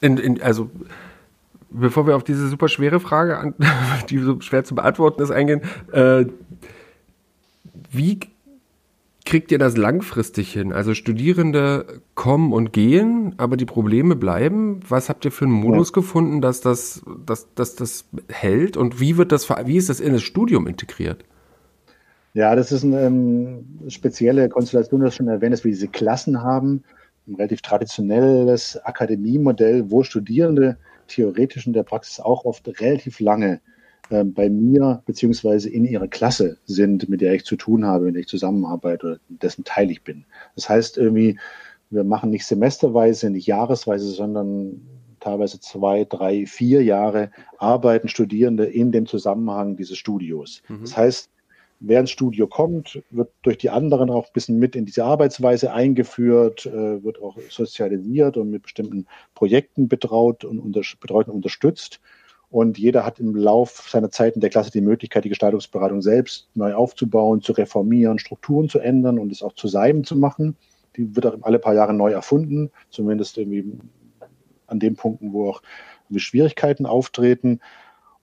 In, 0.00 0.16
in, 0.18 0.42
also, 0.42 0.70
bevor 1.70 2.08
wir 2.08 2.16
auf 2.16 2.24
diese 2.24 2.48
super 2.48 2.66
schwere 2.66 2.98
Frage, 2.98 3.54
die 4.10 4.18
so 4.18 4.40
schwer 4.40 4.64
zu 4.64 4.74
beantworten 4.74 5.22
ist, 5.22 5.30
eingehen, 5.30 5.60
äh, 5.92 6.24
wie 7.92 8.18
kriegt 9.24 9.52
ihr 9.52 9.58
das 9.58 9.76
langfristig 9.76 10.52
hin? 10.52 10.72
Also 10.72 10.94
Studierende 10.94 12.00
kommen 12.16 12.52
und 12.52 12.72
gehen, 12.72 13.34
aber 13.36 13.56
die 13.56 13.66
Probleme 13.66 14.16
bleiben. 14.16 14.80
Was 14.88 15.08
habt 15.08 15.24
ihr 15.24 15.30
für 15.30 15.44
einen 15.44 15.54
Modus 15.54 15.90
ja. 15.90 15.94
gefunden, 15.94 16.40
dass 16.40 16.60
das, 16.60 17.04
dass, 17.24 17.46
dass 17.54 17.76
das 17.76 18.06
hält? 18.28 18.76
Und 18.76 18.98
wie 18.98 19.16
wird 19.16 19.30
das, 19.30 19.48
wie 19.48 19.76
ist 19.76 19.90
das 19.90 20.00
in 20.00 20.12
das 20.12 20.24
Studium 20.24 20.66
integriert? 20.66 21.24
Ja, 22.34 22.56
das 22.56 22.72
ist 22.72 22.82
eine 22.82 23.00
ähm, 23.00 23.64
spezielle 23.86 24.48
Konstellation, 24.48 25.02
das 25.02 25.14
schon 25.14 25.28
erwähnt, 25.28 25.52
dass 25.52 25.62
wir 25.62 25.70
diese 25.70 25.86
Klassen 25.86 26.42
haben. 26.42 26.82
Ein 27.26 27.34
relativ 27.34 27.62
traditionelles 27.62 28.76
Akademiemodell, 28.84 29.90
wo 29.90 30.02
Studierende 30.02 30.78
theoretisch 31.08 31.66
in 31.66 31.72
der 31.72 31.82
Praxis 31.82 32.20
auch 32.20 32.44
oft 32.44 32.68
relativ 32.80 33.20
lange 33.20 33.60
äh, 34.10 34.24
bei 34.24 34.48
mir 34.48 35.02
beziehungsweise 35.06 35.68
in 35.68 35.84
ihrer 35.84 36.08
Klasse 36.08 36.58
sind, 36.66 37.08
mit 37.08 37.20
der 37.20 37.34
ich 37.34 37.44
zu 37.44 37.56
tun 37.56 37.84
habe, 37.84 38.06
mit 38.06 38.14
der 38.14 38.20
ich 38.20 38.28
zusammenarbeite 38.28 39.06
oder 39.06 39.18
dessen 39.28 39.64
Teil 39.64 39.90
ich 39.90 40.02
bin. 40.02 40.24
Das 40.54 40.68
heißt 40.68 40.98
irgendwie, 40.98 41.38
wir 41.90 42.04
machen 42.04 42.30
nicht 42.30 42.46
semesterweise, 42.46 43.30
nicht 43.30 43.46
jahresweise, 43.46 44.10
sondern 44.10 44.80
teilweise 45.20 45.60
zwei, 45.60 46.04
drei, 46.04 46.46
vier 46.46 46.82
Jahre 46.84 47.30
arbeiten 47.58 48.08
Studierende 48.08 48.64
in 48.64 48.92
dem 48.92 49.06
Zusammenhang 49.06 49.76
dieses 49.76 49.98
Studios. 49.98 50.62
Mhm. 50.68 50.80
Das 50.82 50.96
heißt, 50.96 51.30
wer 51.80 52.00
ins 52.00 52.10
Studio 52.10 52.46
kommt, 52.46 53.02
wird 53.10 53.30
durch 53.42 53.58
die 53.58 53.70
anderen 53.70 54.10
auch 54.10 54.26
ein 54.26 54.32
bisschen 54.32 54.58
mit 54.58 54.76
in 54.76 54.86
diese 54.86 55.04
Arbeitsweise 55.04 55.72
eingeführt, 55.72 56.66
äh, 56.66 57.02
wird 57.02 57.20
auch 57.20 57.36
sozialisiert 57.48 58.36
und 58.36 58.50
mit 58.50 58.62
bestimmten 58.62 59.06
Projekten 59.34 59.88
betraut 59.88 60.44
und, 60.44 60.58
unter, 60.58 60.82
betreut 61.00 61.28
und 61.28 61.34
unterstützt. 61.34 62.00
Und 62.48 62.78
jeder 62.78 63.04
hat 63.04 63.18
im 63.18 63.34
Lauf 63.34 63.86
seiner 63.88 64.10
Zeit 64.10 64.34
in 64.34 64.40
der 64.40 64.50
Klasse 64.50 64.70
die 64.70 64.80
Möglichkeit, 64.80 65.24
die 65.24 65.28
Gestaltungsberatung 65.28 66.00
selbst 66.00 66.48
neu 66.54 66.74
aufzubauen, 66.74 67.42
zu 67.42 67.52
reformieren, 67.52 68.18
Strukturen 68.18 68.68
zu 68.68 68.78
ändern 68.78 69.18
und 69.18 69.32
es 69.32 69.42
auch 69.42 69.52
zu 69.52 69.66
seinem 69.68 70.04
zu 70.04 70.16
machen. 70.16 70.56
Die 70.96 71.14
wird 71.14 71.26
auch 71.26 71.36
alle 71.42 71.58
paar 71.58 71.74
Jahre 71.74 71.92
neu 71.92 72.12
erfunden, 72.12 72.70
zumindest 72.90 73.36
irgendwie 73.36 73.78
an 74.68 74.78
den 74.78 74.96
Punkten, 74.96 75.32
wo 75.32 75.50
auch 75.50 75.62
Schwierigkeiten 76.14 76.86
auftreten. 76.86 77.60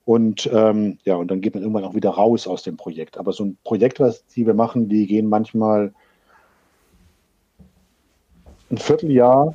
Und 0.05 0.49
ähm, 0.51 0.97
ja, 1.05 1.15
und 1.15 1.31
dann 1.31 1.41
geht 1.41 1.53
man 1.53 1.63
irgendwann 1.63 1.85
auch 1.85 1.95
wieder 1.95 2.09
raus 2.09 2.47
aus 2.47 2.63
dem 2.63 2.77
Projekt. 2.77 3.17
Aber 3.17 3.31
so 3.31 3.45
ein 3.45 3.57
Projekt, 3.63 3.99
was 3.99 4.25
die 4.27 4.45
wir 4.45 4.53
machen, 4.53 4.89
die 4.89 5.07
gehen 5.07 5.27
manchmal 5.27 5.93
ein 8.69 8.77
Vierteljahr, 8.77 9.53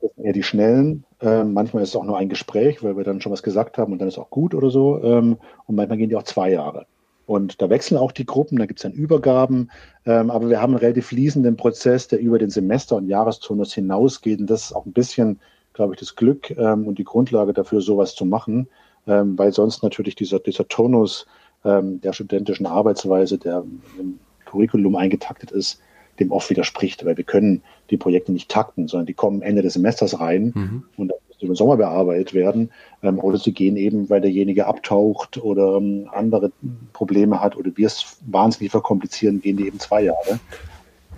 das 0.00 0.12
sind 0.14 0.24
eher 0.24 0.32
die 0.32 0.42
schnellen, 0.42 1.04
ähm, 1.20 1.52
manchmal 1.52 1.82
ist 1.82 1.90
es 1.90 1.96
auch 1.96 2.04
nur 2.04 2.18
ein 2.18 2.28
Gespräch, 2.28 2.82
weil 2.82 2.96
wir 2.96 3.04
dann 3.04 3.20
schon 3.20 3.32
was 3.32 3.42
gesagt 3.42 3.78
haben 3.78 3.92
und 3.92 3.98
dann 4.00 4.08
ist 4.08 4.18
auch 4.18 4.30
gut 4.30 4.54
oder 4.54 4.70
so. 4.70 5.02
Ähm, 5.02 5.38
und 5.66 5.76
manchmal 5.76 5.98
gehen 5.98 6.08
die 6.08 6.16
auch 6.16 6.24
zwei 6.24 6.50
Jahre. 6.50 6.86
Und 7.26 7.60
da 7.60 7.70
wechseln 7.70 7.98
auch 7.98 8.12
die 8.12 8.26
Gruppen, 8.26 8.58
da 8.58 8.66
gibt 8.66 8.78
es 8.78 8.82
dann 8.84 8.92
Übergaben. 8.92 9.70
Ähm, 10.04 10.30
aber 10.30 10.48
wir 10.48 10.60
haben 10.60 10.74
einen 10.74 10.80
relativ 10.80 11.06
fließenden 11.06 11.56
Prozess, 11.56 12.06
der 12.08 12.20
über 12.20 12.38
den 12.38 12.50
Semester- 12.50 12.96
und 12.96 13.08
Jahresturnus 13.08 13.74
hinausgeht. 13.74 14.40
Und 14.40 14.48
das 14.48 14.66
ist 14.66 14.72
auch 14.72 14.86
ein 14.86 14.92
bisschen, 14.92 15.40
glaube 15.72 15.94
ich, 15.94 16.00
das 16.00 16.14
Glück 16.14 16.50
ähm, 16.50 16.86
und 16.86 16.98
die 16.98 17.04
Grundlage 17.04 17.52
dafür, 17.52 17.80
sowas 17.80 18.14
zu 18.14 18.24
machen. 18.24 18.68
Ähm, 19.06 19.38
weil 19.38 19.52
sonst 19.52 19.82
natürlich 19.82 20.16
dieser, 20.16 20.40
dieser 20.40 20.66
Turnus 20.68 21.26
ähm, 21.64 22.00
der 22.00 22.12
studentischen 22.12 22.66
Arbeitsweise, 22.66 23.38
der 23.38 23.64
im 23.98 24.18
Curriculum 24.44 24.96
eingetaktet 24.96 25.50
ist, 25.50 25.80
dem 26.18 26.32
oft 26.32 26.48
widerspricht, 26.50 27.04
weil 27.04 27.16
wir 27.16 27.24
können 27.24 27.62
die 27.90 27.96
Projekte 27.96 28.32
nicht 28.32 28.50
takten, 28.50 28.88
sondern 28.88 29.06
die 29.06 29.14
kommen 29.14 29.42
Ende 29.42 29.62
des 29.62 29.74
Semesters 29.74 30.18
rein 30.18 30.52
mhm. 30.54 30.84
und 30.96 31.08
dann 31.08 31.18
müssen 31.28 31.44
über 31.44 31.54
den 31.54 31.56
Sommer 31.56 31.76
bearbeitet 31.76 32.34
werden. 32.34 32.70
Ähm, 33.02 33.18
oder 33.18 33.38
sie 33.38 33.52
gehen 33.52 33.76
eben, 33.76 34.08
weil 34.08 34.20
derjenige 34.20 34.66
abtaucht 34.66 35.38
oder 35.38 35.76
ähm, 35.76 36.08
andere 36.12 36.52
Probleme 36.92 37.40
hat 37.40 37.56
oder 37.56 37.70
wir 37.74 37.86
es 37.86 38.18
wahnsinnig 38.26 38.70
verkomplizieren, 38.70 39.40
gehen 39.40 39.56
die 39.56 39.66
eben 39.66 39.78
zwei 39.78 40.04
Jahre. 40.04 40.40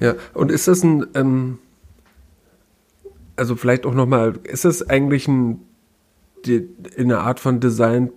Ja, 0.01 0.15
und 0.35 0.51
ist 0.51 0.69
das 0.69 0.83
ein, 0.83 1.07
ähm, 1.15 1.59
also 3.37 3.57
vielleicht 3.57 3.87
auch 3.87 3.95
nochmal, 3.95 4.39
ist 4.45 4.65
das 4.65 4.89
eigentlich 4.89 5.29
ein, 5.29 5.61
die, 6.47 6.69
in 6.97 7.13
einer 7.13 7.23
Art 7.23 7.41
von 7.41 7.61
Design 7.61 8.11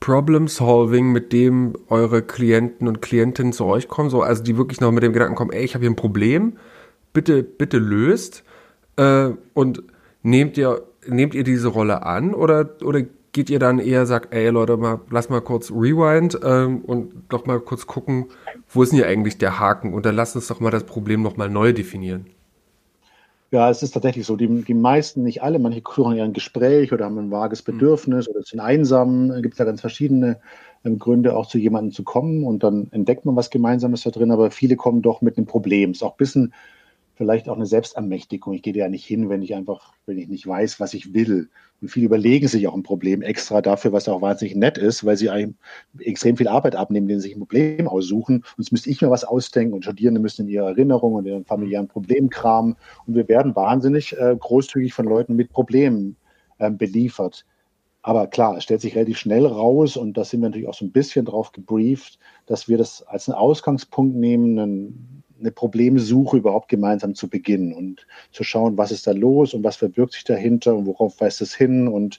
Problem 0.00 0.48
Solving, 0.48 1.12
mit 1.12 1.32
dem 1.32 1.74
eure 1.88 2.22
Klienten 2.22 2.88
und 2.88 3.02
Klientinnen 3.02 3.52
zu 3.52 3.64
euch 3.64 3.88
kommen, 3.88 4.10
so, 4.10 4.22
also 4.22 4.42
die 4.42 4.56
wirklich 4.56 4.80
noch 4.80 4.92
mit 4.92 5.02
dem 5.02 5.12
Gedanken 5.12 5.34
kommen, 5.34 5.50
ey, 5.50 5.64
ich 5.64 5.74
habe 5.74 5.82
hier 5.82 5.90
ein 5.90 5.96
Problem, 5.96 6.56
bitte, 7.12 7.42
bitte 7.42 7.78
löst 7.78 8.44
äh, 8.96 9.30
und 9.54 9.82
nehmt 10.22 10.56
ihr, 10.56 10.82
nehmt 11.06 11.34
ihr 11.34 11.44
diese 11.44 11.68
Rolle 11.68 12.04
an 12.04 12.32
oder, 12.32 12.76
oder 12.84 13.02
geht 13.32 13.50
ihr 13.50 13.58
dann 13.58 13.78
eher, 13.78 14.06
sagt, 14.06 14.32
ey 14.32 14.48
Leute, 14.50 14.76
mal, 14.76 15.00
lass 15.10 15.30
mal 15.30 15.40
kurz 15.40 15.70
rewind 15.70 16.38
ähm, 16.42 16.82
und 16.82 17.12
doch 17.28 17.46
mal 17.46 17.60
kurz 17.60 17.86
gucken, 17.86 18.26
wo 18.68 18.82
ist 18.82 18.90
denn 18.90 18.98
hier 18.98 19.08
eigentlich 19.08 19.38
der 19.38 19.58
Haken 19.58 19.94
und 19.94 20.06
dann 20.06 20.14
lasst 20.14 20.36
uns 20.36 20.48
doch 20.48 20.60
mal 20.60 20.70
das 20.70 20.84
Problem 20.84 21.22
nochmal 21.22 21.50
neu 21.50 21.72
definieren. 21.72 22.26
Ja, 23.50 23.70
es 23.70 23.82
ist 23.82 23.92
tatsächlich 23.92 24.26
so. 24.26 24.36
Die, 24.36 24.46
die 24.62 24.74
meisten, 24.74 25.22
nicht 25.22 25.42
alle, 25.42 25.58
manche 25.58 25.82
suchen 25.94 26.16
ja 26.16 26.24
ein 26.24 26.34
Gespräch 26.34 26.92
oder 26.92 27.06
haben 27.06 27.18
ein 27.18 27.30
vages 27.30 27.60
hm. 27.60 27.74
Bedürfnis 27.74 28.28
oder 28.28 28.42
sind 28.42 28.60
einsam. 28.60 29.40
Gibt 29.42 29.54
es 29.54 29.58
ja 29.58 29.64
ganz 29.64 29.80
verschiedene 29.80 30.38
ähm, 30.84 30.98
Gründe, 30.98 31.36
auch 31.36 31.46
zu 31.46 31.58
jemandem 31.58 31.92
zu 31.92 32.04
kommen 32.04 32.44
und 32.44 32.62
dann 32.62 32.88
entdeckt 32.90 33.24
man 33.24 33.36
was 33.36 33.50
Gemeinsames 33.50 34.02
da 34.02 34.10
drin. 34.10 34.30
Aber 34.30 34.50
viele 34.50 34.76
kommen 34.76 35.00
doch 35.00 35.22
mit 35.22 35.38
einem 35.38 35.46
Problem. 35.46 35.92
Ist 35.92 36.02
auch 36.02 36.12
ein 36.12 36.18
bisschen 36.18 36.52
vielleicht 37.18 37.48
auch 37.48 37.56
eine 37.56 37.66
Selbstermächtigung. 37.66 38.54
Ich 38.54 38.62
gehe 38.62 38.72
da 38.72 38.78
ja 38.78 38.88
nicht 38.88 39.04
hin, 39.04 39.28
wenn 39.28 39.42
ich 39.42 39.56
einfach, 39.56 39.92
wenn 40.06 40.18
ich 40.18 40.28
nicht 40.28 40.46
weiß, 40.46 40.78
was 40.78 40.94
ich 40.94 41.12
will. 41.14 41.50
Und 41.82 41.88
viele 41.88 42.06
überlegen 42.06 42.46
sich 42.46 42.68
auch 42.68 42.74
ein 42.74 42.84
Problem 42.84 43.22
extra 43.22 43.60
dafür, 43.60 43.92
was 43.92 44.08
auch 44.08 44.22
wahnsinnig 44.22 44.54
nett 44.54 44.78
ist, 44.78 45.04
weil 45.04 45.16
sie 45.16 45.28
einem 45.28 45.56
extrem 45.98 46.36
viel 46.36 46.46
Arbeit 46.46 46.76
abnehmen, 46.76 47.08
denen 47.08 47.20
sie 47.20 47.28
sich 47.28 47.36
ein 47.36 47.40
Problem 47.40 47.88
aussuchen. 47.88 48.36
Und 48.36 48.58
jetzt 48.58 48.70
müsste 48.70 48.88
ich 48.88 49.02
mir 49.02 49.10
was 49.10 49.24
ausdenken 49.24 49.74
und 49.74 49.82
Studierende 49.82 50.20
müssen 50.20 50.42
in 50.46 50.48
ihrer 50.48 50.68
Erinnerung 50.68 51.14
und 51.14 51.26
ihren 51.26 51.44
familiären 51.44 51.88
Problemen 51.88 52.30
kramen. 52.30 52.76
Und 53.06 53.16
wir 53.16 53.28
werden 53.28 53.56
wahnsinnig 53.56 54.16
äh, 54.16 54.36
großzügig 54.38 54.94
von 54.94 55.06
Leuten 55.06 55.34
mit 55.34 55.50
Problemen 55.50 56.14
äh, 56.58 56.70
beliefert. 56.70 57.44
Aber 58.02 58.28
klar, 58.28 58.56
es 58.56 58.62
stellt 58.62 58.80
sich 58.80 58.94
relativ 58.94 59.18
schnell 59.18 59.44
raus 59.44 59.96
und 59.96 60.16
da 60.16 60.24
sind 60.24 60.40
wir 60.40 60.48
natürlich 60.48 60.68
auch 60.68 60.74
so 60.74 60.84
ein 60.84 60.92
bisschen 60.92 61.24
drauf 61.24 61.50
gebrieft, 61.50 62.20
dass 62.46 62.68
wir 62.68 62.78
das 62.78 63.02
als 63.02 63.28
einen 63.28 63.36
Ausgangspunkt 63.36 64.14
nehmen, 64.14 64.56
einen 64.56 65.24
eine 65.40 65.50
Problemsuche 65.50 66.36
überhaupt 66.36 66.68
gemeinsam 66.68 67.14
zu 67.14 67.28
beginnen 67.28 67.72
und 67.72 68.06
zu 68.32 68.44
schauen, 68.44 68.76
was 68.76 68.90
ist 68.90 69.06
da 69.06 69.12
los 69.12 69.54
und 69.54 69.64
was 69.64 69.76
verbirgt 69.76 70.14
sich 70.14 70.24
dahinter 70.24 70.74
und 70.74 70.86
worauf 70.86 71.20
weist 71.20 71.40
es 71.40 71.54
hin 71.54 71.88
und 71.88 72.18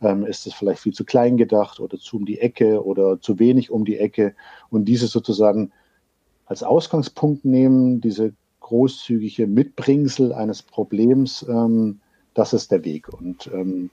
ähm, 0.00 0.24
ist 0.24 0.46
es 0.46 0.54
vielleicht 0.54 0.80
viel 0.80 0.92
zu 0.92 1.04
klein 1.04 1.36
gedacht 1.36 1.80
oder 1.80 1.98
zu 1.98 2.16
um 2.16 2.26
die 2.26 2.40
Ecke 2.40 2.84
oder 2.84 3.20
zu 3.20 3.38
wenig 3.38 3.70
um 3.70 3.84
die 3.84 3.98
Ecke 3.98 4.34
und 4.70 4.86
diese 4.86 5.06
sozusagen 5.06 5.72
als 6.46 6.62
Ausgangspunkt 6.62 7.44
nehmen, 7.44 8.00
diese 8.00 8.32
großzügige 8.60 9.46
Mitbringsel 9.46 10.32
eines 10.32 10.62
Problems, 10.62 11.44
ähm, 11.48 12.00
das 12.34 12.52
ist 12.52 12.70
der 12.70 12.84
Weg 12.84 13.08
und 13.08 13.50
ähm, 13.52 13.90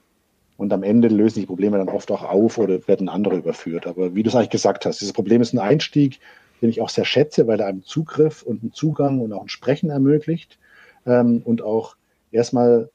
und 0.58 0.72
am 0.72 0.82
Ende 0.82 1.06
lösen 1.06 1.38
die 1.38 1.46
Probleme 1.46 1.78
dann 1.78 1.88
oft 1.88 2.10
auch 2.10 2.24
auf 2.24 2.58
oder 2.58 2.86
werden 2.88 3.08
andere 3.08 3.36
überführt. 3.36 3.86
Aber 3.86 4.16
wie 4.16 4.24
du 4.24 4.28
es 4.28 4.34
eigentlich 4.34 4.50
gesagt 4.50 4.86
hast, 4.86 5.00
dieses 5.00 5.12
Problem 5.12 5.40
ist 5.40 5.52
ein 5.52 5.60
Einstieg 5.60 6.18
den 6.60 6.70
ich 6.70 6.80
auch 6.80 6.88
sehr 6.88 7.04
schätze, 7.04 7.46
weil 7.46 7.60
er 7.60 7.66
einem 7.66 7.84
Zugriff 7.84 8.42
und 8.42 8.62
einen 8.62 8.72
Zugang 8.72 9.20
und 9.20 9.32
auch 9.32 9.42
ein 9.42 9.48
Sprechen 9.48 9.90
ermöglicht 9.90 10.58
ähm, 11.06 11.42
und 11.44 11.62
auch 11.62 11.96
erstmal 12.30 12.90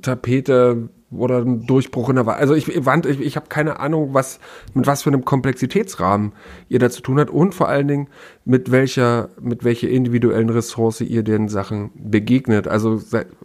Tapete 0.00 0.88
oder 1.10 1.38
ein 1.38 1.66
Durchbruch 1.66 2.08
in 2.08 2.16
der 2.16 2.26
Wand. 2.26 2.38
Also 2.38 2.54
ich, 2.54 2.68
ich, 2.68 3.20
ich 3.20 3.36
habe 3.36 3.46
keine 3.48 3.78
Ahnung, 3.78 4.12
was 4.12 4.40
mit 4.74 4.86
was 4.86 5.02
für 5.02 5.10
einem 5.10 5.24
Komplexitätsrahmen 5.24 6.32
ihr 6.68 6.80
da 6.80 6.90
zu 6.90 7.00
tun 7.00 7.20
hat 7.20 7.30
und 7.30 7.54
vor 7.54 7.68
allen 7.68 7.86
Dingen 7.86 8.08
mit 8.44 8.72
welcher 8.72 9.28
mit 9.40 9.62
welcher 9.62 9.88
individuellen 9.88 10.50
Ressource 10.50 11.00
ihr 11.00 11.22
den 11.22 11.48
Sachen 11.48 11.90
begegnet. 11.94 12.66
Also 12.66 13.00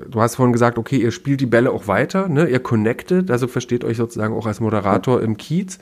du 0.09 0.21
hast 0.21 0.35
vorhin 0.35 0.53
gesagt, 0.53 0.79
okay, 0.79 0.97
ihr 0.97 1.11
spielt 1.11 1.39
die 1.39 1.45
Bälle 1.45 1.71
auch 1.71 1.87
weiter, 1.87 2.27
ne? 2.27 2.47
Ihr 2.47 2.59
connectet, 2.59 3.29
also 3.29 3.47
versteht 3.47 3.83
euch 3.83 3.97
sozusagen 3.97 4.33
auch 4.33 4.47
als 4.47 4.59
Moderator 4.59 5.21
im 5.21 5.37
Kiez. 5.37 5.77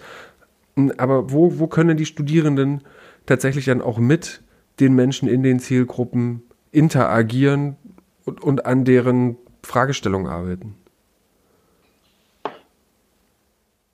Aber 0.98 1.32
wo 1.32 1.60
wo 1.60 1.68
können 1.68 1.96
die 1.96 2.06
Studierenden 2.06 2.82
tatsächlich 3.26 3.66
dann 3.66 3.82
auch 3.82 4.00
mit 4.00 4.42
den 4.82 4.96
Menschen 4.96 5.30
in 5.30 5.44
den 5.44 5.60
Zielgruppen 5.60 6.44
interagieren 6.72 7.78
und, 8.26 8.42
und 8.44 8.66
an 8.66 8.84
deren 8.84 9.38
Fragestellungen 9.64 10.28
arbeiten? 10.28 10.76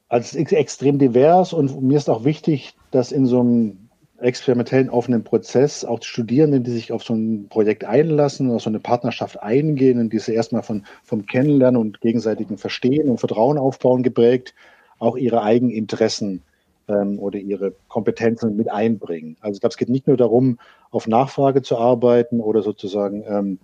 Also 0.08 0.26
es 0.26 0.36
ist 0.36 0.54
extrem 0.54 1.00
divers 1.00 1.54
und 1.54 1.82
mir 1.82 1.98
ist 1.98 2.10
auch 2.10 2.24
wichtig, 2.24 2.76
dass 2.92 3.12
in 3.12 3.26
so 3.26 3.40
einem 3.40 3.86
experimentellen 4.20 4.90
offenen 4.90 5.24
Prozess 5.24 5.84
auch 5.84 6.00
die 6.00 6.08
Studierenden, 6.08 6.64
die 6.64 6.72
sich 6.72 6.92
auf 6.92 7.04
so 7.04 7.14
ein 7.14 7.48
Projekt 7.50 7.84
einlassen, 7.84 8.52
auf 8.52 8.62
so 8.62 8.70
eine 8.70 8.80
Partnerschaft 8.80 9.42
eingehen 9.42 10.00
und 10.00 10.14
diese 10.14 10.32
erstmal 10.32 10.64
von, 10.64 10.86
vom 11.04 11.26
Kennenlernen 11.26 11.80
und 11.80 12.02
gegenseitigen 12.02 12.58
Verstehen 12.58 13.10
und 13.10 13.20
Vertrauen 13.20 13.58
aufbauen 13.58 14.04
geprägt, 14.04 14.54
auch 15.00 15.18
ihre 15.18 15.42
eigenen 15.42 15.74
Interessen 15.74 16.44
ähm, 16.88 17.20
oder 17.20 17.40
ihre 17.40 17.74
Kompetenzen 17.90 18.56
mit 18.56 18.72
einbringen. 18.72 19.38
Also 19.42 19.56
ich 19.56 19.60
glaube, 19.60 19.72
es 19.72 19.78
geht 19.78 19.90
nicht 19.90 20.08
nur 20.08 20.18
darum, 20.18 20.60
auf 20.92 21.08
Nachfrage 21.08 21.62
zu 21.62 21.78
arbeiten 21.78 22.40
oder 22.40 22.62
sozusagen 22.62 23.24
ähm, 23.28 23.60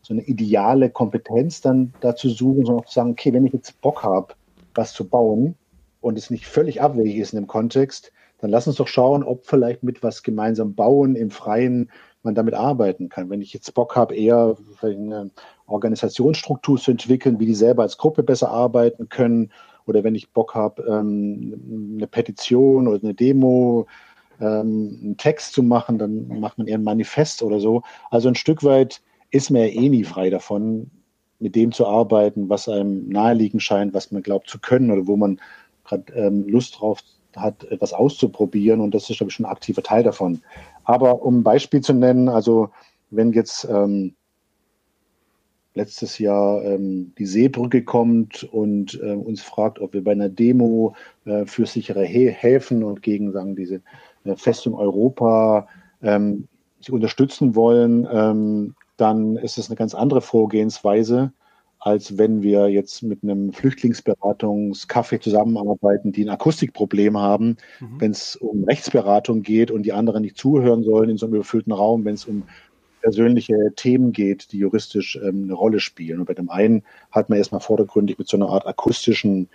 so 0.00 0.14
eine 0.14 0.22
ideale 0.22 0.88
Kompetenz 0.88 1.60
dann 1.60 1.92
dazu 2.00 2.30
suchen, 2.30 2.64
sondern 2.64 2.82
auch 2.82 2.88
zu 2.88 2.94
sagen, 2.94 3.10
okay, 3.10 3.32
wenn 3.34 3.46
ich 3.46 3.52
jetzt 3.52 3.78
Bock 3.82 4.02
habe, 4.02 4.34
was 4.74 4.92
zu 4.92 5.08
bauen 5.08 5.56
und 6.00 6.18
es 6.18 6.30
nicht 6.30 6.46
völlig 6.46 6.80
abwegig 6.80 7.16
ist 7.16 7.32
in 7.32 7.40
dem 7.40 7.46
Kontext, 7.46 8.12
dann 8.40 8.50
lass 8.50 8.66
uns 8.66 8.76
doch 8.76 8.86
schauen, 8.86 9.24
ob 9.24 9.46
vielleicht 9.46 9.82
mit 9.82 10.02
was 10.02 10.22
gemeinsam 10.22 10.74
bauen 10.74 11.16
im 11.16 11.30
Freien 11.30 11.90
man 12.22 12.34
damit 12.34 12.54
arbeiten 12.54 13.08
kann. 13.08 13.30
Wenn 13.30 13.42
ich 13.42 13.52
jetzt 13.52 13.72
Bock 13.74 13.96
habe, 13.96 14.14
eher 14.14 14.56
eine 14.82 15.30
Organisationsstruktur 15.66 16.78
zu 16.78 16.92
entwickeln, 16.92 17.40
wie 17.40 17.46
die 17.46 17.54
selber 17.54 17.82
als 17.82 17.98
Gruppe 17.98 18.22
besser 18.22 18.50
arbeiten 18.50 19.08
können, 19.08 19.50
oder 19.86 20.04
wenn 20.04 20.14
ich 20.14 20.32
Bock 20.32 20.54
habe, 20.54 20.82
ähm, 20.82 21.94
eine 21.96 22.06
Petition 22.06 22.86
oder 22.86 23.02
eine 23.02 23.14
Demo, 23.14 23.86
ähm, 24.40 24.98
einen 25.02 25.16
Text 25.16 25.54
zu 25.54 25.62
machen, 25.62 25.98
dann 25.98 26.28
macht 26.40 26.58
man 26.58 26.66
eher 26.66 26.78
ein 26.78 26.84
Manifest 26.84 27.42
oder 27.42 27.58
so. 27.58 27.82
Also 28.10 28.28
ein 28.28 28.34
Stück 28.34 28.62
weit 28.62 29.00
ist 29.30 29.50
man 29.50 29.62
ja 29.62 29.68
eh 29.68 29.88
nie 29.88 30.04
frei 30.04 30.30
davon, 30.30 30.90
mit 31.40 31.54
dem 31.54 31.72
zu 31.72 31.86
arbeiten, 31.86 32.48
was 32.48 32.68
einem 32.68 33.08
naheliegend 33.08 33.62
scheint, 33.62 33.94
was 33.94 34.10
man 34.10 34.22
glaubt 34.22 34.48
zu 34.48 34.58
können 34.58 34.90
oder 34.90 35.06
wo 35.06 35.16
man 35.16 35.40
gerade 35.84 36.12
ähm, 36.14 36.46
Lust 36.48 36.80
drauf 36.80 37.00
hat, 37.36 37.64
etwas 37.64 37.92
auszuprobieren. 37.92 38.80
Und 38.80 38.94
das 38.94 39.08
ist, 39.08 39.18
glaube 39.18 39.30
ich, 39.30 39.36
schon 39.36 39.46
ein 39.46 39.52
aktiver 39.52 39.82
Teil 39.82 40.02
davon. 40.02 40.42
Aber 40.84 41.22
um 41.22 41.40
ein 41.40 41.42
Beispiel 41.42 41.80
zu 41.80 41.92
nennen, 41.92 42.28
also 42.28 42.70
wenn 43.10 43.32
jetzt 43.32 43.66
ähm, 43.70 44.14
letztes 45.74 46.18
Jahr 46.18 46.62
ähm, 46.64 47.12
die 47.18 47.26
Seebrücke 47.26 47.84
kommt 47.84 48.42
und 48.42 49.00
äh, 49.00 49.12
uns 49.12 49.42
fragt, 49.42 49.78
ob 49.80 49.92
wir 49.92 50.02
bei 50.02 50.12
einer 50.12 50.28
Demo 50.28 50.94
äh, 51.24 51.46
für 51.46 51.66
sichere 51.66 52.04
Häfen 52.04 52.82
und 52.82 53.02
gegen 53.02 53.32
sagen, 53.32 53.54
diese 53.54 53.80
äh, 54.24 54.36
Festung 54.36 54.74
Europa 54.74 55.68
ähm, 56.02 56.48
sie 56.80 56.92
unterstützen 56.92 57.54
wollen, 57.54 58.06
ähm, 58.10 58.74
dann 58.98 59.36
ist 59.36 59.56
es 59.56 59.68
eine 59.68 59.76
ganz 59.76 59.94
andere 59.94 60.20
Vorgehensweise, 60.20 61.32
als 61.78 62.18
wenn 62.18 62.42
wir 62.42 62.68
jetzt 62.68 63.02
mit 63.02 63.22
einem 63.22 63.52
Flüchtlingsberatungscafé 63.52 65.20
zusammenarbeiten, 65.20 66.12
die 66.12 66.24
ein 66.24 66.30
Akustikproblem 66.30 67.16
haben, 67.16 67.56
mhm. 67.78 68.00
wenn 68.00 68.10
es 68.10 68.34
um 68.36 68.64
Rechtsberatung 68.64 69.42
geht 69.42 69.70
und 69.70 69.84
die 69.84 69.92
anderen 69.92 70.22
nicht 70.22 70.36
zuhören 70.36 70.82
sollen 70.82 71.10
in 71.10 71.16
so 71.16 71.26
einem 71.26 71.36
überfüllten 71.36 71.72
Raum, 71.72 72.04
wenn 72.04 72.14
es 72.14 72.24
um 72.24 72.42
persönliche 73.00 73.54
Themen 73.76 74.10
geht, 74.10 74.50
die 74.50 74.58
juristisch 74.58 75.16
ähm, 75.22 75.44
eine 75.44 75.54
Rolle 75.54 75.78
spielen. 75.78 76.18
Und 76.18 76.26
bei 76.26 76.34
dem 76.34 76.50
einen 76.50 76.82
hat 77.12 77.28
man 77.28 77.38
erstmal 77.38 77.60
vordergründig 77.60 78.18
mit 78.18 78.28
so 78.28 78.36
einer 78.36 78.48
Art 78.48 78.66
akustischen, 78.66 79.48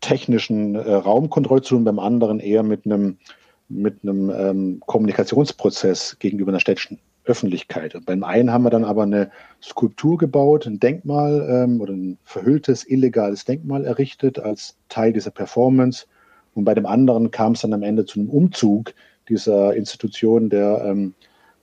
technischen 0.00 0.76
äh, 0.76 0.92
Raumkontrolle 0.92 1.60
zu 1.60 1.74
tun, 1.74 1.84
beim 1.84 1.98
anderen 1.98 2.40
eher 2.40 2.62
mit 2.62 2.86
einem 2.86 3.18
mit 3.68 3.98
einem 4.02 4.30
ähm, 4.30 4.82
Kommunikationsprozess 4.86 6.16
gegenüber 6.18 6.50
einer 6.50 6.60
städtischen 6.60 6.98
Öffentlichkeit. 7.24 7.94
Und 7.94 8.06
beim 8.06 8.22
einen 8.22 8.52
haben 8.52 8.64
wir 8.64 8.70
dann 8.70 8.84
aber 8.84 9.04
eine 9.04 9.30
Skulptur 9.62 10.18
gebaut, 10.18 10.66
ein 10.66 10.78
Denkmal 10.78 11.46
ähm, 11.50 11.80
oder 11.80 11.94
ein 11.94 12.18
verhülltes, 12.24 12.88
illegales 12.88 13.44
Denkmal 13.44 13.84
errichtet 13.84 14.38
als 14.38 14.76
Teil 14.88 15.12
dieser 15.12 15.30
Performance. 15.30 16.06
Und 16.54 16.64
bei 16.64 16.74
dem 16.74 16.86
anderen 16.86 17.30
kam 17.30 17.52
es 17.52 17.62
dann 17.62 17.72
am 17.72 17.82
Ende 17.82 18.04
zu 18.04 18.20
einem 18.20 18.30
Umzug 18.30 18.94
dieser 19.28 19.74
Institution 19.74 20.50
der, 20.50 20.84
ähm, 20.84 21.14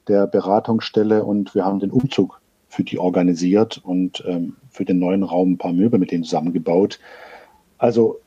der 0.07 0.25
Beratungsstelle 0.25 1.23
und 1.23 1.53
wir 1.53 1.63
haben 1.63 1.79
den 1.79 1.91
Umzug 1.91 2.41
für 2.67 2.83
die 2.83 2.97
organisiert 2.97 3.81
und 3.83 4.23
ähm, 4.25 4.55
für 4.69 4.85
den 4.85 4.97
neuen 4.97 5.23
Raum 5.23 5.51
ein 5.51 5.57
paar 5.57 5.73
Möbel 5.73 5.99
mit 5.99 6.11
denen 6.11 6.23
zusammengebaut. 6.23 6.99
Also 7.77 8.20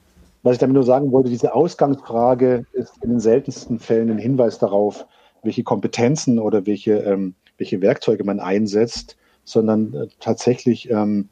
was 0.44 0.52
ich 0.52 0.58
damit 0.58 0.74
nur 0.74 0.84
sagen 0.84 1.10
wollte, 1.10 1.30
diese 1.30 1.54
Ausgangsfrage 1.54 2.66
ist 2.74 2.92
in 3.02 3.10
den 3.10 3.20
seltensten 3.20 3.80
Fällen 3.80 4.10
ein 4.10 4.18
Hinweis 4.18 4.58
darauf, 4.58 5.06
welche 5.42 5.64
Kompetenzen 5.64 6.38
oder 6.38 6.66
welche, 6.66 6.98
ähm, 6.98 7.34
welche 7.56 7.80
Werkzeuge 7.80 8.24
man 8.24 8.40
einsetzt, 8.40 9.16
sondern 9.44 9.94
äh, 9.94 10.06
tatsächlich 10.20 10.90
ähm, 10.90 11.30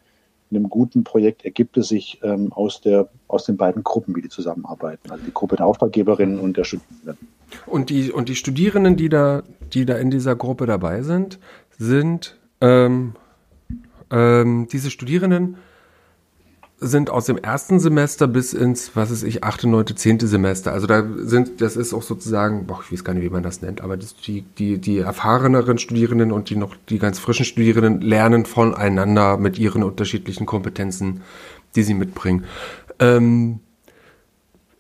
in 0.50 0.56
einem 0.56 0.70
guten 0.70 1.04
Projekt 1.04 1.44
ergibt 1.44 1.76
es 1.76 1.88
sich 1.88 2.20
ähm, 2.22 2.52
aus, 2.54 2.80
der, 2.80 3.08
aus 3.28 3.44
den 3.44 3.58
beiden 3.58 3.84
Gruppen, 3.84 4.16
wie 4.16 4.22
die 4.22 4.28
zusammenarbeiten. 4.30 5.10
Also 5.10 5.24
die 5.24 5.32
Gruppe 5.32 5.56
der 5.56 5.66
Auftraggeberinnen 5.66 6.38
und 6.38 6.56
der 6.56 6.64
Studierenden. 6.64 7.28
Und 7.66 7.90
die, 7.90 8.10
und 8.10 8.30
die 8.30 8.34
Studierenden, 8.34 8.96
die 8.96 9.10
da, 9.10 9.42
die 9.74 9.84
da 9.84 9.96
in 9.96 10.10
dieser 10.10 10.36
Gruppe 10.36 10.64
dabei 10.64 11.02
sind, 11.02 11.38
sind 11.78 12.38
ähm, 12.62 13.12
ähm, 14.10 14.68
diese 14.72 14.90
Studierenden 14.90 15.56
sind 16.83 17.11
aus 17.11 17.26
dem 17.26 17.39
ersten 17.39 17.78
Semester 17.78 18.26
bis 18.26 18.53
ins, 18.53 18.95
was 18.97 19.11
ist 19.11 19.22
ich, 19.22 19.45
achte, 19.45 19.68
neunte, 19.68 19.95
zehnte 19.95 20.26
Semester. 20.26 20.72
Also 20.72 20.87
da 20.87 21.07
sind, 21.18 21.61
das 21.61 21.76
ist 21.76 21.95
auch 21.95 22.03
sozusagen, 22.03 22.66
boah, 22.66 22.80
ich 22.85 22.93
weiß 22.93 23.05
gar 23.05 23.14
nicht, 23.14 23.24
wie 23.24 23.30
man 23.30 23.43
das 23.43 23.62
nennt, 23.62 23.80
aber 23.80 23.97
das, 23.97 24.16
die, 24.16 24.43
die, 24.59 24.78
die 24.78 24.99
erfahreneren 24.99 25.78
Studierenden 25.78 26.33
und 26.33 26.51
die 26.51 26.57
noch, 26.57 26.76
die 26.89 26.99
ganz 26.99 27.18
frischen 27.18 27.45
Studierenden 27.45 28.01
lernen 28.01 28.45
voneinander 28.45 29.37
mit 29.37 29.59
ihren 29.59 29.83
unterschiedlichen 29.83 30.45
Kompetenzen, 30.45 31.22
die 31.76 31.83
sie 31.83 31.95
mitbringen. 31.95 32.45
Ähm, 32.99 33.61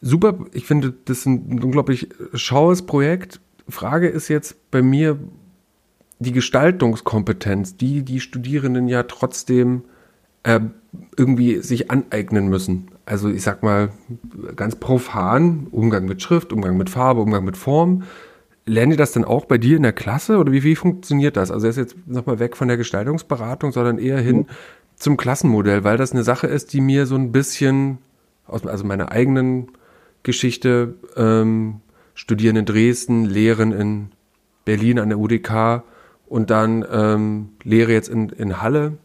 super, 0.00 0.38
ich 0.52 0.66
finde, 0.66 0.92
das 1.04 1.20
ist 1.20 1.26
ein 1.26 1.62
unglaublich 1.62 2.08
schaues 2.34 2.82
Projekt. 2.82 3.40
Frage 3.68 4.08
ist 4.08 4.28
jetzt 4.28 4.70
bei 4.70 4.82
mir 4.82 5.18
die 6.18 6.32
Gestaltungskompetenz, 6.32 7.76
die 7.76 8.02
die 8.02 8.20
Studierenden 8.20 8.88
ja 8.88 9.04
trotzdem 9.04 9.84
äh, 10.42 10.60
irgendwie 11.16 11.58
sich 11.58 11.90
aneignen 11.90 12.48
müssen. 12.48 12.88
Also 13.06 13.28
ich 13.28 13.42
sag 13.42 13.62
mal 13.62 13.90
ganz 14.56 14.76
profan, 14.76 15.66
Umgang 15.70 16.04
mit 16.04 16.22
Schrift, 16.22 16.52
Umgang 16.52 16.76
mit 16.76 16.90
Farbe, 16.90 17.20
Umgang 17.20 17.44
mit 17.44 17.56
Form. 17.56 18.04
Lernen 18.64 18.92
die 18.92 18.96
das 18.96 19.12
dann 19.12 19.24
auch 19.24 19.46
bei 19.46 19.58
dir 19.58 19.76
in 19.76 19.82
der 19.82 19.92
Klasse 19.92 20.38
oder 20.38 20.52
wie, 20.52 20.62
wie 20.62 20.76
funktioniert 20.76 21.36
das? 21.36 21.50
Also 21.50 21.66
er 21.66 21.70
ist 21.70 21.76
jetzt 21.76 21.96
nochmal 22.06 22.38
weg 22.38 22.56
von 22.56 22.68
der 22.68 22.76
Gestaltungsberatung, 22.76 23.72
sondern 23.72 23.98
eher 23.98 24.18
hin 24.18 24.36
mhm. 24.36 24.46
zum 24.96 25.16
Klassenmodell, 25.16 25.82
weil 25.82 25.96
das 25.96 26.12
eine 26.12 26.22
Sache 26.22 26.46
ist, 26.46 26.72
die 26.72 26.80
mir 26.80 27.06
so 27.06 27.16
ein 27.16 27.32
bisschen 27.32 27.98
aus 28.46 28.66
also 28.66 28.84
meiner 28.84 29.10
eigenen 29.10 29.68
Geschichte 30.22 30.94
ähm, 31.16 31.80
studieren 32.14 32.56
in 32.56 32.64
Dresden, 32.66 33.24
lehren 33.24 33.72
in 33.72 34.08
Berlin 34.64 35.00
an 35.00 35.08
der 35.08 35.18
UDK 35.18 35.82
und 36.26 36.50
dann 36.50 36.84
ähm, 36.90 37.48
lehre 37.64 37.92
jetzt 37.92 38.08
in, 38.08 38.28
in 38.28 38.62
Halle 38.62 38.98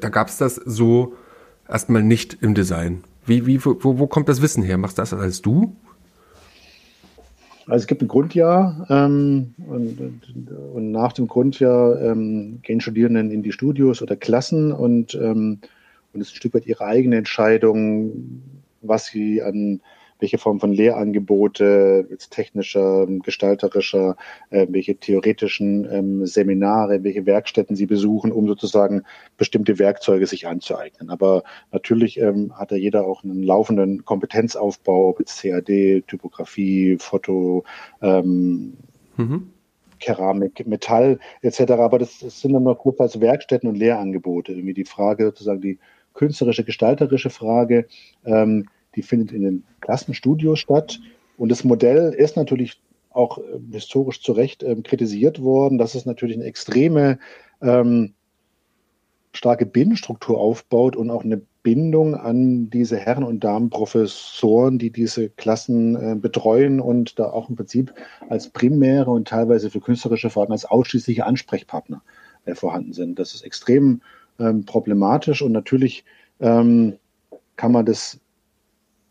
da 0.00 0.08
gab 0.08 0.28
es 0.28 0.38
das 0.38 0.56
so 0.56 1.14
erstmal 1.68 2.02
nicht 2.02 2.38
im 2.40 2.54
Design. 2.54 3.04
Wie, 3.26 3.46
wie, 3.46 3.64
wo, 3.64 3.76
wo 3.98 4.06
kommt 4.06 4.28
das 4.28 4.42
Wissen 4.42 4.62
her? 4.62 4.78
Machst 4.78 4.98
das 4.98 5.12
als 5.12 5.42
du? 5.42 5.76
Also 7.66 7.84
es 7.84 7.86
gibt 7.86 8.02
ein 8.02 8.08
Grundjahr 8.08 8.86
ähm, 8.90 9.54
und, 9.68 10.00
und, 10.74 10.90
nach 10.90 11.12
dem 11.12 11.28
Grundjahr 11.28 12.00
ähm, 12.00 12.58
gehen 12.62 12.80
Studierenden 12.80 13.30
in 13.30 13.44
die 13.44 13.52
Studios 13.52 14.02
oder 14.02 14.16
Klassen 14.16 14.72
und, 14.72 15.14
ähm, 15.14 15.60
und 16.12 16.20
es 16.20 16.28
ist 16.28 16.34
ein 16.34 16.36
Stück 16.36 16.54
weit 16.54 16.66
ihre 16.66 16.84
eigene 16.84 17.16
Entscheidung, 17.16 18.42
was 18.82 19.06
sie 19.06 19.40
an 19.40 19.80
welche 20.20 20.38
Form 20.38 20.60
von 20.60 20.72
Lehrangebote, 20.72 22.06
technischer, 22.30 23.06
gestalterischer, 23.06 24.16
äh, 24.50 24.66
welche 24.70 24.96
theoretischen 24.96 25.88
ähm, 25.90 26.26
Seminare, 26.26 27.02
welche 27.02 27.26
Werkstätten 27.26 27.76
sie 27.76 27.86
besuchen, 27.86 28.32
um 28.32 28.46
sozusagen 28.46 29.02
bestimmte 29.36 29.78
Werkzeuge 29.78 30.26
sich 30.26 30.46
anzueignen. 30.46 31.10
Aber 31.10 31.42
natürlich 31.72 32.18
ähm, 32.18 32.52
hat 32.56 32.72
da 32.72 32.76
jeder 32.76 33.06
auch 33.06 33.24
einen 33.24 33.42
laufenden 33.42 34.04
Kompetenzaufbau 34.04 35.14
mit 35.18 35.28
CAD, 35.28 36.02
Typografie, 36.06 36.96
Foto, 36.98 37.64
ähm, 38.02 38.74
mhm. 39.16 39.50
Keramik, 40.00 40.66
Metall 40.66 41.18
etc. 41.42 41.72
Aber 41.72 41.98
das, 41.98 42.18
das 42.18 42.40
sind 42.40 42.52
dann 42.54 42.64
noch 42.64 42.78
grob 42.78 43.00
als 43.00 43.20
Werkstätten 43.20 43.68
und 43.68 43.76
Lehrangebote. 43.76 44.52
Irgendwie 44.52 44.74
die 44.74 44.84
Frage 44.84 45.26
sozusagen 45.26 45.60
die 45.60 45.78
künstlerische, 46.14 46.64
gestalterische 46.64 47.30
Frage, 47.30 47.86
ähm, 48.24 48.66
die 48.96 49.02
findet 49.02 49.32
in 49.32 49.42
den 49.42 49.64
Klassenstudios 49.80 50.58
statt. 50.58 51.00
Und 51.36 51.50
das 51.50 51.64
Modell 51.64 52.12
ist 52.12 52.36
natürlich 52.36 52.80
auch 53.10 53.38
äh, 53.38 53.42
historisch 53.72 54.22
zu 54.22 54.32
Recht 54.32 54.62
äh, 54.62 54.76
kritisiert 54.82 55.42
worden, 55.42 55.78
dass 55.78 55.94
es 55.94 56.06
natürlich 56.06 56.36
eine 56.36 56.46
extreme 56.46 57.18
ähm, 57.60 58.14
starke 59.32 59.66
Binnenstruktur 59.66 60.38
aufbaut 60.38 60.96
und 60.96 61.10
auch 61.10 61.24
eine 61.24 61.40
Bindung 61.62 62.14
an 62.14 62.70
diese 62.70 62.96
Herren 62.96 63.22
und 63.22 63.44
Damen 63.44 63.70
Professoren, 63.70 64.78
die 64.78 64.90
diese 64.90 65.28
Klassen 65.28 65.94
äh, 65.94 66.14
betreuen 66.14 66.80
und 66.80 67.18
da 67.18 67.30
auch 67.30 67.50
im 67.50 67.56
Prinzip 67.56 67.92
als 68.28 68.48
primäre 68.48 69.10
und 69.10 69.28
teilweise 69.28 69.70
für 69.70 69.80
künstlerische 69.80 70.30
Fahrten 70.30 70.52
als 70.52 70.64
ausschließliche 70.64 71.26
Ansprechpartner 71.26 72.02
äh, 72.46 72.54
vorhanden 72.54 72.92
sind. 72.92 73.18
Das 73.18 73.34
ist 73.34 73.42
extrem 73.42 74.00
ähm, 74.38 74.64
problematisch 74.64 75.42
und 75.42 75.52
natürlich 75.52 76.04
ähm, 76.40 76.94
kann 77.56 77.72
man 77.72 77.84
das 77.84 78.18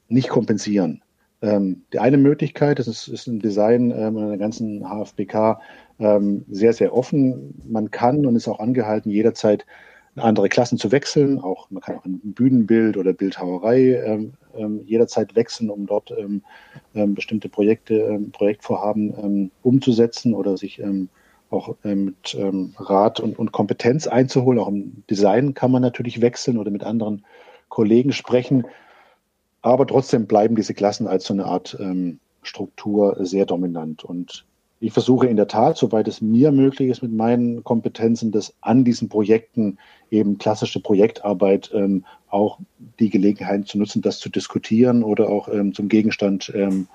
nicht 0.09 0.29
kompensieren. 0.29 1.01
Ähm, 1.41 1.83
die 1.93 1.99
eine 1.99 2.17
Möglichkeit, 2.17 2.79
das 2.79 2.87
ist, 2.87 3.07
ist 3.07 3.27
im 3.27 3.39
Design 3.39 3.91
ähm, 3.91 4.17
in 4.17 4.27
der 4.27 4.37
ganzen 4.37 4.83
HFBK 4.83 5.59
ähm, 5.99 6.43
sehr, 6.49 6.73
sehr 6.73 6.93
offen. 6.93 7.61
Man 7.65 7.91
kann 7.91 8.25
und 8.25 8.35
ist 8.35 8.47
auch 8.47 8.59
angehalten, 8.59 9.09
jederzeit 9.09 9.65
andere 10.15 10.49
Klassen 10.49 10.77
zu 10.77 10.91
wechseln. 10.91 11.39
Auch 11.39 11.71
man 11.71 11.81
kann 11.81 11.95
auch 11.95 12.05
ein 12.05 12.19
Bühnenbild 12.23 12.97
oder 12.97 13.13
Bildhauerei 13.13 14.01
ähm, 14.05 14.33
ähm, 14.57 14.81
jederzeit 14.85 15.35
wechseln, 15.35 15.69
um 15.69 15.85
dort 15.85 16.11
ähm, 16.11 16.41
ähm 16.93 17.13
bestimmte 17.15 17.47
Projekte, 17.47 17.95
ähm, 17.95 18.31
Projektvorhaben 18.31 19.13
ähm, 19.17 19.51
umzusetzen 19.61 20.33
oder 20.33 20.57
sich 20.57 20.81
auch 21.51 21.75
mit 21.81 22.37
Rat 22.77 23.19
und, 23.19 23.39
und, 23.39 23.51
Kompetenz 23.51 24.05
einzuholen. 24.05 24.59
Auch 24.59 24.67
im 24.67 25.03
Design 25.09 25.55
kann 25.55 25.71
man 25.71 25.81
natürlich 25.81 26.21
wechseln 26.21 26.59
oder 26.59 26.69
mit 26.69 26.83
anderen 26.83 27.25
Kollegen 27.69 28.11
sprechen. 28.11 28.65
Aber 29.61 29.85
trotzdem 29.85 30.25
bleiben 30.25 30.55
diese 30.55 30.73
Klassen 30.73 31.07
als 31.07 31.25
so 31.25 31.33
eine 31.33 31.45
Art 31.45 31.77
Struktur 32.43 33.17
sehr 33.19 33.45
dominant. 33.45 34.03
Und 34.03 34.45
ich 34.79 34.93
versuche 34.93 35.27
in 35.27 35.35
der 35.35 35.47
Tat, 35.47 35.77
soweit 35.77 36.07
es 36.07 36.21
mir 36.21 36.51
möglich 36.51 36.89
ist 36.89 37.01
mit 37.01 37.11
meinen 37.11 37.63
Kompetenzen, 37.63 38.31
das 38.31 38.53
an 38.61 38.85
diesen 38.85 39.09
Projekten 39.09 39.77
eben 40.09 40.37
klassische 40.37 40.79
Projektarbeit 40.79 41.71
ähm, 41.73 42.05
auch 42.29 42.59
die 42.99 43.09
Gelegenheit 43.09 43.67
zu 43.67 43.77
nutzen, 43.77 44.01
das 44.01 44.19
zu 44.19 44.29
diskutieren 44.29 45.03
oder 45.03 45.29
auch 45.29 45.49
ähm, 45.49 45.73
zum 45.73 45.89
Gegenstand 45.89 46.51
ähm, 46.55 46.87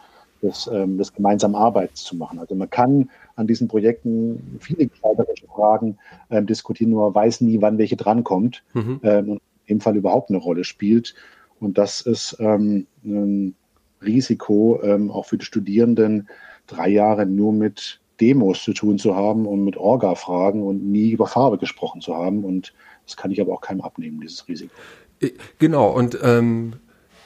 des, 0.42 0.68
ähm, 0.72 0.96
des 0.96 1.12
gemeinsamen 1.12 1.54
Arbeits 1.54 2.04
zu 2.04 2.16
machen. 2.16 2.38
Also 2.38 2.54
man 2.54 2.70
kann 2.70 3.10
an 3.36 3.46
diesen 3.46 3.68
Projekten 3.68 4.58
viele 4.60 4.86
gestalterische 4.86 5.46
Fragen 5.46 5.98
ähm, 6.30 6.46
diskutieren, 6.46 6.90
nur 6.90 7.14
weiß 7.14 7.42
nie, 7.42 7.60
wann 7.60 7.76
welche 7.76 7.96
drankommt 7.96 8.62
mhm. 8.72 9.00
ähm, 9.02 9.28
und 9.28 9.42
im 9.66 9.80
Fall 9.80 9.96
überhaupt 9.96 10.30
eine 10.30 10.38
Rolle 10.38 10.64
spielt. 10.64 11.14
Und 11.60 11.78
das 11.78 12.00
ist 12.00 12.36
ähm, 12.40 12.86
ein 13.04 13.54
Risiko 14.02 14.80
ähm, 14.82 15.10
auch 15.10 15.26
für 15.26 15.38
die 15.38 15.44
Studierenden, 15.44 16.28
drei 16.66 16.88
Jahre 16.88 17.26
nur 17.26 17.52
mit 17.52 18.00
Demos 18.20 18.62
zu 18.62 18.72
tun 18.72 18.98
zu 18.98 19.16
haben 19.16 19.46
und 19.46 19.64
mit 19.64 19.76
Orga-Fragen 19.76 20.62
und 20.62 20.84
nie 20.84 21.10
über 21.10 21.26
Farbe 21.26 21.58
gesprochen 21.58 22.00
zu 22.00 22.14
haben. 22.14 22.44
Und 22.44 22.72
das 23.06 23.16
kann 23.16 23.30
ich 23.30 23.40
aber 23.40 23.52
auch 23.52 23.60
keinem 23.60 23.80
abnehmen, 23.80 24.20
dieses 24.20 24.46
Risiko. 24.48 24.74
Äh, 25.20 25.32
genau, 25.58 25.90
und 25.90 26.18
ähm, 26.22 26.74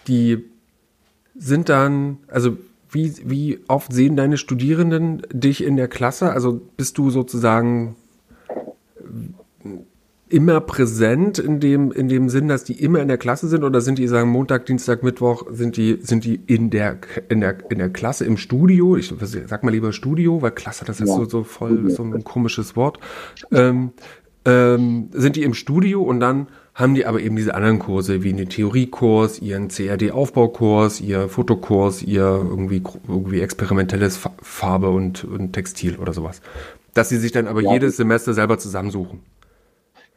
die 0.07 0.45
sind 1.35 1.69
dann, 1.69 2.19
also 2.29 2.57
wie, 2.91 3.15
wie 3.25 3.61
oft 3.69 3.93
sehen 3.93 4.17
deine 4.17 4.39
Studierenden 4.39 5.23
dich 5.31 5.63
in 5.63 5.77
der 5.77 5.89
Klasse? 5.89 6.33
Also 6.33 6.61
bist 6.77 6.97
du 6.97 7.11
sozusagen 7.11 7.97
immer 10.31 10.61
präsent 10.61 11.39
in 11.39 11.61
dem, 11.61 11.93
in 11.93 12.09
dem 12.09 12.29
Sinn, 12.29 12.49
dass 12.49 12.65
die 12.65 12.83
immer 12.83 13.01
in 13.01 13.09
der 13.09 13.19
Klasse 13.19 13.49
sind 13.49 13.65
oder 13.65 13.81
sind 13.81 13.99
die, 13.99 14.07
sagen 14.09 14.31
Montag, 14.31 14.67
Dienstag, 14.67 15.03
Mittwoch, 15.03 15.45
sind 15.51 15.77
die, 15.77 15.99
sind 16.03 16.25
die 16.25 16.41
in 16.47 16.71
der, 16.71 16.99
in 17.29 17.41
der, 17.41 17.71
in 17.71 17.79
der 17.79 17.91
Klasse 17.91 18.25
im 18.25 18.37
Studio? 18.37 18.97
Ich 18.97 19.13
sag 19.47 19.65
mal 19.65 19.71
lieber 19.71 19.93
Studio, 19.93 20.43
weil 20.43 20.51
Klasse, 20.53 20.85
das 20.85 21.01
ist 21.01 21.09
ja. 21.09 21.17
so, 21.17 21.25
so 21.25 21.45
voll, 21.45 21.91
so 21.91 22.03
ein 22.03 22.25
komisches 22.25 22.77
Wort. 22.77 22.99
Ähm, 23.51 23.93
ähm, 24.45 25.09
sind 25.13 25.37
die 25.37 25.43
im 25.43 25.55
Studio 25.55 26.03
und 26.03 26.21
dann 26.21 26.49
haben 26.75 26.95
die 26.95 27.07
aber 27.07 27.21
eben 27.21 27.35
diese 27.35 27.55
anderen 27.55 27.81
Kurse, 27.81 28.23
wie 28.23 28.33
einen 28.33 28.49
Theoriekurs, 28.49 29.41
ihren 29.41 29.69
CAD-Aufbaukurs, 29.69 31.01
ihr 31.01 31.29
Fotokurs, 31.29 32.03
ihr 32.03 32.23
irgendwie, 32.23 32.83
irgendwie 33.09 33.41
experimentelles 33.41 34.21
Farbe 34.41 34.91
und, 34.91 35.25
und 35.25 35.53
Textil 35.53 35.97
oder 35.97 36.13
sowas. 36.13 36.41
Dass 36.95 37.09
sie 37.09 37.19
sich 37.19 37.33
dann 37.33 37.49
aber 37.49 37.63
ja, 37.63 37.73
jedes 37.73 37.97
Semester 37.97 38.33
selber 38.33 38.59
zusammensuchen. 38.59 39.21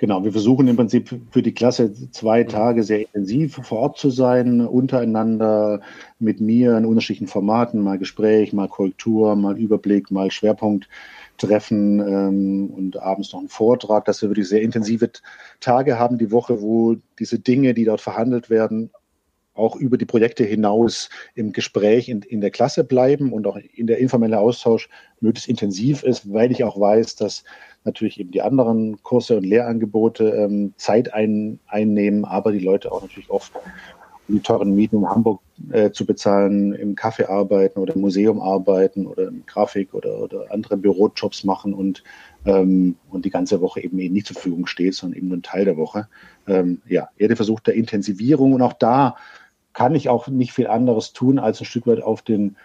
Genau, 0.01 0.23
wir 0.23 0.31
versuchen 0.31 0.67
im 0.67 0.77
Prinzip 0.77 1.15
für 1.29 1.43
die 1.43 1.53
Klasse 1.53 1.93
zwei 2.09 2.43
Tage 2.43 2.81
sehr 2.81 3.01
intensiv 3.01 3.59
vor 3.61 3.77
Ort 3.77 3.99
zu 3.99 4.09
sein, 4.09 4.65
untereinander, 4.65 5.81
mit 6.17 6.41
mir 6.41 6.75
in 6.75 6.85
unterschiedlichen 6.85 7.27
Formaten, 7.27 7.83
mal 7.83 7.99
Gespräch, 7.99 8.51
mal 8.51 8.67
Korrektur, 8.67 9.35
mal 9.35 9.59
Überblick, 9.59 10.09
mal 10.09 10.31
Schwerpunkt 10.31 10.89
treffen 11.37 11.99
ähm, 11.99 12.71
und 12.75 12.97
abends 12.97 13.31
noch 13.31 13.41
einen 13.41 13.49
Vortrag, 13.49 14.05
dass 14.05 14.23
wir 14.23 14.29
wirklich 14.29 14.49
sehr 14.49 14.63
intensive 14.63 15.11
Tage 15.59 15.99
haben 15.99 16.17
die 16.17 16.31
Woche, 16.31 16.63
wo 16.63 16.95
diese 17.19 17.37
Dinge, 17.37 17.75
die 17.75 17.85
dort 17.85 18.01
verhandelt 18.01 18.49
werden, 18.49 18.89
auch 19.53 19.75
über 19.75 19.97
die 19.97 20.05
Projekte 20.05 20.43
hinaus 20.43 21.09
im 21.35 21.51
Gespräch 21.51 22.09
in, 22.09 22.23
in 22.23 22.41
der 22.41 22.49
Klasse 22.51 22.83
bleiben 22.83 23.31
und 23.31 23.45
auch 23.45 23.57
in 23.75 23.85
der 23.85 23.99
informelle 23.99 24.39
Austausch 24.39 24.89
möglichst 25.19 25.49
intensiv 25.49 26.01
ist, 26.01 26.33
weil 26.33 26.51
ich 26.51 26.63
auch 26.63 26.79
weiß, 26.79 27.17
dass 27.17 27.43
natürlich 27.84 28.19
eben 28.19 28.32
die 28.32 28.41
anderen 28.41 29.01
Kurse 29.03 29.38
und 29.38 29.45
Lehrangebote 29.45 30.29
ähm, 30.29 30.73
Zeit 30.77 31.13
ein, 31.13 31.59
einnehmen, 31.67 32.25
aber 32.25 32.51
die 32.51 32.59
Leute 32.59 32.91
auch 32.91 33.01
natürlich 33.01 33.29
oft 33.29 33.51
um 34.27 34.36
die 34.36 34.41
teuren 34.41 34.75
Mieten 34.75 34.97
in 34.97 35.09
Hamburg 35.09 35.41
äh, 35.71 35.91
zu 35.91 36.05
bezahlen, 36.05 36.73
im 36.73 36.95
Café 36.95 37.27
arbeiten 37.27 37.79
oder 37.79 37.95
im 37.95 38.01
Museum 38.01 38.39
arbeiten 38.39 39.05
oder 39.05 39.27
im 39.27 39.45
Grafik 39.45 39.93
oder, 39.93 40.19
oder 40.19 40.45
andere 40.51 40.77
Bürojobs 40.77 41.43
machen 41.43 41.73
und, 41.73 42.03
ähm, 42.45 42.95
und 43.09 43.25
die 43.25 43.29
ganze 43.29 43.61
Woche 43.61 43.82
eben, 43.82 43.97
nicht 43.97 44.27
zur 44.27 44.36
Verfügung 44.36 44.67
steht, 44.67 44.95
sondern 44.95 45.17
eben 45.17 45.27
nur 45.27 45.38
ein 45.38 45.43
Teil 45.43 45.65
der 45.65 45.77
Woche. 45.77 46.07
Ähm, 46.47 46.82
ja, 46.88 47.09
jeder 47.17 47.36
versucht 47.36 47.67
der 47.67 47.75
Intensivierung 47.75 48.53
und 48.53 48.61
auch 48.61 48.73
da 48.73 49.15
kann 49.73 49.95
ich 49.95 50.09
auch 50.09 50.27
nicht 50.27 50.53
viel 50.53 50.67
anderes 50.67 51.13
tun, 51.13 51.39
als 51.39 51.59
ein 51.59 51.65
Stück 51.65 51.88
weit 51.88 52.01
auf 52.01 52.21
den, 52.21 52.57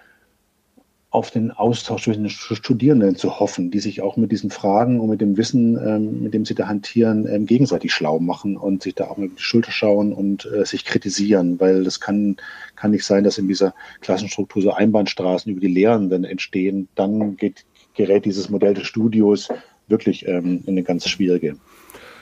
auf 1.10 1.30
den 1.30 1.50
Austausch 1.50 2.04
zwischen 2.04 2.24
den 2.24 2.30
Studierenden 2.30 3.16
zu 3.16 3.38
hoffen, 3.38 3.70
die 3.70 3.78
sich 3.78 4.02
auch 4.02 4.16
mit 4.16 4.32
diesen 4.32 4.50
Fragen 4.50 5.00
und 5.00 5.08
mit 5.08 5.20
dem 5.20 5.36
Wissen, 5.36 5.78
ähm, 5.78 6.22
mit 6.22 6.34
dem 6.34 6.44
sie 6.44 6.54
da 6.54 6.66
hantieren, 6.66 7.26
ähm, 7.28 7.46
gegenseitig 7.46 7.92
schlau 7.92 8.18
machen 8.18 8.56
und 8.56 8.82
sich 8.82 8.94
da 8.94 9.06
auch 9.06 9.16
mal 9.16 9.26
über 9.26 9.36
die 9.36 9.42
Schulter 9.42 9.70
schauen 9.70 10.12
und 10.12 10.46
äh, 10.46 10.64
sich 10.66 10.84
kritisieren, 10.84 11.58
weil 11.60 11.84
das 11.84 12.00
kann, 12.00 12.36
kann 12.74 12.90
nicht 12.90 13.04
sein, 13.04 13.24
dass 13.24 13.38
in 13.38 13.48
dieser 13.48 13.74
Klassenstruktur 14.00 14.62
so 14.62 14.72
Einbahnstraßen 14.72 15.50
über 15.50 15.60
die 15.60 15.68
Lehrenden 15.68 16.24
entstehen. 16.24 16.88
Dann 16.96 17.36
geht, 17.36 17.64
gerät 17.94 18.24
dieses 18.24 18.50
Modell 18.50 18.74
des 18.74 18.86
Studios 18.86 19.48
wirklich 19.88 20.26
ähm, 20.26 20.64
in 20.66 20.74
eine 20.74 20.82
ganz 20.82 21.08
schwierige 21.08 21.56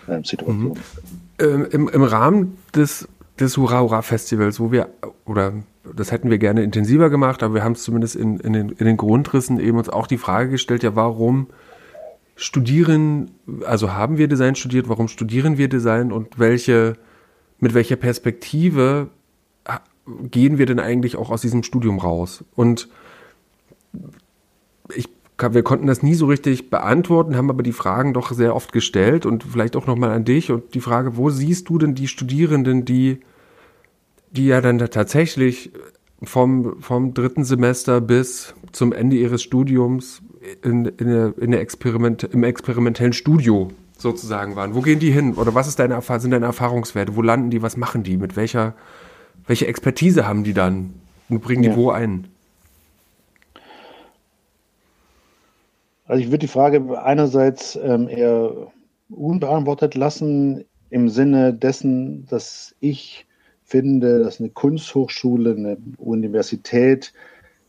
äh, 0.07 0.23
Situation. 0.23 0.69
Mhm. 0.69 0.75
Ähm, 1.41 1.67
im, 1.73 1.89
Im 1.89 2.03
Rahmen 2.03 2.59
des 2.75 3.09
des 3.39 3.57
Hurra 3.57 3.81
Hurra 3.81 4.03
Festivals, 4.03 4.61
wo 4.61 4.71
wir, 4.71 4.89
oder 5.25 5.53
das 5.95 6.13
hätten 6.13 6.31
wir 6.31 6.39
gerne 6.39 6.63
intensiver 6.63 7.11
gemacht, 7.11 7.43
aber 7.43 7.55
wir 7.55 7.65
haben 7.65 7.73
es 7.73 7.83
zumindest 7.83 8.17
in, 8.17 8.39
in, 8.39 8.53
den, 8.53 8.69
in 8.71 8.87
den 8.87 8.97
Grundrissen 8.97 9.61
eben 9.61 9.79
uns 9.79 9.89
auch 9.89 10.07
die 10.07 10.19
Frage 10.19 10.51
gestellt, 10.51 10.83
ja, 10.83 10.97
warum 10.97 11.49
studieren, 12.37 13.31
also 13.65 13.93
haben 13.93 14.19
wir 14.19 14.29
Design 14.29 14.55
studiert, 14.55 14.89
warum 14.89 15.09
studieren 15.09 15.59
wir 15.59 15.69
Design 15.69 16.13
und 16.13 16.39
welche, 16.39 16.95
mit 17.59 17.75
welcher 17.75 17.97
Perspektive 17.97 19.09
gehen 20.31 20.59
wir 20.59 20.67
denn 20.67 20.81
eigentlich 20.81 21.17
auch 21.17 21.31
aus 21.31 21.43
diesem 21.43 21.63
Studium 21.63 21.99
raus? 21.99 22.45
Und 22.55 22.89
ich 24.95 25.09
wir 25.37 25.63
konnten 25.63 25.89
das 25.89 26.03
nie 26.03 26.15
so 26.15 26.27
richtig 26.27 26.71
beantworten, 26.71 27.37
haben 27.37 27.51
aber 27.51 27.63
die 27.63 27.73
Fragen 27.73 28.15
doch 28.15 28.33
sehr 28.33 28.55
oft 28.55 28.73
gestellt 28.73 29.27
und 29.27 29.43
vielleicht 29.43 29.77
auch 29.77 29.87
nochmal 29.87 30.11
an 30.11 30.25
dich 30.25 30.51
und 30.51 30.75
die 30.75 30.81
Frage, 30.81 31.17
wo 31.17 31.29
siehst 31.29 31.69
du 31.69 31.77
denn 31.79 31.95
die 31.95 32.09
Studierenden, 32.09 32.85
die, 32.85 33.21
die 34.37 34.47
ja 34.47 34.61
dann 34.61 34.79
tatsächlich 34.79 35.73
vom, 36.23 36.81
vom 36.81 37.15
dritten 37.15 37.45
Semester 37.45 38.01
bis 38.01 38.55
zum 38.73 38.93
Ende 38.93 39.17
ihres 39.17 39.43
Studiums 39.43 40.23
in, 40.63 40.85
in, 40.87 41.07
der, 41.07 41.35
in 41.39 41.51
der 41.51 41.61
Experiment, 41.61 42.25
im 42.25 42.45
experimentellen 42.45 43.13
Studio 43.13 43.71
sozusagen 43.97 44.57
waren. 44.57 44.75
Wo 44.75 44.81
gehen 44.81 44.99
die 44.99 45.11
hin? 45.11 45.35
Oder 45.35 45.55
was 45.55 45.69
ist 45.69 45.79
deine, 45.79 46.01
sind 46.01 46.31
deine 46.31 46.47
Erfahrungswerte? 46.47 47.17
Wo 47.17 47.23
landen 47.23 47.51
die? 47.51 47.63
Was 47.63 47.77
machen 47.77 48.03
die? 48.03 48.17
Mit 48.17 48.37
welcher, 48.37 48.75
welche 49.47 49.67
Expertise 49.67 50.27
haben 50.27 50.45
die 50.45 50.55
dann? 50.55 50.95
und 51.29 51.41
bringen 51.41 51.63
die 51.63 51.75
wo 51.75 51.91
ein? 51.91 52.29
Also 56.07 56.21
ich 56.21 56.29
würde 56.29 56.39
die 56.39 56.49
Frage 56.49 57.03
einerseits 57.03 57.77
ähm, 57.77 58.09
eher 58.09 58.73
unbeantwortet 59.09 59.95
lassen 59.95 60.65
im 60.91 61.09
Sinne 61.09 61.55
dessen, 61.55 62.27
dass 62.27 62.75
ich 62.81 63.27
finde, 63.65 64.21
dass 64.21 64.41
eine 64.41 64.51
Kunsthochschule, 64.51 65.57
eine 65.57 65.77
Universität 65.99 67.13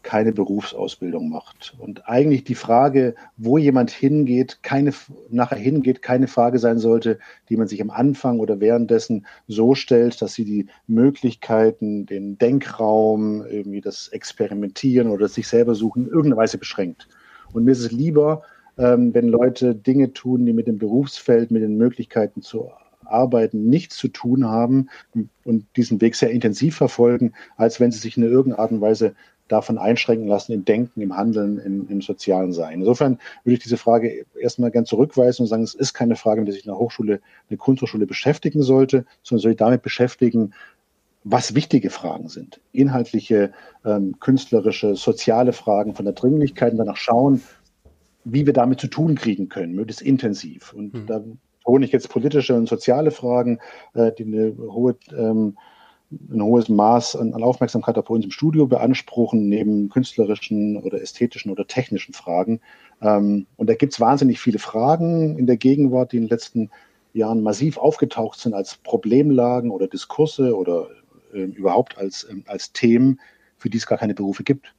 keine 0.06 0.32
Berufsausbildung 0.32 1.30
macht. 1.30 1.76
Und 1.80 2.08
eigentlich 2.08 2.44
die 2.44 2.54
Frage, 2.54 3.16
wo 3.38 3.58
jemand 3.58 3.90
hingeht, 3.90 4.60
keine, 4.62 4.94
nachher 5.32 5.58
hingeht, 5.58 6.04
keine 6.04 6.28
Frage 6.28 6.60
sein 6.60 6.78
sollte, 6.78 7.18
die 7.50 7.58
man 7.58 7.68
sich 7.68 7.82
am 7.82 7.90
Anfang 7.90 8.40
oder 8.40 8.60
währenddessen 8.60 9.26
so 9.48 9.74
stellt, 9.74 10.22
dass 10.22 10.36
sie 10.36 10.46
die 10.46 10.68
Möglichkeiten, 10.86 12.06
den 12.06 12.38
Denkraum, 12.38 13.44
irgendwie 13.48 13.82
das 13.82 14.08
Experimentieren 14.10 15.10
oder 15.10 15.28
sich 15.28 15.48
selber 15.48 15.74
suchen, 15.74 16.04
in 16.04 16.10
irgendeiner 16.10 16.38
Weise 16.38 16.60
beschränkt. 16.60 17.08
Und 17.52 17.66
mir 17.66 17.72
ist 17.72 17.80
es 17.80 17.92
lieber, 17.92 18.44
ähm, 18.78 19.12
wenn 19.14 19.28
Leute 19.28 19.74
Dinge 19.74 20.14
tun, 20.14 20.46
die 20.46 20.54
mit 20.54 20.68
dem 20.68 20.78
Berufsfeld, 20.78 21.50
mit 21.50 21.64
den 21.64 21.78
Möglichkeiten 21.78 22.44
zu 22.44 22.70
arbeiten, 23.08 23.70
nichts 23.70 23.98
zu 23.98 24.08
tun 24.08 24.46
haben 24.46 24.90
und 25.44 25.66
diesen 25.76 26.02
Weg 26.02 26.16
sehr 26.16 26.32
intensiv 26.32 26.76
verfolgen, 26.76 27.34
als 27.58 27.80
wenn 27.80 27.92
sie 27.92 28.00
sich 28.00 28.18
in 28.18 28.24
irgendeiner 28.24 28.60
Art 28.60 28.72
und 28.72 28.82
Weise 28.82 29.16
davon 29.48 29.78
einschränken 29.78 30.28
lassen 30.28 30.54
im 30.54 30.66
Denken, 30.66 31.02
im 31.02 31.16
Handeln, 31.16 31.60
im, 31.60 31.88
im 31.88 32.02
sozialen 32.02 32.52
Sein. 32.52 32.80
Insofern 32.80 33.20
würde 33.44 33.56
ich 33.56 33.64
diese 33.64 33.78
Frage 33.78 34.26
erstmal 34.40 34.72
gern 34.72 34.86
zurückweisen 34.86 35.44
und 35.44 35.48
sagen, 35.48 35.64
es 35.64 35.76
ist 35.76 35.94
keine 35.94 36.16
Frage, 36.16 36.42
mit 36.42 36.48
der 36.48 36.56
sich 36.56 36.68
eine 36.68 36.78
Hochschule, 36.78 37.22
eine 37.50 37.58
Kunsthochschule 37.58 38.08
beschäftigen 38.08 38.64
sollte, 38.64 39.06
sondern 39.22 39.42
soll 39.42 39.52
sich 39.52 39.58
damit 39.58 39.84
beschäftigen, 39.84 40.54
was 41.24 41.56
wichtige 41.56 41.90
Fragen 41.90 42.30
sind. 42.30 42.60
Inhaltliche, 42.72 43.52
ähm, 43.84 44.16
künstlerische, 44.20 44.96
soziale 44.96 45.54
Fragen 45.54 45.96
von 45.96 46.06
der 46.06 46.14
Dringlichkeit 46.14 46.72
und 46.72 46.78
danach 46.78 46.98
schauen, 46.98 47.42
wie 48.24 48.46
wir 48.46 48.54
damit 48.54 48.80
zu 48.80 48.88
tun 48.88 49.16
kriegen 49.16 49.50
können, 49.50 49.76
möglichst 49.76 50.02
intensiv. 50.02 50.74
Und 50.74 50.94
mhm. 50.94 51.06
da 51.06 51.24
hole 51.66 51.86
ich 51.86 51.92
jetzt 51.92 52.10
politische 52.10 52.56
und 52.56 52.70
soziale 52.70 53.12
Fragen, 53.12 53.60
äh, 53.94 54.12
die 54.12 54.24
eine 54.24 54.56
hohe 54.58 54.96
ähm, 55.16 55.58
ein 56.12 56.42
hohes 56.42 56.70
Maß 56.70 57.16
an, 57.16 57.34
Aufmerksamkeit 57.34 57.98
auch 57.98 58.04
bei 58.04 58.14
uns 58.14 58.26
im 58.26 58.32
Studio 58.32 58.68
beanspruchen, 58.68 59.50
neben 59.50 59.90
künstlerischen 59.90 60.78
oder 60.78 61.02
ästhetischen 61.02 61.52
oder 61.52 61.68
technischen 61.68 62.14
Fragen. 62.14 62.62
Ähm, 63.02 63.48
und 63.58 63.70
da 63.70 63.76
gibt 63.76 63.94
es 63.94 64.00
wahnsinnig 64.00 64.40
viele 64.40 64.60
Fragen 64.60 65.38
in 65.38 65.48
der 65.48 65.58
Gegenwart, 65.58 66.12
die 66.12 66.18
in 66.18 66.24
den 66.24 66.30
letzten 66.30 66.70
Jahren 67.14 67.42
massiv 67.42 67.78
aufgetaucht 67.78 68.40
sind 68.40 68.54
als 68.54 68.76
Problemlagen 68.76 69.72
oder 69.72 69.88
Diskurse 69.88 70.56
oder 70.56 70.90
äh, 71.34 71.40
überhaupt 71.40 71.98
als, 71.98 72.26
äh, 72.26 72.36
als 72.46 72.72
Themen, 72.72 73.20
für 73.58 73.70
die 73.70 73.78
es 73.78 73.88
gar 73.88 73.98
keine 73.98 74.14
Berufe 74.14 74.44
gibt, 74.44 74.74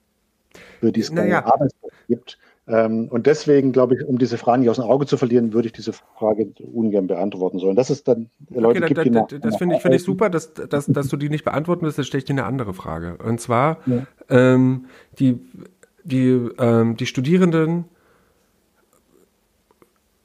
für 0.81 0.93
die 0.93 1.01
es 1.01 1.09
keine 1.09 1.29
naja. 1.29 1.45
Arbeitsplätze 1.45 1.97
gibt. 2.09 2.39
Ähm, 2.69 3.09
und 3.09 3.27
deswegen 3.27 3.73
glaube 3.73 3.95
ich, 3.95 4.05
um 4.05 4.19
diese 4.19 4.39
Frage 4.39 4.61
nicht 4.61 4.71
aus 4.71 4.77
dem 4.77 4.87
Auge 4.87 5.07
zu 5.07 5.17
verlieren, 5.17 5.53
würde 5.53 5.67
ich 5.67 5.73
diese 5.73 5.93
Frage 5.93 6.53
ungern 6.73 7.07
beantworten 7.07 7.59
sollen. 7.59 7.77
Das 7.77 7.91
ist 7.91 8.09
dann, 8.09 8.29
Leute 8.51 8.83
okay, 8.83 8.95
gibt, 8.95 9.15
da, 9.15 9.21
da, 9.23 9.39
das 9.39 9.57
finde 9.57 9.77
ich, 9.77 9.83
find 9.83 9.95
ich 9.95 10.03
super, 10.03 10.31
dass, 10.31 10.53
dass, 10.55 10.87
dass 10.87 11.09
du 11.09 11.17
die 11.17 11.29
nicht 11.29 11.45
beantworten 11.45 11.87
wirst. 11.87 11.99
Das 11.99 12.07
stelle 12.07 12.19
ich 12.19 12.25
dir 12.25 12.33
eine 12.33 12.45
andere 12.45 12.75
Frage. 12.75 13.19
Und 13.25 13.41
zwar, 13.41 13.79
ja. 13.87 14.05
ähm, 14.29 14.87
die, 15.19 15.39
die, 16.03 16.49
ähm, 16.59 16.97
die 16.97 17.07
Studierenden 17.07 17.85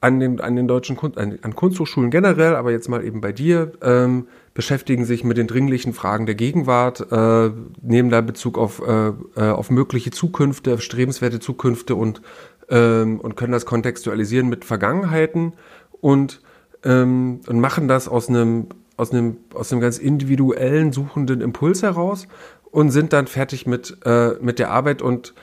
an 0.00 0.18
den, 0.18 0.40
an 0.40 0.56
den 0.56 0.66
deutschen 0.66 0.96
Kunst, 0.96 1.18
an, 1.18 1.38
an 1.42 1.54
Kunsthochschulen 1.54 2.10
generell, 2.10 2.56
aber 2.56 2.72
jetzt 2.72 2.88
mal 2.88 3.04
eben 3.04 3.20
bei 3.20 3.30
dir, 3.30 3.72
ähm, 3.82 4.26
beschäftigen 4.54 5.04
sich 5.04 5.24
mit 5.24 5.38
den 5.38 5.46
dringlichen 5.46 5.92
Fragen 5.94 6.26
der 6.26 6.34
Gegenwart, 6.34 7.06
äh, 7.10 7.50
nehmen 7.80 8.10
da 8.10 8.20
Bezug 8.20 8.58
auf, 8.58 8.82
äh, 8.86 9.12
äh, 9.36 9.50
auf 9.50 9.70
mögliche 9.70 10.10
Zukünfte, 10.10 10.74
auf 10.74 10.82
strebenswerte 10.82 11.40
Zukünfte 11.40 11.94
und, 11.94 12.20
ähm, 12.68 13.20
und 13.20 13.36
können 13.36 13.52
das 13.52 13.64
kontextualisieren 13.64 14.48
mit 14.48 14.64
Vergangenheiten 14.64 15.54
und, 16.00 16.42
ähm, 16.84 17.40
und 17.46 17.60
machen 17.60 17.88
das 17.88 18.08
aus 18.08 18.28
einem, 18.28 18.66
aus 18.96 19.12
einem, 19.12 19.38
aus 19.54 19.72
einem 19.72 19.80
ganz 19.80 19.98
individuellen, 19.98 20.92
suchenden 20.92 21.40
Impuls 21.40 21.82
heraus 21.82 22.28
und 22.70 22.90
sind 22.90 23.12
dann 23.14 23.26
fertig 23.26 23.66
mit, 23.66 23.96
äh, 24.04 24.32
mit 24.40 24.58
der 24.58 24.70
Arbeit 24.70 25.00
und 25.00 25.34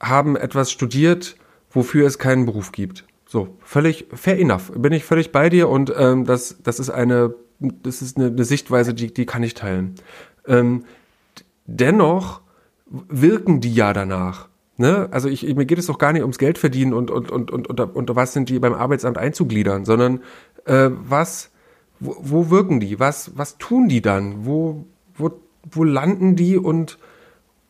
haben 0.00 0.36
etwas 0.36 0.70
studiert, 0.70 1.36
wofür 1.70 2.06
es 2.06 2.18
keinen 2.18 2.46
Beruf 2.46 2.72
gibt. 2.72 3.04
So, 3.26 3.48
völlig 3.62 4.06
fair 4.14 4.38
enough. 4.38 4.72
Bin 4.74 4.92
ich 4.92 5.04
völlig 5.04 5.32
bei 5.32 5.48
dir 5.50 5.68
und 5.68 5.92
ähm, 5.96 6.24
das, 6.24 6.56
das 6.62 6.78
ist 6.78 6.90
eine 6.90 7.34
das 7.82 8.02
ist 8.02 8.16
eine, 8.16 8.28
eine 8.28 8.44
Sichtweise, 8.44 8.94
die, 8.94 9.12
die 9.12 9.26
kann 9.26 9.42
ich 9.42 9.54
teilen. 9.54 9.94
Ähm, 10.46 10.84
dennoch 11.66 12.40
wirken 12.86 13.60
die 13.60 13.74
ja 13.74 13.92
danach. 13.92 14.48
Ne? 14.76 15.08
Also 15.10 15.28
ich, 15.28 15.42
mir 15.54 15.66
geht 15.66 15.78
es 15.78 15.86
doch 15.86 15.98
gar 15.98 16.12
nicht 16.12 16.22
ums 16.22 16.38
Geld 16.38 16.58
verdienen 16.58 16.94
und, 16.94 17.10
und, 17.10 17.30
und, 17.30 17.50
und, 17.50 17.68
und, 17.68 17.80
und 17.80 18.16
was 18.16 18.32
sind 18.32 18.48
die 18.48 18.58
beim 18.58 18.74
Arbeitsamt 18.74 19.18
einzugliedern, 19.18 19.84
sondern 19.84 20.20
äh, 20.64 20.90
was, 20.90 21.50
wo, 22.00 22.16
wo 22.20 22.50
wirken 22.50 22.80
die? 22.80 22.98
Was, 22.98 23.36
was 23.36 23.58
tun 23.58 23.88
die 23.88 24.02
dann? 24.02 24.44
Wo, 24.44 24.84
wo, 25.16 25.30
wo 25.70 25.84
landen 25.84 26.34
die 26.34 26.56
und, 26.56 26.98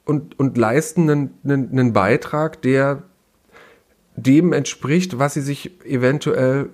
und, 0.04 0.38
und 0.38 0.56
leisten 0.56 1.10
einen, 1.10 1.34
einen, 1.44 1.70
einen 1.70 1.92
Beitrag, 1.92 2.62
der 2.62 3.02
dem 4.16 4.52
entspricht, 4.52 5.18
was 5.18 5.34
sie 5.34 5.42
sich 5.42 5.84
eventuell 5.84 6.70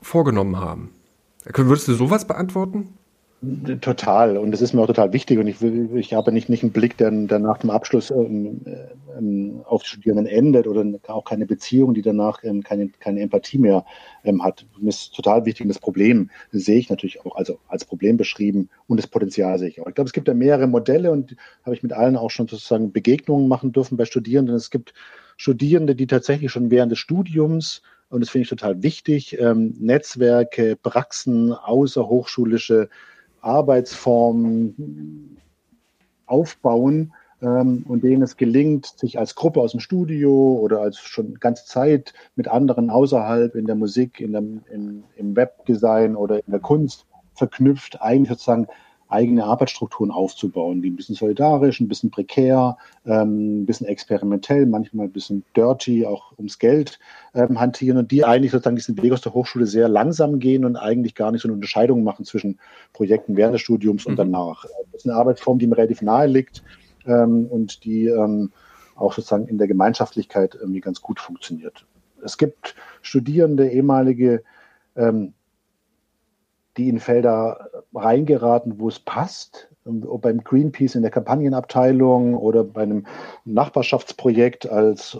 vorgenommen 0.00 0.58
haben? 0.58 0.90
Würdest 1.54 1.88
du 1.88 1.94
sowas 1.94 2.26
beantworten? 2.26 2.94
Total. 3.82 4.38
Und 4.38 4.50
das 4.50 4.62
ist 4.62 4.72
mir 4.72 4.80
auch 4.80 4.86
total 4.86 5.12
wichtig. 5.12 5.38
Und 5.38 5.46
ich, 5.46 5.62
ich 5.62 6.14
habe 6.14 6.32
nicht, 6.32 6.48
nicht 6.48 6.62
einen 6.62 6.72
Blick, 6.72 6.96
der, 6.96 7.10
der 7.10 7.38
nach 7.38 7.58
dem 7.58 7.68
Abschluss 7.70 8.10
ähm, 8.10 8.62
ähm, 9.16 9.60
auf 9.64 9.82
die 9.82 9.90
Studierenden 9.90 10.26
endet 10.26 10.66
oder 10.66 10.84
auch 11.08 11.24
keine 11.24 11.44
Beziehung, 11.44 11.92
die 11.92 12.00
danach 12.00 12.42
ähm, 12.44 12.62
keine, 12.62 12.88
keine 12.88 13.20
Empathie 13.20 13.58
mehr 13.58 13.84
ähm, 14.24 14.42
hat. 14.42 14.64
Mir 14.80 14.88
ist 14.88 15.14
total 15.14 15.44
wichtig. 15.44 15.62
Und 15.62 15.68
das 15.68 15.78
Problem 15.78 16.30
sehe 16.50 16.78
ich 16.78 16.88
natürlich 16.88 17.24
auch 17.26 17.36
also 17.36 17.58
als 17.68 17.84
Problem 17.84 18.16
beschrieben 18.16 18.70
und 18.88 18.96
das 18.96 19.06
Potenzial 19.06 19.58
sehe 19.58 19.68
ich 19.68 19.80
auch. 19.82 19.86
Ich 19.86 19.94
glaube, 19.94 20.08
es 20.08 20.14
gibt 20.14 20.28
ja 20.28 20.34
mehrere 20.34 20.66
Modelle 20.66 21.12
und 21.12 21.36
habe 21.64 21.76
ich 21.76 21.82
mit 21.82 21.92
allen 21.92 22.16
auch 22.16 22.30
schon 22.30 22.48
sozusagen 22.48 22.90
Begegnungen 22.90 23.48
machen 23.48 23.70
dürfen 23.70 23.98
bei 23.98 24.06
Studierenden. 24.06 24.56
Es 24.56 24.70
gibt 24.70 24.94
Studierende, 25.36 25.94
die 25.94 26.06
tatsächlich 26.06 26.50
schon 26.50 26.70
während 26.70 26.90
des 26.90 26.98
Studiums 26.98 27.82
und 28.10 28.20
das 28.20 28.30
finde 28.30 28.44
ich 28.44 28.48
total 28.48 28.82
wichtig, 28.82 29.38
ähm, 29.40 29.74
Netzwerke, 29.78 30.76
Praxen, 30.76 31.52
außerhochschulische 31.52 32.88
Arbeitsformen 33.40 35.38
aufbauen 36.26 37.12
ähm, 37.42 37.84
und 37.88 38.02
denen 38.04 38.22
es 38.22 38.36
gelingt, 38.36 38.86
sich 38.86 39.18
als 39.18 39.34
Gruppe 39.34 39.60
aus 39.60 39.72
dem 39.72 39.80
Studio 39.80 40.58
oder 40.60 40.80
als 40.80 40.98
schon 40.98 41.34
ganze 41.34 41.66
Zeit 41.66 42.14
mit 42.34 42.48
anderen 42.48 42.90
außerhalb 42.90 43.54
in 43.54 43.66
der 43.66 43.76
Musik, 43.76 44.20
in 44.20 44.32
der, 44.32 44.42
in, 44.72 45.04
im 45.16 45.36
Webdesign 45.36 46.16
oder 46.16 46.36
in 46.36 46.50
der 46.50 46.60
Kunst 46.60 47.06
verknüpft, 47.34 48.00
eigentlich 48.00 48.30
sozusagen 48.30 48.66
eigene 49.08 49.44
Arbeitsstrukturen 49.44 50.10
aufzubauen, 50.10 50.82
die 50.82 50.90
ein 50.90 50.96
bisschen 50.96 51.14
solidarisch, 51.14 51.80
ein 51.80 51.88
bisschen 51.88 52.10
prekär, 52.10 52.76
ähm, 53.04 53.62
ein 53.62 53.66
bisschen 53.66 53.86
experimentell, 53.86 54.66
manchmal 54.66 55.06
ein 55.06 55.12
bisschen 55.12 55.44
dirty, 55.56 56.04
auch 56.04 56.32
ums 56.38 56.58
Geld 56.58 56.98
ähm, 57.34 57.60
hantieren 57.60 57.98
und 57.98 58.10
die 58.10 58.24
eigentlich 58.24 58.52
sozusagen 58.52 58.76
diesen 58.76 59.00
Weg 59.00 59.12
aus 59.12 59.20
der 59.20 59.34
Hochschule 59.34 59.66
sehr 59.66 59.88
langsam 59.88 60.38
gehen 60.38 60.64
und 60.64 60.76
eigentlich 60.76 61.14
gar 61.14 61.30
nicht 61.30 61.42
so 61.42 61.48
eine 61.48 61.54
Unterscheidung 61.54 62.02
machen 62.02 62.24
zwischen 62.24 62.58
Projekten 62.92 63.36
während 63.36 63.54
des 63.54 63.62
Studiums 63.62 64.06
und 64.06 64.14
mhm. 64.14 64.16
danach. 64.16 64.64
Das 64.92 65.04
ist 65.04 65.06
eine 65.06 65.16
Arbeitsform, 65.18 65.58
die 65.58 65.66
mir 65.66 65.76
relativ 65.76 66.02
nahe 66.02 66.26
liegt 66.26 66.62
ähm, 67.06 67.46
und 67.46 67.84
die 67.84 68.06
ähm, 68.06 68.50
auch 68.96 69.12
sozusagen 69.12 69.46
in 69.46 69.58
der 69.58 69.68
Gemeinschaftlichkeit 69.68 70.56
irgendwie 70.60 70.80
ganz 70.80 71.00
gut 71.00 71.20
funktioniert. 71.20 71.86
Es 72.24 72.38
gibt 72.38 72.74
Studierende, 73.02 73.68
ehemalige 73.68 74.42
ähm, 74.96 75.34
die 76.76 76.88
in 76.88 77.00
Felder 77.00 77.70
reingeraten, 77.94 78.78
wo 78.78 78.88
es 78.88 78.98
passt. 78.98 79.68
Ob 79.84 80.22
beim 80.22 80.42
Greenpeace 80.42 80.96
in 80.96 81.02
der 81.02 81.10
Kampagnenabteilung 81.10 82.34
oder 82.34 82.64
bei 82.64 82.82
einem 82.82 83.06
Nachbarschaftsprojekt 83.44 84.68
als 84.68 85.18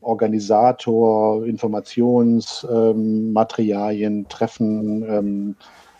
Organisator, 0.00 1.44
Informationsmaterialien, 1.44 4.14
ähm, 4.14 4.28
Treffen, 4.28 5.02
ähm, 5.02 5.56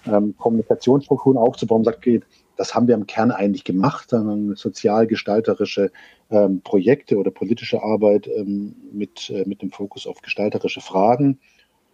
ähm, 0.07 0.35
Kommunikationsstrukturen 0.39 1.37
aufzubauen, 1.37 1.85
sagt, 1.85 1.99
okay, 1.99 2.21
das 2.57 2.75
haben 2.75 2.89
wir 2.89 2.95
im 2.95 3.07
Kern 3.07 3.31
eigentlich 3.31 3.65
gemacht, 3.65 4.11
sondern 4.11 4.57
sozial-gestalterische 4.57 5.93
ähm, 6.31 6.61
Projekte 6.63 7.17
oder 7.17 7.31
politische 7.31 7.83
Arbeit 7.83 8.27
ähm, 8.27 8.75
mit, 8.93 9.31
äh, 9.31 9.45
mit 9.47 9.63
dem 9.63 9.71
Fokus 9.71 10.07
auf 10.07 10.21
gestalterische 10.23 10.81
Fragen. 10.81 11.39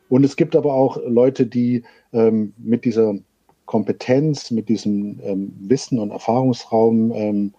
Und 0.09 0.25
es 0.25 0.37
gibt 0.37 0.55
aber 0.57 0.75
auch 0.75 0.99
Leute, 1.07 1.47
die 1.47 1.83
ähm, 2.13 2.53
mit 2.59 2.85
dieser 2.85 3.15
Kompetenz, 3.67 4.51
mit 4.51 4.69
diesem 4.69 5.21
ähm, 5.23 5.53
Wissen 5.59 5.99
und 5.99 6.11
Erfahrungsraum 6.11 7.13
ähm, 7.15 7.55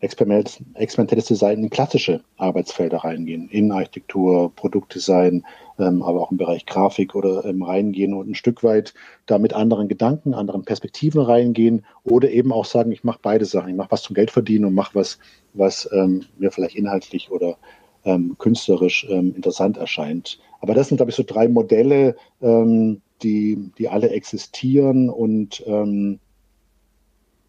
experimentelles 0.00 1.26
Design 1.26 1.62
in 1.62 1.70
klassische 1.70 2.22
Arbeitsfelder 2.38 2.98
reingehen, 2.98 3.48
Innenarchitektur, 3.50 4.50
Produktdesign, 4.54 5.44
ähm, 5.78 6.02
aber 6.02 6.20
auch 6.20 6.30
im 6.30 6.38
Bereich 6.38 6.64
Grafik 6.64 7.14
oder 7.14 7.44
ähm, 7.44 7.62
reingehen 7.62 8.14
und 8.14 8.30
ein 8.30 8.34
Stück 8.34 8.62
weit 8.64 8.94
da 9.26 9.38
mit 9.38 9.52
anderen 9.52 9.88
Gedanken, 9.88 10.32
anderen 10.32 10.64
Perspektiven 10.64 11.20
reingehen 11.20 11.84
oder 12.04 12.30
eben 12.30 12.52
auch 12.52 12.64
sagen, 12.64 12.92
ich 12.92 13.04
mache 13.04 13.20
beide 13.20 13.44
Sachen, 13.44 13.70
ich 13.70 13.76
mache 13.76 13.90
was 13.90 14.02
zum 14.02 14.14
Geld 14.14 14.30
verdienen 14.30 14.64
und 14.64 14.74
mache 14.74 14.94
was, 14.94 15.18
was 15.52 15.88
ähm, 15.92 16.24
mir 16.38 16.50
vielleicht 16.50 16.76
inhaltlich 16.76 17.30
oder 17.30 17.58
ähm, 18.04 18.36
künstlerisch 18.38 19.06
ähm, 19.08 19.34
interessant 19.34 19.76
erscheint. 19.76 20.38
Aber 20.60 20.74
das 20.74 20.88
sind, 20.88 20.96
glaube 20.96 21.10
ich, 21.10 21.16
so 21.16 21.24
drei 21.26 21.48
Modelle, 21.48 22.16
ähm, 22.40 23.00
die, 23.22 23.70
die 23.78 23.88
alle 23.88 24.10
existieren 24.10 25.10
und, 25.10 25.62
ähm, 25.66 26.18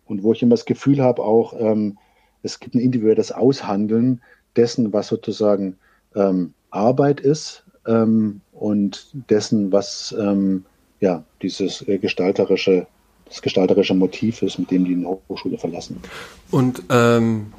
und 0.05 0.23
wo 0.23 0.33
ich 0.33 0.41
immer 0.41 0.55
das 0.55 0.65
Gefühl 0.65 1.01
habe, 1.01 1.23
auch 1.23 1.53
ähm, 1.57 1.97
es 2.43 2.59
gibt 2.59 2.75
ein 2.75 2.79
individuelles 2.81 3.31
Aushandeln 3.31 4.21
dessen, 4.55 4.91
was 4.91 5.07
sozusagen 5.07 5.77
ähm, 6.15 6.53
Arbeit 6.69 7.21
ist 7.21 7.63
ähm, 7.87 8.41
und 8.51 9.09
dessen, 9.29 9.71
was 9.71 10.15
ähm, 10.19 10.65
ja 10.99 11.23
dieses 11.41 11.87
äh, 11.87 11.97
gestalterische, 11.97 12.87
das 13.25 13.41
gestalterische 13.41 13.93
Motiv 13.93 14.41
ist, 14.41 14.59
mit 14.59 14.71
dem 14.71 14.85
die 14.85 14.93
eine 14.93 15.19
Hochschule 15.29 15.57
verlassen. 15.57 16.01
Und 16.49 16.83
ähm, 16.89 17.53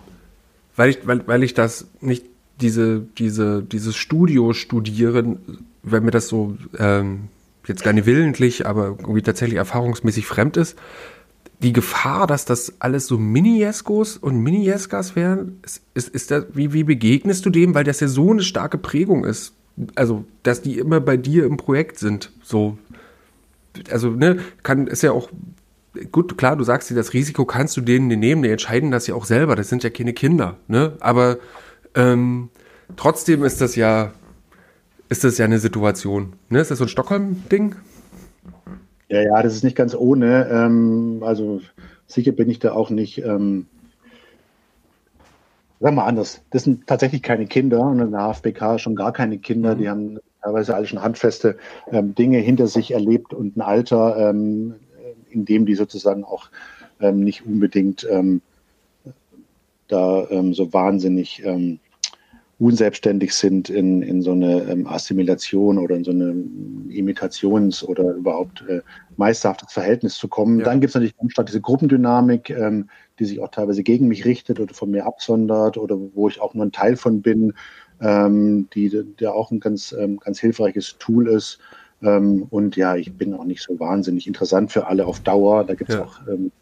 weil 0.77 0.91
ich, 0.91 1.07
weil, 1.07 1.27
weil 1.27 1.43
ich 1.43 1.55
das 1.55 1.87
nicht 2.01 2.25
diese, 2.61 3.07
diese, 3.19 3.63
dieses 3.63 3.97
Studio 3.97 4.53
studieren, 4.53 5.39
wenn 5.83 6.05
mir 6.05 6.11
das 6.11 6.29
so 6.29 6.57
ähm, 6.79 7.29
jetzt 7.67 7.85
gar 7.85 7.93
nicht 7.93 8.07
willentlich, 8.07 8.67
aber 8.67 8.97
irgendwie 9.01 9.23
tatsächlich 9.23 9.59
erfahrungsmäßig 9.59 10.27
fremd 10.27 10.57
ist, 10.57 10.77
die 11.63 11.73
Gefahr, 11.73 12.27
dass 12.27 12.45
das 12.45 12.75
alles 12.81 13.07
so 13.07 13.19
Mini-Jeskos 13.19 14.17
und 14.17 14.41
Mini-Jeskas 14.41 15.15
wären, 15.15 15.61
ist, 15.63 15.83
ist, 15.95 16.09
ist 16.09 16.31
das, 16.31 16.47
wie, 16.53 16.73
wie 16.73 16.83
begegnest 16.83 17.47
du 17.47 17.51
dem? 17.51 17.75
Weil 17.75 17.85
das 17.85 18.01
ja 18.01 18.09
so 18.09 18.31
eine 18.31 18.43
starke 18.43 18.79
Prägung 18.79 19.25
ist. 19.25 19.55
Also, 19.95 20.25
dass 20.43 20.61
die 20.61 20.79
immer 20.79 21.01
bei 21.01 21.17
dir 21.17 21.47
im 21.47 21.57
Projekt 21.57 21.99
sind. 21.99 22.33
So, 22.43 22.79
also, 23.91 24.11
ne, 24.11 24.41
kann, 24.65 24.89
ist 24.89 25.03
ja 25.03 25.13
auch, 25.13 25.31
gut, 26.11 26.37
klar, 26.37 26.57
du 26.57 26.65
sagst 26.65 26.91
dir, 26.91 26.95
das 26.95 27.13
Risiko 27.13 27.45
kannst 27.45 27.77
du 27.77 27.81
denen 27.81 28.09
nehmen, 28.09 28.43
die 28.43 28.51
entscheiden 28.51 28.91
das 28.91 29.07
ja 29.07 29.15
auch 29.15 29.25
selber, 29.25 29.57
das 29.57 29.69
sind 29.69 29.85
ja 29.85 29.91
keine 29.91 30.13
Kinder, 30.13 30.59
ne, 30.69 30.95
aber, 31.01 31.39
ähm, 31.95 32.51
trotzdem 32.97 33.45
ist 33.45 33.61
das 33.61 33.77
ja, 33.77 34.13
ist 35.09 35.25
das 35.25 35.39
ja 35.39 35.45
eine 35.45 35.59
Situation, 35.59 36.35
ne, 36.49 36.61
ist 36.61 36.71
das 36.71 36.79
so 36.79 36.85
ein 36.85 36.89
Stockholm-Ding? 36.89 37.77
Ja, 39.09 39.21
ja, 39.21 39.43
das 39.43 39.55
ist 39.55 39.65
nicht 39.65 39.77
ganz 39.77 39.95
ohne. 39.95 40.49
Ähm, 40.51 41.23
also 41.23 41.61
sicher 42.07 42.33
bin 42.33 42.49
ich 42.49 42.61
da 42.61 42.73
auch 42.73 42.89
nicht. 42.89 43.19
Ähm, 43.19 43.67
sagen 45.81 45.97
wir 45.97 46.07
anders. 46.07 46.43
Das 46.51 46.65
sind 46.65 46.87
tatsächlich 46.87 47.23
keine 47.23 47.47
Kinder 47.47 47.81
und 47.81 48.01
in 48.01 48.13
der 48.13 48.33
HFBK 48.33 48.79
schon 48.79 48.95
gar 48.95 49.13
keine 49.13 49.39
Kinder. 49.39 49.75
Mhm. 49.75 49.79
Die 49.79 49.89
haben 49.91 50.19
teilweise 50.43 50.75
alle 50.75 50.87
schon 50.87 51.03
handfeste 51.03 51.59
ähm, 51.91 52.15
Dinge 52.15 52.39
hinter 52.39 52.69
sich 52.69 52.93
erlebt 52.93 53.35
und 53.35 53.57
ein 53.57 53.61
Alter, 53.61 54.31
ähm, 54.31 54.77
in 55.29 55.45
dem 55.45 55.67
die 55.67 55.75
sozusagen 55.75 56.25
auch 56.25 56.51
ähm, 57.01 57.21
nicht 57.21 57.45
unbedingt 57.45 58.07
ähm, 58.11 58.41
da 59.93 60.27
ähm, 60.31 60.55
so 60.55 60.73
wahnsinnig 60.73 61.43
ähm, 61.45 61.79
unselbstständig 62.63 63.35
sind 63.35 63.71
in, 63.71 64.03
in 64.03 64.23
so 64.23 64.33
eine 64.33 64.63
ähm, 64.71 64.87
Assimilation 64.87 65.79
oder 65.79 65.97
in 65.97 66.05
so 66.05 66.13
eine 66.13 66.33
Imitations- 66.91 67.85
oder 67.85 68.13
überhaupt 68.15 68.65
äh, 68.69 68.83
meisterhaftes 69.17 69.73
Verhältnis 69.73 70.17
zu 70.17 70.29
kommen. 70.29 70.61
Ja. 70.61 70.67
Dann 70.67 70.81
gibt 70.81 70.91
es 70.91 70.95
natürlich 70.95 71.17
ganz 71.17 71.33
stark 71.33 71.47
diese 71.47 71.61
Gruppendynamik, 71.61 72.51
ähm, 72.51 72.89
die 73.19 73.25
sich 73.25 73.41
auch 73.41 73.49
teilweise 73.49 73.83
gegen 73.83 74.07
mich 74.07 74.25
richtet 74.25 74.61
oder 74.61 74.73
von 74.75 74.93
mir 74.93 75.07
absondert 75.07 75.77
oder 75.77 75.99
wo 76.15 76.29
ich 76.29 76.41
auch 76.41 76.55
nur 76.55 76.65
ein 76.65 76.73
Teil 76.73 76.97
von 76.97 77.21
bin, 77.21 77.53
ähm, 78.01 78.69
die 78.75 78.91
der 79.19 79.35
auch 79.35 79.51
ein 79.51 79.59
ganz, 79.59 79.93
ähm, 79.99 80.19
ganz 80.19 80.39
hilfreiches 80.39 80.97
Tool 80.99 81.29
ist. 81.29 81.59
Ähm, 82.01 82.47
und 82.51 82.77
ja, 82.77 82.95
ich 82.95 83.13
bin 83.15 83.35
auch 83.35 83.45
nicht 83.45 83.63
so 83.63 83.79
wahnsinnig 83.81 84.29
interessant 84.29 84.71
für 84.71 84.87
alle 84.87 85.07
auf 85.07 85.19
Dauer. 85.21 85.65
Da 85.65 85.75
gibt 85.75 85.91
es 85.91 85.97
ja. 85.97 86.05
auch 86.05 86.21
ähm, 86.29 86.53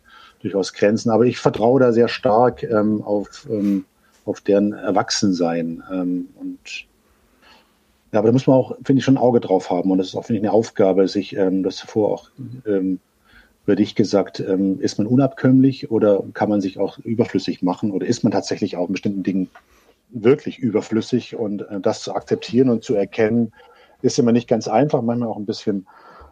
durchaus 0.43 0.73
Grenzen. 0.73 1.11
Aber 1.11 1.25
ich 1.25 1.39
vertraue 1.39 1.81
da 1.81 1.93
sehr 1.93 2.09
stark 2.09 2.63
ähm, 2.63 3.03
auf 3.03 3.47
auf 4.25 4.41
deren 4.41 4.73
Erwachsensein. 4.73 5.83
Ähm, 5.93 6.29
und 6.39 6.87
ja, 8.13 8.19
aber 8.19 8.29
da 8.29 8.33
muss 8.33 8.47
man 8.47 8.57
auch, 8.57 8.77
finde 8.85 9.01
ich, 9.01 9.05
schon 9.05 9.15
ein 9.15 9.23
Auge 9.23 9.41
drauf 9.41 9.71
haben. 9.71 9.91
Und 9.91 9.99
das 9.99 10.09
ist 10.09 10.15
auch, 10.15 10.25
finde 10.25 10.39
ich, 10.39 10.45
eine 10.45 10.53
Aufgabe, 10.53 11.09
sich, 11.09 11.37
ähm, 11.37 11.63
das 11.63 11.77
zuvor 11.77 12.13
auch 12.13 12.31
ähm, 12.67 13.01
über 13.67 13.77
dich 13.77 13.95
gesagt, 13.95 14.41
ähm, 14.41 14.81
ist 14.81 14.99
man 14.99 15.07
unabkömmlich 15.07 15.91
oder 15.91 16.25
kann 16.33 16.49
man 16.49 16.61
sich 16.61 16.79
auch 16.79 16.99
überflüssig 16.99 17.63
machen 17.63 17.93
oder 17.93 18.07
ist 18.07 18.25
man 18.25 18.33
tatsächlich 18.33 18.77
auch 18.77 18.87
in 18.87 18.93
bestimmten 18.93 19.23
Dingen 19.23 19.51
wirklich 20.09 20.59
überflüssig 20.59 21.37
und 21.37 21.63
äh, 21.63 21.81
das 21.81 22.03
zu 22.03 22.15
akzeptieren 22.15 22.69
und 22.69 22.83
zu 22.83 22.95
erkennen, 22.95 23.53
ist 24.03 24.19
immer 24.19 24.33
nicht 24.33 24.49
ganz 24.49 24.67
einfach, 24.67 25.03
manchmal 25.03 25.29
auch 25.29 25.37
ein 25.37 25.47
bisschen 25.47 25.87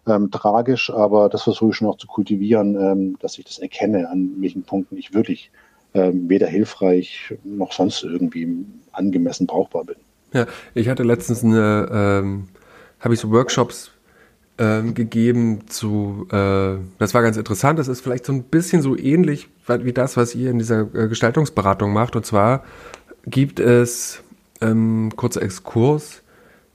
ähm, 0.08 0.30
tragisch, 0.30 0.90
aber 0.90 1.28
das 1.28 1.42
versuche 1.42 1.70
ich 1.70 1.76
schon 1.76 1.88
auch 1.88 1.98
zu 1.98 2.06
kultivieren, 2.06 2.76
ähm, 2.76 3.16
dass 3.20 3.38
ich 3.38 3.44
das 3.44 3.58
erkenne, 3.58 4.08
an 4.10 4.32
welchen 4.38 4.62
Punkten 4.62 4.96
ich 4.96 5.14
wirklich 5.14 5.50
ähm, 5.94 6.28
weder 6.28 6.46
hilfreich 6.46 7.34
noch 7.44 7.72
sonst 7.72 8.02
irgendwie 8.04 8.64
angemessen 8.92 9.46
brauchbar 9.46 9.84
bin. 9.84 9.96
Ja, 10.32 10.46
ich 10.74 10.88
hatte 10.88 11.02
letztens 11.02 11.42
eine, 11.42 11.88
ähm, 11.90 12.48
habe 13.00 13.14
ich 13.14 13.20
so 13.20 13.30
Workshops 13.30 13.90
ähm, 14.58 14.94
gegeben 14.94 15.68
zu, 15.68 16.26
äh, 16.30 16.76
das 16.98 17.14
war 17.14 17.22
ganz 17.22 17.36
interessant, 17.36 17.78
das 17.78 17.88
ist 17.88 18.00
vielleicht 18.00 18.26
so 18.26 18.32
ein 18.32 18.42
bisschen 18.42 18.82
so 18.82 18.96
ähnlich 18.96 19.48
wie 19.66 19.92
das, 19.92 20.16
was 20.16 20.34
ihr 20.34 20.50
in 20.50 20.58
dieser 20.58 20.82
äh, 20.94 21.08
Gestaltungsberatung 21.08 21.92
macht. 21.92 22.16
Und 22.16 22.26
zwar 22.26 22.64
gibt 23.26 23.60
es, 23.60 24.22
ähm, 24.60 25.12
kurzer 25.16 25.42
Exkurs, 25.42 26.22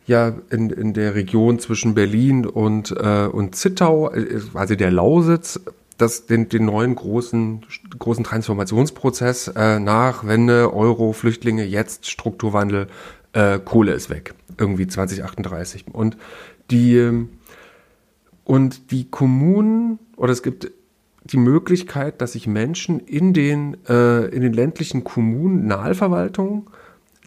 ja 0.05 0.33
in, 0.49 0.69
in 0.69 0.93
der 0.93 1.15
Region 1.15 1.59
zwischen 1.59 1.93
Berlin 1.93 2.45
und, 2.45 2.91
äh, 2.91 3.25
und 3.25 3.55
Zittau, 3.55 4.11
quasi 4.51 4.77
der 4.77 4.91
Lausitz, 4.91 5.59
das, 5.97 6.25
den, 6.25 6.49
den 6.49 6.65
neuen 6.65 6.95
großen, 6.95 7.65
großen 7.99 8.23
Transformationsprozess 8.23 9.49
äh, 9.49 9.79
nach 9.79 10.25
Wende, 10.25 10.73
Euro, 10.73 11.13
Flüchtlinge, 11.13 11.63
jetzt 11.63 12.09
Strukturwandel, 12.09 12.87
äh, 13.33 13.59
Kohle 13.59 13.93
ist 13.93 14.09
weg. 14.09 14.33
Irgendwie 14.57 14.87
2038. 14.87 15.85
Und 15.91 16.17
die, 16.71 17.25
und 18.43 18.91
die 18.91 19.09
Kommunen, 19.09 19.99
oder 20.15 20.33
es 20.33 20.43
gibt 20.43 20.71
die 21.23 21.37
Möglichkeit, 21.37 22.21
dass 22.21 22.33
sich 22.33 22.47
Menschen 22.47 22.99
in 22.99 23.33
den, 23.33 23.77
äh, 23.87 24.25
in 24.25 24.41
den 24.41 24.53
ländlichen 24.53 25.03
Kommunen, 25.03 25.67
Nahelverwaltungen 25.67 26.67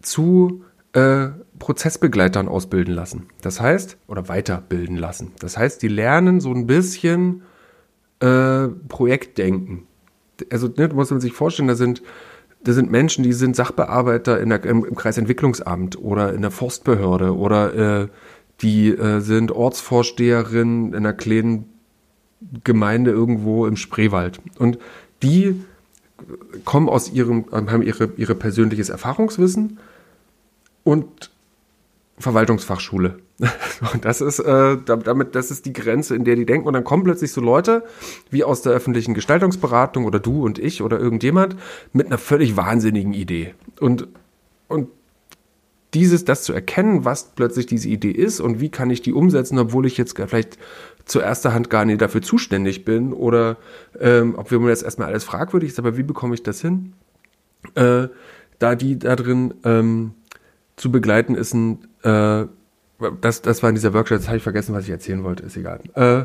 zu 0.02 0.64
äh, 0.92 1.28
Prozessbegleitern 1.58 2.48
ausbilden 2.48 2.94
lassen. 2.94 3.26
Das 3.42 3.60
heißt, 3.60 3.98
oder 4.06 4.28
weiterbilden 4.28 4.96
lassen. 4.96 5.32
Das 5.38 5.56
heißt, 5.56 5.82
die 5.82 5.88
lernen 5.88 6.40
so 6.40 6.52
ein 6.52 6.66
bisschen 6.66 7.42
äh, 8.20 8.68
Projektdenken. 8.88 9.86
Also 10.50 10.68
ne, 10.76 10.88
muss 10.88 11.10
man 11.10 11.20
sich 11.20 11.32
vorstellen, 11.32 11.68
da 11.68 11.74
sind, 11.74 12.02
da 12.62 12.72
sind 12.72 12.90
Menschen, 12.90 13.24
die 13.24 13.32
sind 13.32 13.56
Sachbearbeiter 13.56 14.40
in 14.40 14.50
der, 14.50 14.64
im, 14.64 14.84
im 14.84 14.94
Kreisentwicklungsamt 14.94 15.98
oder 15.98 16.34
in 16.34 16.42
der 16.42 16.50
Forstbehörde 16.50 17.36
oder 17.36 18.02
äh, 18.02 18.08
die 18.62 18.88
äh, 18.88 19.20
sind 19.20 19.52
Ortsvorsteherin 19.52 20.88
in 20.88 20.94
einer 20.94 21.12
kleinen 21.12 21.70
Gemeinde 22.64 23.10
irgendwo 23.10 23.66
im 23.66 23.76
Spreewald. 23.76 24.40
Und 24.58 24.78
die 25.22 25.64
kommen 26.64 26.88
aus 26.88 27.10
ihrem, 27.10 27.46
haben 27.50 27.82
ihre, 27.82 28.10
ihre 28.16 28.34
persönliches 28.34 28.88
Erfahrungswissen 28.88 29.78
und 30.84 31.30
Verwaltungsfachschule. 32.18 33.18
Und 33.92 34.04
das 34.04 34.20
ist, 34.20 34.38
äh, 34.38 34.78
damit, 34.84 35.34
das 35.34 35.50
ist 35.50 35.66
die 35.66 35.72
Grenze, 35.72 36.14
in 36.14 36.24
der 36.24 36.36
die 36.36 36.46
denken. 36.46 36.66
Und 36.66 36.72
dann 36.72 36.84
kommen 36.84 37.04
plötzlich 37.04 37.32
so 37.32 37.40
Leute 37.40 37.84
wie 38.30 38.44
aus 38.44 38.62
der 38.62 38.72
öffentlichen 38.72 39.14
Gestaltungsberatung 39.14 40.04
oder 40.04 40.18
du 40.18 40.44
und 40.44 40.58
ich 40.58 40.82
oder 40.82 40.98
irgendjemand 40.98 41.56
mit 41.92 42.06
einer 42.06 42.18
völlig 42.18 42.56
wahnsinnigen 42.56 43.12
Idee. 43.12 43.54
Und, 43.80 44.08
und 44.68 44.88
dieses, 45.94 46.24
das 46.24 46.42
zu 46.42 46.52
erkennen, 46.52 47.04
was 47.04 47.32
plötzlich 47.34 47.66
diese 47.66 47.88
Idee 47.88 48.10
ist 48.10 48.40
und 48.40 48.60
wie 48.60 48.70
kann 48.70 48.90
ich 48.90 49.02
die 49.02 49.12
umsetzen, 49.12 49.58
obwohl 49.58 49.86
ich 49.86 49.96
jetzt 49.96 50.18
vielleicht 50.18 50.58
zur 51.04 51.22
erster 51.22 51.54
Hand 51.54 51.70
gar 51.70 51.84
nicht 51.84 52.00
dafür 52.00 52.22
zuständig 52.22 52.84
bin 52.84 53.12
oder 53.12 53.56
ähm, 54.00 54.34
ob 54.36 54.50
wir 54.50 54.58
mir 54.58 54.70
jetzt 54.70 54.82
erstmal 54.82 55.08
alles 55.08 55.24
fragwürdig 55.24 55.70
ist, 55.70 55.78
aber 55.78 55.96
wie 55.96 56.02
bekomme 56.02 56.34
ich 56.34 56.42
das 56.42 56.60
hin? 56.60 56.94
Äh, 57.74 58.08
da 58.58 58.74
die 58.74 58.98
da 58.98 59.16
drin 59.16 59.54
ähm, 59.64 60.14
zu 60.76 60.92
begleiten 60.92 61.34
ist 61.34 61.54
ein, 61.54 61.86
äh, 62.06 62.46
das, 63.20 63.42
das 63.42 63.62
war 63.62 63.68
in 63.68 63.74
dieser 63.74 63.92
Workshop, 63.92 64.18
jetzt 64.18 64.28
habe 64.28 64.38
ich 64.38 64.42
vergessen, 64.42 64.74
was 64.74 64.84
ich 64.84 64.90
erzählen 64.90 65.22
wollte, 65.24 65.44
ist 65.44 65.56
egal. 65.56 65.80
Äh, 65.94 66.24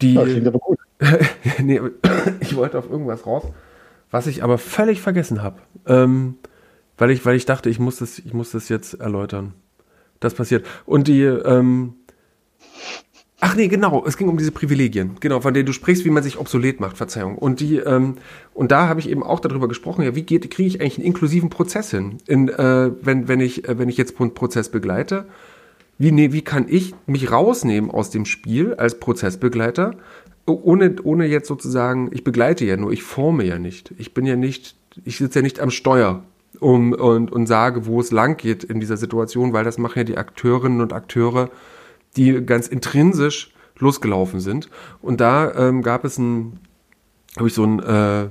die, 0.00 0.14
ja, 0.14 0.24
klingt 0.24 0.46
aber 0.46 0.58
gut. 0.58 0.78
nee, 1.58 1.80
ich 2.40 2.56
wollte 2.56 2.78
auf 2.78 2.90
irgendwas 2.90 3.26
raus, 3.26 3.44
was 4.10 4.26
ich 4.26 4.42
aber 4.42 4.58
völlig 4.58 5.00
vergessen 5.00 5.42
habe. 5.42 5.60
Ähm, 5.86 6.36
weil 6.96 7.10
ich, 7.10 7.24
weil 7.24 7.36
ich 7.36 7.46
dachte, 7.46 7.70
ich 7.70 7.78
muss 7.78 7.98
das, 7.98 8.18
ich 8.18 8.32
muss 8.32 8.50
das 8.50 8.68
jetzt 8.68 8.94
erläutern. 8.94 9.54
Das 10.20 10.34
passiert. 10.34 10.66
Und 10.84 11.06
die, 11.06 11.22
ähm, 11.22 11.94
Ach 13.40 13.54
nee, 13.54 13.68
genau, 13.68 14.04
es 14.04 14.16
ging 14.16 14.28
um 14.28 14.36
diese 14.36 14.50
Privilegien, 14.50 15.12
genau, 15.20 15.40
von 15.40 15.54
denen 15.54 15.66
du 15.66 15.72
sprichst, 15.72 16.04
wie 16.04 16.10
man 16.10 16.24
sich 16.24 16.38
obsolet 16.38 16.80
macht, 16.80 16.96
Verzeihung. 16.96 17.38
Und 17.38 17.60
die, 17.60 17.76
ähm, 17.76 18.16
und 18.52 18.72
da 18.72 18.88
habe 18.88 18.98
ich 18.98 19.08
eben 19.08 19.22
auch 19.22 19.38
darüber 19.38 19.68
gesprochen, 19.68 20.02
ja, 20.02 20.16
wie 20.16 20.22
geht, 20.22 20.50
kriege 20.50 20.66
ich 20.68 20.80
eigentlich 20.80 20.98
einen 20.98 21.06
inklusiven 21.06 21.48
Prozess 21.48 21.92
hin, 21.92 22.18
in, 22.26 22.48
äh, 22.48 22.90
wenn, 23.00 23.28
wenn 23.28 23.38
ich, 23.38 23.68
äh, 23.68 23.78
wenn 23.78 23.88
ich 23.88 23.96
jetzt 23.96 24.20
einen 24.20 24.34
Prozess 24.34 24.70
begleite, 24.70 25.26
wie, 25.98 26.10
nee, 26.10 26.32
wie 26.32 26.42
kann 26.42 26.66
ich 26.68 26.94
mich 27.06 27.30
rausnehmen 27.30 27.92
aus 27.92 28.10
dem 28.10 28.24
Spiel 28.24 28.74
als 28.74 28.98
Prozessbegleiter, 28.98 29.92
ohne, 30.46 30.96
ohne 31.04 31.26
jetzt 31.26 31.46
sozusagen, 31.46 32.08
ich 32.12 32.24
begleite 32.24 32.64
ja 32.64 32.76
nur, 32.76 32.90
ich 32.90 33.02
forme 33.02 33.44
ja 33.44 33.58
nicht. 33.58 33.92
Ich 33.98 34.14
bin 34.14 34.26
ja 34.26 34.34
nicht, 34.34 34.74
ich 35.04 35.18
sitze 35.18 35.40
ja 35.40 35.42
nicht 35.42 35.60
am 35.60 35.70
Steuer 35.70 36.24
um, 36.58 36.92
und, 36.92 37.30
und 37.30 37.46
sage, 37.46 37.86
wo 37.86 38.00
es 38.00 38.10
lang 38.10 38.36
geht 38.36 38.64
in 38.64 38.80
dieser 38.80 38.96
Situation, 38.96 39.52
weil 39.52 39.64
das 39.64 39.78
machen 39.78 39.98
ja 39.98 40.04
die 40.04 40.16
Akteurinnen 40.16 40.80
und 40.80 40.92
Akteure 40.92 41.50
die 42.16 42.44
ganz 42.44 42.68
intrinsisch 42.68 43.52
losgelaufen 43.78 44.40
sind. 44.40 44.68
Und 45.00 45.20
da 45.20 45.54
ähm, 45.54 45.82
gab 45.82 46.04
es 46.04 46.18
ein, 46.18 46.60
habe 47.36 47.48
ich 47.48 47.54
so 47.54 47.64
ein, 47.64 47.80
äh, 47.80 48.28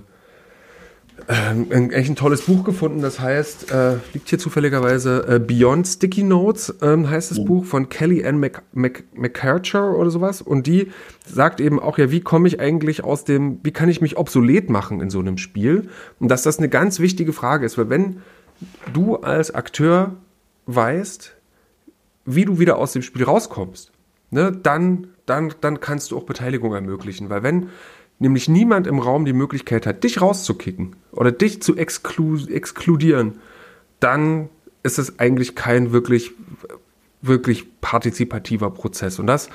ähm, 1.29 1.67
eigentlich 1.71 2.09
ein 2.09 2.15
tolles 2.15 2.43
Buch 2.43 2.63
gefunden, 2.63 3.01
das 3.01 3.19
heißt, 3.19 3.71
äh, 3.71 3.95
liegt 4.13 4.29
hier 4.29 4.39
zufälligerweise 4.39 5.25
äh, 5.27 5.39
Beyond 5.39 5.87
Sticky 5.87 6.23
Notes, 6.23 6.75
ähm, 6.81 7.09
heißt 7.09 7.31
das 7.31 7.39
ja. 7.39 7.43
Buch 7.43 7.65
von 7.65 7.89
Kelly 7.89 8.25
Ann 8.25 8.39
Mc, 8.39 8.61
Mc, 8.73 9.03
McCarcher 9.13 9.95
oder 9.95 10.09
sowas. 10.09 10.41
Und 10.41 10.67
die 10.67 10.91
sagt 11.25 11.59
eben 11.59 11.79
auch, 11.79 11.97
ja, 11.97 12.11
wie 12.11 12.21
komme 12.21 12.47
ich 12.47 12.59
eigentlich 12.59 13.03
aus 13.03 13.25
dem, 13.25 13.59
wie 13.63 13.71
kann 13.71 13.89
ich 13.89 13.99
mich 13.99 14.17
obsolet 14.17 14.69
machen 14.69 15.01
in 15.01 15.09
so 15.09 15.19
einem 15.19 15.37
Spiel? 15.37 15.89
Und 16.19 16.29
dass 16.29 16.43
das 16.43 16.59
eine 16.59 16.69
ganz 16.69 16.99
wichtige 16.99 17.33
Frage 17.33 17.65
ist, 17.65 17.77
weil 17.77 17.89
wenn 17.89 18.21
du 18.93 19.17
als 19.17 19.53
Akteur 19.53 20.15
weißt, 20.67 21.36
wie 22.27 22.45
du 22.45 22.59
wieder 22.59 22.77
aus 22.77 22.91
dem 22.91 23.01
Spiel 23.01 23.23
rauskommst, 23.23 23.91
ne, 24.29 24.51
dann, 24.51 25.07
dann, 25.25 25.55
dann 25.61 25.79
kannst 25.79 26.11
du 26.11 26.17
auch 26.17 26.23
Beteiligung 26.23 26.73
ermöglichen. 26.73 27.29
Weil 27.29 27.41
wenn 27.41 27.69
nämlich 28.19 28.49
niemand 28.49 28.85
im 28.85 28.99
Raum 28.99 29.25
die 29.25 29.33
Möglichkeit 29.33 29.87
hat, 29.87 30.03
dich 30.03 30.21
rauszukicken 30.21 30.95
oder 31.11 31.31
dich 31.31 31.61
zu 31.61 31.75
exklu 31.77 32.37
exkludieren, 32.47 33.39
dann 33.99 34.49
ist 34.83 34.99
es 34.99 35.19
eigentlich 35.19 35.55
kein 35.55 35.93
wirklich, 35.93 36.33
wirklich 37.21 37.79
partizipativer 37.79 38.71
Prozess. 38.71 39.19
Und 39.19 39.27
das 39.27 39.49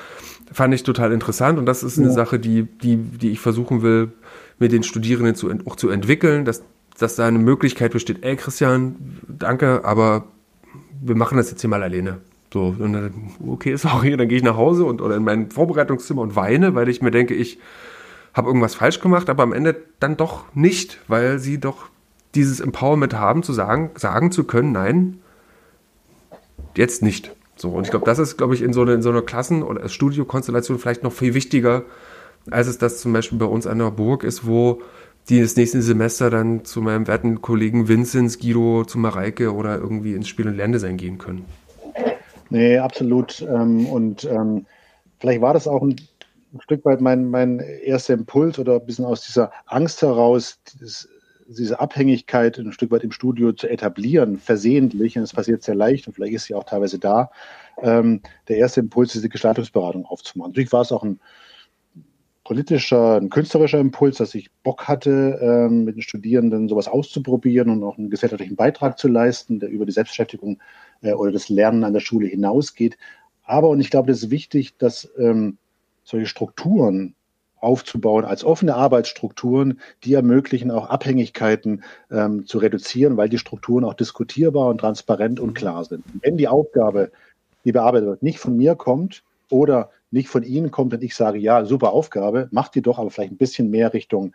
fand 0.51 0.73
ich 0.73 0.83
total 0.83 1.12
interessant 1.12 1.59
und 1.59 1.66
das 1.66 1.83
ist 1.83 1.99
eine 1.99 2.09
ja. 2.09 2.14
Sache, 2.14 2.39
die, 2.39 2.62
die, 2.62 2.97
die 2.97 3.31
ich 3.31 3.41
versuchen 3.41 3.83
will, 3.83 4.12
mit 4.59 4.73
den 4.73 4.83
Studierenden 4.83 5.35
zu, 5.35 5.51
auch 5.66 5.77
zu 5.77 5.91
entwickeln, 5.91 6.47
dass, 6.47 6.62
dass 6.99 7.16
da 7.16 7.27
eine 7.27 7.39
Möglichkeit 7.39 7.93
besteht, 7.93 8.25
ey 8.25 8.37
Christian, 8.37 8.97
danke, 9.29 9.85
aber 9.85 10.25
wir 11.03 11.16
machen 11.16 11.37
das 11.37 11.51
jetzt 11.51 11.61
hier 11.61 11.70
mal 11.70 11.83
alleine. 11.83 12.20
So, 12.53 12.74
und 12.78 12.92
dann, 12.92 13.12
okay, 13.46 13.76
sorry, 13.76 14.16
dann 14.16 14.28
gehe 14.28 14.38
ich 14.38 14.44
nach 14.44 14.57
Hause 14.57 14.84
und 14.84 15.00
oder 15.00 15.16
in 15.16 15.24
mein 15.24 15.50
Vorbereitungszimmer 15.50 16.22
und 16.22 16.36
weine, 16.36 16.74
weil 16.74 16.88
ich 16.88 17.00
mir 17.00 17.11
denke, 17.11 17.34
ich 17.34 17.59
habe 18.34 18.48
irgendwas 18.48 18.74
falsch 18.74 19.00
gemacht, 19.00 19.30
aber 19.30 19.42
am 19.42 19.53
Ende 19.53 19.82
dann 20.00 20.16
doch 20.16 20.44
nicht, 20.55 21.00
weil 21.09 21.38
sie 21.38 21.59
doch 21.59 21.86
dieses 22.34 22.61
Empowerment 22.61 23.14
haben, 23.14 23.42
zu 23.42 23.53
sagen, 23.53 23.90
sagen 23.96 24.32
zu 24.32 24.44
können, 24.44 24.72
nein, 24.72 25.18
jetzt 26.76 27.03
nicht. 27.03 27.34
So, 27.57 27.70
und 27.70 27.84
ich 27.84 27.90
glaube, 27.90 28.07
das 28.07 28.18
ist, 28.18 28.38
glaube 28.38 28.55
ich, 28.55 28.62
in 28.62 28.72
so, 28.72 28.82
eine, 28.82 28.94
in 28.94 29.03
so 29.03 29.11
einer 29.11 29.22
Klassen- 29.22 29.62
oder 29.62 29.88
Studiokonstellation 29.88 30.78
vielleicht 30.78 31.03
noch 31.03 31.12
viel 31.12 31.34
wichtiger, 31.34 31.84
als 32.50 32.66
es 32.66 32.78
das 32.78 33.00
zum 33.00 33.12
Beispiel 33.12 33.38
bei 33.38 33.46
uns 33.46 33.66
an 33.66 33.78
der 33.78 33.90
Burg 33.90 34.24
ist, 34.24 34.46
wo 34.46 34.80
die 35.28 35.40
das 35.40 35.57
nächste 35.57 35.80
Semester 35.82 36.30
dann 36.30 36.64
zu 36.64 36.80
meinem 36.82 37.07
werten 37.07 37.40
Kollegen 37.40 37.88
Vinzenz, 37.88 38.38
Guido, 38.38 38.84
zu 38.84 38.98
Mareike 38.98 39.55
oder 39.55 39.78
irgendwie 39.78 40.14
ins 40.14 40.28
Spiel- 40.28 40.48
und 40.48 40.57
Lerndesign 40.57 40.96
gehen 40.96 41.18
können. 41.18 41.44
Nee, 42.53 42.76
absolut. 42.76 43.40
Ähm, 43.40 43.86
und 43.86 44.24
ähm, 44.24 44.66
vielleicht 45.20 45.40
war 45.40 45.55
das 45.55 45.66
auch 45.66 45.82
ein, 45.82 45.96
Stück 46.59 46.84
weit 46.84 47.00
mein, 47.00 47.30
mein 47.30 47.61
erster 47.61 48.12
Impuls 48.12 48.59
oder 48.59 48.74
ein 48.74 48.84
bisschen 48.84 49.07
aus 49.07 49.24
dieser 49.24 49.50
Angst 49.64 50.03
heraus, 50.03 50.59
dieses, 50.74 51.09
diese 51.48 51.80
Abhängigkeit 51.80 52.59
ein 52.59 52.72
Stück 52.72 52.90
weit 52.90 53.05
im 53.05 53.11
Studio 53.11 53.53
zu 53.53 53.70
etablieren, 53.70 54.36
versehentlich, 54.36 55.16
und 55.16 55.22
es 55.22 55.32
passiert 55.32 55.62
sehr 55.62 55.76
leicht 55.76 56.07
und 56.07 56.12
vielleicht 56.12 56.34
ist 56.34 56.44
sie 56.44 56.55
auch 56.55 56.64
teilweise 56.64 56.98
da, 56.98 57.30
ähm, 57.80 58.20
der 58.48 58.59
erste 58.59 58.80
Impuls, 58.80 59.12
diese 59.12 59.30
Gestaltungsberatung 59.30 60.05
aufzumachen. 60.05 60.50
Natürlich 60.50 60.72
war 60.72 60.82
es 60.82 60.92
auch 60.92 61.05
ein 61.05 61.20
politischer, 62.44 63.16
ein 63.16 63.30
künstlerischer 63.30 63.78
Impuls, 63.78 64.18
dass 64.18 64.34
ich 64.34 64.50
Bock 64.62 64.88
hatte, 64.88 65.38
ähm, 65.40 65.84
mit 65.84 65.96
den 65.96 66.03
Studierenden 66.03 66.68
sowas 66.68 66.86
auszuprobieren 66.86 67.70
und 67.70 67.82
auch 67.82 67.96
einen 67.96 68.11
gesellschaftlichen 68.11 68.57
Beitrag 68.57 68.98
zu 68.98 69.09
leisten, 69.09 69.59
der 69.59 69.70
über 69.70 69.86
die 69.86 69.92
Selbstbeschäftigung 69.92 70.61
äh, 71.03 71.12
oder 71.12 71.32
das 71.32 71.48
Lernen 71.48 71.84
an 71.84 71.92
der 71.92 72.00
Schule 72.00 72.26
hinausgeht. 72.26 72.96
Aber, 73.44 73.68
und 73.68 73.80
ich 73.80 73.90
glaube, 73.90 74.09
das 74.11 74.22
ist 74.22 74.30
wichtig, 74.30 74.76
dass 74.78 75.11
ähm, 75.18 75.59
solche 76.05 76.26
Strukturen 76.26 77.14
aufzubauen 77.62 78.24
als 78.24 78.44
offene 78.44 78.74
Arbeitsstrukturen, 78.74 79.80
die 80.03 80.14
ermöglichen 80.14 80.70
auch 80.70 80.90
Abhängigkeiten 80.90 81.84
ähm, 82.11 82.44
zu 82.46 82.59
reduzieren, 82.59 83.16
weil 83.16 83.28
die 83.28 83.38
Strukturen 83.38 83.84
auch 83.84 83.94
diskutierbar 83.94 84.68
und 84.68 84.78
transparent 84.78 85.38
und 85.38 85.55
klar 85.55 85.84
sind. 85.84 86.05
Wenn 86.20 86.36
die 86.36 86.48
Aufgabe, 86.48 87.12
die 87.64 87.72
bearbeitet 87.72 88.09
wird, 88.09 88.22
nicht 88.22 88.40
von 88.40 88.57
mir 88.57 88.74
kommt 88.74 89.22
oder 89.48 89.90
nicht 90.11 90.28
von 90.28 90.42
Ihnen 90.42 90.72
kommt 90.72 90.92
und 90.92 91.05
ich 91.05 91.14
sage, 91.14 91.38
ja, 91.38 91.64
super 91.64 91.92
Aufgabe, 91.92 92.48
macht 92.50 92.74
die 92.74 92.82
doch 92.82 92.98
aber 92.98 93.11
vielleicht 93.11 93.32
ein 93.32 93.38
bisschen 93.38 93.70
mehr 93.70 93.94
Richtung 93.94 94.34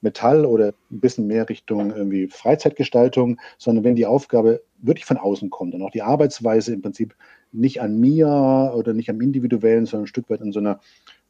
Metall 0.00 0.44
oder 0.44 0.74
ein 0.90 1.00
bisschen 1.00 1.26
mehr 1.26 1.48
Richtung 1.48 1.90
irgendwie 1.90 2.28
Freizeitgestaltung, 2.28 3.40
sondern 3.58 3.84
wenn 3.84 3.96
die 3.96 4.06
Aufgabe 4.06 4.62
wirklich 4.78 5.04
von 5.04 5.16
außen 5.16 5.50
kommt 5.50 5.74
und 5.74 5.82
auch 5.82 5.90
die 5.90 6.02
Arbeitsweise 6.02 6.74
im 6.74 6.82
Prinzip 6.82 7.14
nicht 7.52 7.80
an 7.80 7.98
mir 7.98 8.72
oder 8.76 8.92
nicht 8.92 9.10
am 9.10 9.20
Individuellen, 9.20 9.86
sondern 9.86 10.04
ein 10.04 10.08
Stück 10.08 10.28
weit 10.30 10.40
in 10.40 10.52
so 10.52 10.60
einer 10.60 10.80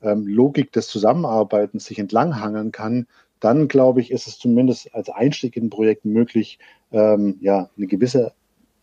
ähm, 0.02 0.26
Logik 0.26 0.72
des 0.72 0.88
Zusammenarbeitens 0.88 1.84
sich 1.84 1.98
entlanghangeln 1.98 2.72
kann, 2.72 3.06
dann 3.40 3.68
glaube 3.68 4.00
ich, 4.00 4.10
ist 4.10 4.26
es 4.26 4.38
zumindest 4.38 4.94
als 4.94 5.08
Einstieg 5.08 5.56
in 5.56 5.66
ein 5.66 5.70
Projekt 5.70 6.04
möglich, 6.04 6.58
ähm, 6.90 7.36
ja, 7.40 7.70
eine 7.76 7.86
gewisse 7.86 8.32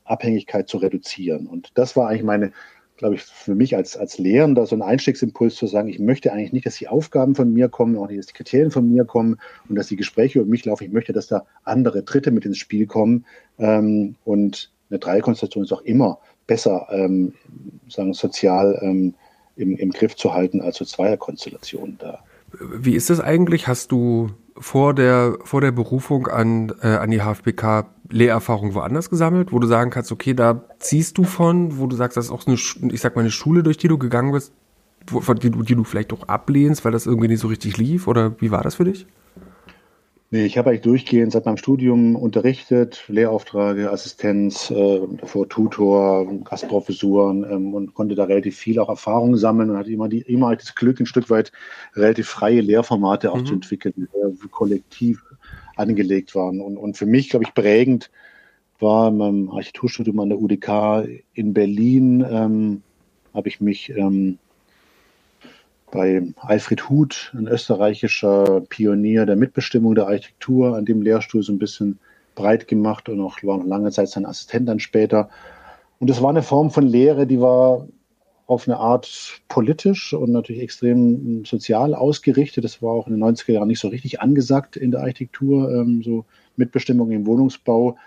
Abhängigkeit 0.06 0.70
zu 0.70 0.78
reduzieren. 0.78 1.48
Und 1.48 1.72
das 1.76 1.96
war 1.96 2.10
eigentlich 2.10 2.24
meine 2.24 2.52
glaube 3.04 3.16
ich, 3.16 3.24
für 3.24 3.54
mich 3.54 3.76
als, 3.76 3.98
als 3.98 4.18
Lehrender 4.18 4.66
so 4.66 4.78
ein 4.78 4.82
Einstiegsimpuls 4.82 5.56
zu 5.56 5.68
sagen, 5.68 5.90
ich 5.90 6.00
möchte 6.00 6.32
eigentlich 6.32 6.54
nicht, 6.54 6.66
dass 6.66 6.78
die 6.78 6.88
Aufgaben 6.88 7.36
von 7.36 7.52
mir 7.52 7.68
kommen, 7.68 7.98
auch 7.98 8.08
nicht, 8.08 8.18
dass 8.18 8.28
die 8.28 8.34
Kriterien 8.34 8.72
von 8.72 8.90
mir 8.90 9.04
kommen 9.04 9.42
und 9.68 9.76
dass 9.76 9.88
die 9.88 9.98
Gespräche 9.98 10.40
über 10.40 10.50
mich 10.50 10.64
laufen. 10.64 10.86
Ich 10.86 10.94
möchte, 10.94 11.12
dass 11.12 11.28
da 11.28 11.44
andere 11.66 12.04
Dritte 12.04 12.32
mit 12.32 12.46
ins 12.46 12.60
Spiel 12.60 12.88
kommen. 12.88 13.26
Ähm, 13.60 14.16
und 14.24 14.72
eine 14.90 15.00
Dreierkonstellation 15.00 15.66
ist 15.66 15.74
auch 15.74 15.82
immer 15.82 16.20
besser, 16.48 16.88
ähm, 16.92 17.34
sagen, 17.90 18.14
sozial 18.14 18.80
ähm, 18.82 19.16
im, 19.58 19.76
im 19.76 19.92
Griff 19.92 20.16
zu 20.16 20.34
halten 20.34 20.62
als 20.62 20.78
so 20.78 20.86
Zweierkonstellationen 20.86 21.98
da. 21.98 22.20
Wie 22.58 22.96
ist 22.96 23.10
das 23.10 23.20
eigentlich? 23.20 23.68
Hast 23.68 23.92
du 23.92 24.30
vor 24.56 24.94
der, 24.94 25.40
vor 25.44 25.60
der 25.60 25.74
Berufung 25.74 26.28
an, 26.28 26.72
äh, 26.82 26.88
an 26.88 27.12
die 27.12 27.20
HFBK 27.20 27.86
Lehrerfahrung 28.10 28.74
woanders 28.74 29.10
gesammelt, 29.10 29.52
wo 29.52 29.60
du 29.60 29.68
sagen 29.68 29.90
kannst, 29.90 30.12
okay, 30.12 30.34
da 30.34 30.64
ziehst 30.80 31.18
du 31.18 31.24
von, 31.24 31.80
wo 31.80 31.88
du 31.88 31.96
sagst, 31.96 32.18
das 32.18 32.26
ist 32.26 32.32
auch 32.32 32.46
eine, 32.48 32.58
ich 32.92 33.02
sag 33.02 33.16
mal, 33.16 33.22
eine 33.22 33.32
Schule, 33.32 33.64
durch 33.64 33.78
die 33.78 33.88
du 33.88 33.98
gegangen 33.98 34.32
bist, 34.32 34.52
wo, 35.08 35.34
die, 35.34 35.50
du, 35.50 35.64
die 35.64 35.76
du 35.76 35.84
vielleicht 35.84 36.14
auch 36.14 36.28
ablehnst, 36.28 36.86
weil 36.86 36.92
das 36.92 37.06
irgendwie 37.06 37.28
nicht 37.28 37.40
so 37.40 37.48
richtig 37.48 37.78
lief? 37.78 38.08
Oder 38.08 38.36
wie 38.40 38.52
war 38.52 38.62
das 38.62 38.76
für 38.76 38.86
dich? 38.86 39.06
Nee, 40.34 40.48
ich 40.48 40.58
habe 40.58 40.72
eigentlich 40.72 40.82
durchgehend 40.82 41.32
seit 41.32 41.46
meinem 41.46 41.58
Studium 41.58 42.16
unterrichtet, 42.16 43.04
Lehraufträge, 43.08 43.92
Assistenz, 43.92 44.72
äh, 44.72 45.02
davor 45.22 45.48
Tutor, 45.48 46.26
Gastprofessuren 46.44 47.44
ähm, 47.44 47.76
und 47.76 47.94
konnte 47.94 48.16
da 48.16 48.24
relativ 48.24 48.58
viel 48.58 48.80
auch 48.80 48.90
Erfahrung 48.90 49.38
sammeln 49.38 49.70
und 49.70 49.78
hatte 49.78 49.92
immer, 49.92 50.10
die, 50.10 50.22
immer 50.22 50.48
halt 50.48 50.62
das 50.62 50.74
Glück, 50.74 51.00
ein 51.00 51.06
Stück 51.06 51.30
weit 51.30 51.52
relativ 51.96 52.30
freie 52.30 52.62
Lehrformate 52.62 53.32
auch 53.32 53.42
mhm. 53.42 53.46
zu 53.46 53.54
entwickeln, 53.54 53.94
sehr 54.12 54.50
kollektiv 54.50 55.24
angelegt 55.76 56.36
waren. 56.36 56.62
Und, 56.62 56.78
und 56.78 56.98
für 56.98 57.06
mich, 57.06 57.30
glaube 57.30 57.46
ich, 57.46 57.54
prägend 57.54 58.10
war 58.80 59.10
in 59.10 59.18
meinem 59.18 59.50
Architekturstudium 59.50 60.20
an 60.20 60.30
der 60.30 60.40
UDK 60.40 61.08
in 61.34 61.54
Berlin, 61.54 62.26
ähm, 62.30 62.84
habe 63.34 63.48
ich 63.48 63.62
mich 63.62 63.90
ähm, 63.90 64.38
bei 65.92 66.24
Alfred 66.38 66.90
Huth, 66.90 67.32
ein 67.36 67.48
österreichischer 67.48 68.62
Pionier 68.62 69.26
der 69.26 69.36
Mitbestimmung 69.36 69.96
der 69.96 70.08
Architektur, 70.08 70.76
an 70.76 70.86
dem 70.86 71.02
Lehrstuhl 71.02 71.44
so 71.44 71.54
ein 71.54 71.60
bisschen 71.60 72.00
breit 72.36 72.68
gemacht 72.68 73.10
und 73.10 73.22
auch 73.22 73.38
war 73.44 73.58
noch 73.58 73.66
lange 73.66 73.92
Zeit 73.92 74.10
sein 74.10 74.26
Assistent 74.26 74.68
dann 74.68 74.80
später. 74.80 75.30
Und 76.00 76.10
es 76.10 76.22
war 76.22 76.32
eine 76.32 76.42
Form 76.42 76.72
von 76.72 76.86
Lehre, 76.86 77.28
die 77.28 77.40
war 77.40 77.88
auf 78.46 78.68
eine 78.68 78.78
Art 78.78 79.42
politisch 79.48 80.14
und 80.14 80.32
natürlich 80.32 80.62
extrem 80.62 81.46
sozial 81.46 81.96
ausgerichtet. 81.96 82.64
Das 82.64 82.82
war 82.82 82.92
auch 82.92 83.08
in 83.08 83.14
den 83.14 83.24
90er 83.24 83.54
Jahren 83.54 83.68
nicht 83.68 83.80
so 83.80 83.88
richtig 83.88 84.22
angesagt 84.22 84.76
in 84.76 84.92
der 84.92 85.02
Architektur, 85.02 85.72
ähm, 85.72 86.04
so 86.04 86.26
Mitbestimmung 86.56 87.12
im 87.12 87.26
Wohnungsbau. 87.26 87.98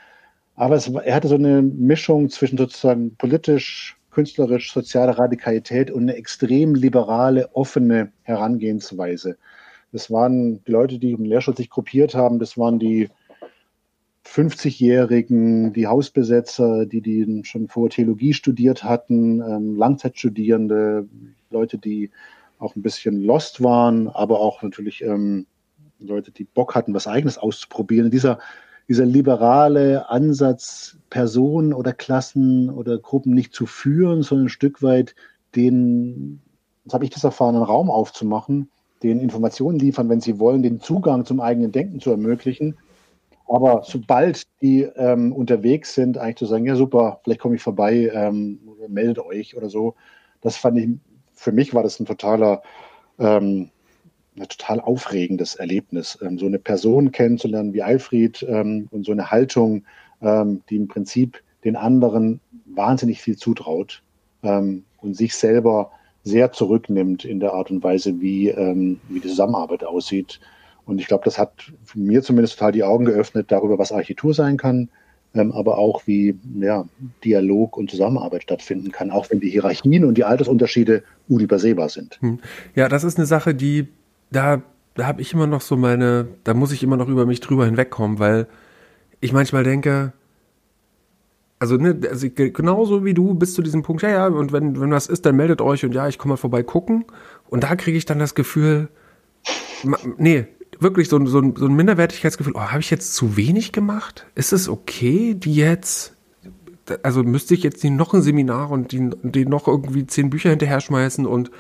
Aber 0.55 0.76
es, 0.76 0.89
er 0.89 1.14
hatte 1.14 1.28
so 1.28 1.34
eine 1.37 1.62
Mischung 1.62 2.28
zwischen 2.28 2.59
sozusagen 2.59 3.14
politisch 3.16 3.97
künstlerisch 4.11 4.72
soziale 4.72 5.18
Radikalität 5.18 5.91
und 5.91 6.05
eine 6.05 6.16
extrem 6.16 6.74
liberale, 6.74 7.55
offene 7.55 8.12
Herangehensweise. 8.22 9.37
Das 9.93 10.11
waren 10.11 10.64
die 10.64 10.72
Leute, 10.72 10.99
die 10.99 11.12
im 11.12 11.24
Lehrstuhl 11.24 11.57
sich 11.57 11.68
gruppiert 11.68 12.14
haben, 12.14 12.39
das 12.39 12.57
waren 12.57 12.78
die 12.78 13.09
50-Jährigen, 14.27 15.72
die 15.72 15.87
Hausbesetzer, 15.87 16.87
die, 16.87 17.01
die 17.01 17.43
schon 17.45 17.68
vor 17.68 17.89
Theologie 17.89 18.35
studiert 18.35 18.85
hatten, 18.85 19.41
ähm, 19.41 19.77
Langzeitstudierende, 19.77 21.09
Leute, 21.51 21.79
die 21.79 22.11
auch 22.59 22.77
ein 22.77 22.83
bisschen 22.83 23.22
lost 23.22 23.62
waren, 23.62 24.09
aber 24.09 24.41
auch 24.41 24.62
natürlich 24.62 25.03
ähm, 25.03 25.47
Leute, 25.99 26.31
die 26.31 26.45
Bock 26.45 26.74
hatten, 26.74 26.95
was 26.95 27.07
eigenes 27.07 27.39
auszuprobieren. 27.39 28.11
Dieser, 28.11 28.39
dieser 28.89 29.07
liberale 29.07 30.11
Ansatz, 30.11 30.99
Personen 31.11 31.72
oder 31.72 31.93
Klassen 31.93 32.70
oder 32.70 32.99
Gruppen 32.99 33.35
nicht 33.35 33.55
zu 33.55 33.66
führen, 33.66 34.22
sondern 34.22 34.47
ein 34.47 34.51
Stück 34.51 34.83
weit 34.83 35.14
den, 35.55 36.41
jetzt 36.85 36.95
habe 36.95 37.05
ich 37.05 37.11
das 37.11 37.24
erfahren, 37.24 37.55
einen 37.55 37.64
Raum 37.64 37.91
aufzumachen, 37.91 38.68
den 39.03 39.20
Informationen 39.20 39.79
liefern, 39.79 40.09
wenn 40.09 40.20
sie 40.20 40.39
wollen, 40.39 40.62
den 40.62 40.81
Zugang 40.81 41.24
zum 41.24 41.41
eigenen 41.41 41.72
Denken 41.72 42.01
zu 42.01 42.11
ermöglichen. 42.11 42.77
Aber 43.49 43.82
sobald 43.84 44.44
die 44.61 44.82
ähm, 44.82 45.32
unterwegs 45.32 45.94
sind, 45.94 46.18
eigentlich 46.18 46.36
zu 46.36 46.47
sagen, 46.47 46.66
ja 46.66 46.74
super, 46.74 47.20
vielleicht 47.22 47.40
komme 47.40 47.55
ich 47.55 47.62
vorbei, 47.62 48.11
ähm, 48.12 48.59
meldet 48.88 49.18
euch 49.20 49.57
oder 49.57 49.68
so, 49.68 49.94
das 50.40 50.57
fand 50.57 50.78
ich, 50.78 50.88
für 51.32 51.53
mich 51.53 51.74
war 51.74 51.82
das 51.82 52.01
ein 52.01 52.07
totaler, 52.07 52.62
ähm, 53.18 53.70
ein 54.36 54.49
total 54.49 54.80
aufregendes 54.80 55.55
Erlebnis, 55.55 56.18
ähm, 56.22 56.38
so 56.38 56.47
eine 56.47 56.59
Person 56.59 57.12
kennenzulernen 57.12 57.72
wie 57.72 57.82
Alfred 57.82 58.44
ähm, 58.49 58.88
und 58.90 59.07
so 59.07 59.12
eine 59.12 59.30
Haltung, 59.30 59.84
ähm, 60.20 60.62
die 60.68 60.76
im 60.76 60.88
Prinzip 60.88 61.42
den 61.64 61.76
anderen 61.76 62.40
wahnsinnig 62.66 63.22
viel 63.22 63.36
zutraut 63.36 64.03
und 64.42 65.16
sich 65.16 65.34
selber 65.34 65.90
sehr 66.22 66.53
zurücknimmt 66.53 67.24
in 67.24 67.40
der 67.40 67.55
Art 67.55 67.72
und 67.72 67.82
Weise, 67.82 68.20
wie, 68.20 68.55
wie 69.09 69.18
die 69.18 69.28
Zusammenarbeit 69.28 69.82
aussieht. 69.82 70.38
Und 70.87 71.01
ich 71.01 71.09
glaube, 71.09 71.24
das 71.24 71.39
hat 71.39 71.72
mir 71.95 72.22
zumindest 72.22 72.59
total 72.59 72.72
die 72.72 72.84
Augen 72.84 73.05
geöffnet 73.05 73.51
darüber, 73.51 73.78
was 73.78 73.93
Architektur 73.93 74.32
sein 74.32 74.57
kann, 74.57 74.89
ähm, 75.34 75.53
aber 75.53 75.78
auch 75.78 76.07
wie 76.07 76.39
ja, 76.61 76.87
Dialog 77.24 77.76
und 77.76 77.91
Zusammenarbeit 77.91 78.45
stattfinden 78.45 78.93
kann, 78.93 79.11
auch 79.11 79.30
wenn 79.30 79.41
die 79.41 79.51
Hierarchien 79.51 80.05
und 80.05 80.16
die 80.16 80.24
Altersunterschiede 80.24 81.03
unübersehbar 81.28 81.89
sind. 81.89 82.18
Hm. 82.20 82.39
Ja, 82.74 82.89
das 82.89 83.05
ist 83.05 83.18
eine 83.18 83.26
Sache, 83.26 83.55
die 83.55 83.89
da, 84.30 84.62
da 84.95 85.07
habe 85.07 85.20
ich 85.20 85.32
immer 85.32 85.47
noch 85.47 85.61
so 85.61 85.76
meine, 85.76 86.28
da 86.45 86.55
muss 86.55 86.72
ich 86.72 86.82
immer 86.82 86.97
noch 86.97 87.09
über 87.09 87.26
mich 87.26 87.41
drüber 87.41 87.66
hinwegkommen, 87.66 88.18
weil 88.18 88.47
ich 89.20 89.32
manchmal 89.32 89.64
denke, 89.64 90.12
also, 91.59 91.76
ne, 91.76 91.99
also 92.09 92.28
genauso 92.30 93.05
wie 93.05 93.14
du 93.14 93.34
bis 93.34 93.55
zu 93.55 93.62
diesem 93.62 93.82
Punkt, 93.82 94.03
ja, 94.03 94.11
ja, 94.11 94.26
und 94.26 94.53
wenn, 94.53 94.78
wenn 94.80 94.91
was 94.91 95.07
ist, 95.07 95.24
dann 95.26 95.37
meldet 95.37 95.61
euch 95.61 95.84
und 95.84 95.95
ja, 95.95 96.07
ich 96.07 96.18
komme 96.18 96.32
mal 96.32 96.37
vorbei 96.37 96.62
gucken. 96.62 97.07
Und 97.49 97.64
da 97.64 97.76
kriege 97.76 97.97
ich 97.97 98.05
dann 98.05 98.18
das 98.18 98.34
Gefühl, 98.34 98.89
nee, 100.18 100.47
wirklich 100.81 101.09
so, 101.09 101.24
so, 101.27 101.43
so 101.55 101.66
ein 101.66 101.74
Minderwertigkeitsgefühl, 101.74 102.55
oh, 102.57 102.61
habe 102.61 102.81
ich 102.81 102.91
jetzt 102.91 103.14
zu 103.14 103.37
wenig 103.37 103.72
gemacht? 103.72 104.27
Ist 104.35 104.53
es 104.53 104.68
okay, 104.68 105.35
die 105.35 105.55
jetzt, 105.55 106.14
also 107.03 107.22
müsste 107.22 107.55
ich 107.55 107.62
jetzt 107.62 107.83
die 107.83 107.91
noch 107.91 108.14
ein 108.14 108.22
Seminar 108.22 108.70
und 108.70 108.93
die, 108.93 109.11
die 109.22 109.47
noch 109.47 109.68
irgendwie 109.68 110.07
zehn 110.07 110.31
Bücher 110.31 110.51
hinterher 110.51 110.81
schmeißen 110.81 111.27
und 111.27 111.51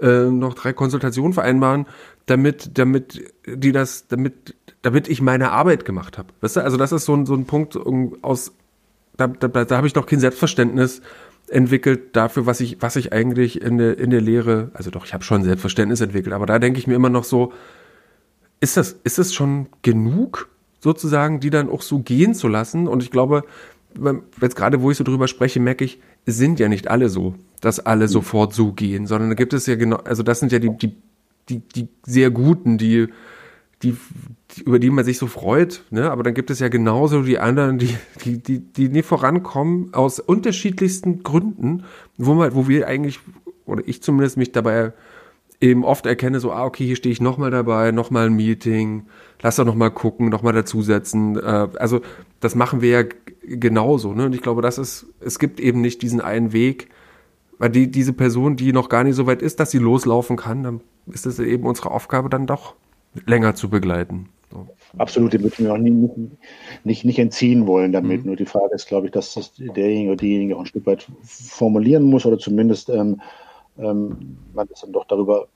äh, 0.00 0.24
noch 0.24 0.54
drei 0.54 0.72
Konsultationen 0.72 1.32
vereinbaren, 1.32 1.86
damit, 2.26 2.76
damit 2.78 3.32
die 3.46 3.72
das, 3.72 4.08
damit, 4.08 4.56
damit 4.82 5.08
ich 5.08 5.22
meine 5.22 5.52
Arbeit 5.52 5.84
gemacht 5.84 6.18
habe. 6.18 6.28
Weißt 6.40 6.56
du, 6.56 6.60
also 6.60 6.76
das 6.76 6.92
ist 6.92 7.04
so 7.04 7.14
ein, 7.14 7.26
so 7.26 7.34
ein 7.34 7.44
Punkt 7.44 7.78
aus 8.22 8.52
da, 9.16 9.28
da, 9.28 9.48
da 9.48 9.76
habe 9.76 9.86
ich 9.86 9.94
noch 9.94 10.06
kein 10.06 10.20
Selbstverständnis 10.20 11.00
entwickelt 11.48 12.16
dafür, 12.16 12.46
was 12.46 12.60
ich, 12.60 12.78
was 12.80 12.96
ich 12.96 13.12
eigentlich 13.12 13.60
in 13.62 13.78
der, 13.78 13.98
in 13.98 14.10
der 14.10 14.20
Lehre, 14.20 14.70
also 14.74 14.90
doch, 14.90 15.04
ich 15.04 15.14
habe 15.14 15.24
schon 15.24 15.44
Selbstverständnis 15.44 16.00
entwickelt, 16.00 16.34
aber 16.34 16.46
da 16.46 16.58
denke 16.58 16.78
ich 16.78 16.86
mir 16.86 16.94
immer 16.94 17.10
noch 17.10 17.24
so, 17.24 17.52
ist 18.64 18.78
das, 18.78 18.96
ist 19.04 19.18
das 19.18 19.34
schon 19.34 19.66
genug, 19.82 20.48
sozusagen, 20.80 21.38
die 21.38 21.50
dann 21.50 21.68
auch 21.68 21.82
so 21.82 21.98
gehen 21.98 22.34
zu 22.34 22.48
lassen? 22.48 22.88
Und 22.88 23.02
ich 23.02 23.10
glaube, 23.10 23.44
jetzt 24.40 24.56
gerade, 24.56 24.80
wo 24.80 24.90
ich 24.90 24.96
so 24.96 25.04
drüber 25.04 25.28
spreche, 25.28 25.60
merke 25.60 25.84
ich, 25.84 26.00
es 26.24 26.38
sind 26.38 26.58
ja 26.58 26.68
nicht 26.68 26.88
alle 26.88 27.10
so, 27.10 27.34
dass 27.60 27.78
alle 27.78 28.08
sofort 28.08 28.54
so 28.54 28.72
gehen, 28.72 29.06
sondern 29.06 29.28
da 29.28 29.34
gibt 29.34 29.52
es 29.52 29.66
ja 29.66 29.76
genau, 29.76 29.96
also 29.96 30.22
das 30.22 30.40
sind 30.40 30.50
ja 30.50 30.58
die, 30.58 30.70
die, 30.70 30.96
die, 31.50 31.60
die 31.60 31.88
sehr 32.04 32.30
guten, 32.30 32.78
die, 32.78 33.08
die, 33.82 33.96
über 34.64 34.78
die 34.78 34.88
man 34.88 35.04
sich 35.04 35.18
so 35.18 35.26
freut, 35.26 35.84
ne? 35.90 36.10
aber 36.10 36.22
dann 36.22 36.32
gibt 36.32 36.50
es 36.50 36.58
ja 36.58 36.68
genauso 36.68 37.22
die 37.22 37.38
anderen, 37.38 37.76
die, 37.78 37.94
die, 38.24 38.38
die, 38.38 38.60
die 38.60 38.88
nie 38.88 39.02
vorankommen, 39.02 39.92
aus 39.92 40.20
unterschiedlichsten 40.20 41.22
Gründen, 41.22 41.84
wo 42.16 42.32
man, 42.32 42.54
wo 42.54 42.66
wir 42.66 42.88
eigentlich, 42.88 43.20
oder 43.66 43.82
ich 43.86 44.02
zumindest 44.02 44.38
mich 44.38 44.52
dabei 44.52 44.94
eben 45.60 45.84
oft 45.84 46.06
erkenne, 46.06 46.40
so, 46.40 46.52
ah, 46.52 46.64
okay, 46.64 46.84
hier 46.84 46.96
stehe 46.96 47.12
ich 47.12 47.20
nochmal 47.20 47.50
dabei, 47.50 47.90
nochmal 47.90 48.26
ein 48.26 48.34
Meeting, 48.34 49.06
lass 49.42 49.56
doch 49.56 49.64
nochmal 49.64 49.90
gucken, 49.90 50.28
nochmal 50.28 50.52
dazusetzen. 50.52 51.36
Äh, 51.36 51.68
also 51.78 52.00
das 52.40 52.54
machen 52.54 52.80
wir 52.80 52.90
ja 52.90 53.04
genauso, 53.42 54.12
ne? 54.12 54.26
Und 54.26 54.34
ich 54.34 54.42
glaube, 54.42 54.62
das 54.62 54.78
ist, 54.78 55.06
es 55.20 55.38
gibt 55.38 55.60
eben 55.60 55.80
nicht 55.80 56.02
diesen 56.02 56.20
einen 56.20 56.52
Weg, 56.52 56.88
weil 57.58 57.70
die, 57.70 57.90
diese 57.90 58.12
Person, 58.12 58.56
die 58.56 58.72
noch 58.72 58.88
gar 58.88 59.04
nicht 59.04 59.14
so 59.14 59.26
weit 59.26 59.42
ist, 59.42 59.60
dass 59.60 59.70
sie 59.70 59.78
loslaufen 59.78 60.36
kann, 60.36 60.62
dann 60.62 60.80
ist 61.06 61.26
es 61.26 61.38
eben 61.38 61.64
unsere 61.64 61.90
Aufgabe 61.90 62.28
dann 62.28 62.46
doch 62.46 62.74
länger 63.26 63.54
zu 63.54 63.70
begleiten. 63.70 64.28
So. 64.50 64.66
Absolut, 64.98 65.32
die 65.32 65.42
würden 65.42 65.66
wir 65.66 65.72
auch 65.72 65.78
nie, 65.78 66.08
nicht, 66.84 67.04
nicht 67.04 67.18
entziehen 67.18 67.66
wollen 67.66 67.92
damit. 67.92 68.20
Mhm. 68.20 68.26
Nur 68.26 68.36
die 68.36 68.46
Frage 68.46 68.74
ist, 68.74 68.86
glaube 68.86 69.06
ich, 69.06 69.12
dass 69.12 69.34
das 69.34 69.52
derjenige 69.56 70.10
oder 70.10 70.16
diejenige 70.16 70.56
auch 70.56 70.60
ein 70.60 70.66
Stück 70.66 70.86
weit 70.86 71.06
formulieren 71.22 72.04
muss 72.04 72.26
oder 72.26 72.38
zumindest 72.38 72.88
ähm, 72.88 73.20
ähm, 73.78 74.38
man 74.52 74.68
das 74.68 74.80
dann 74.80 74.92
doch 74.92 75.06
darüber 75.06 75.48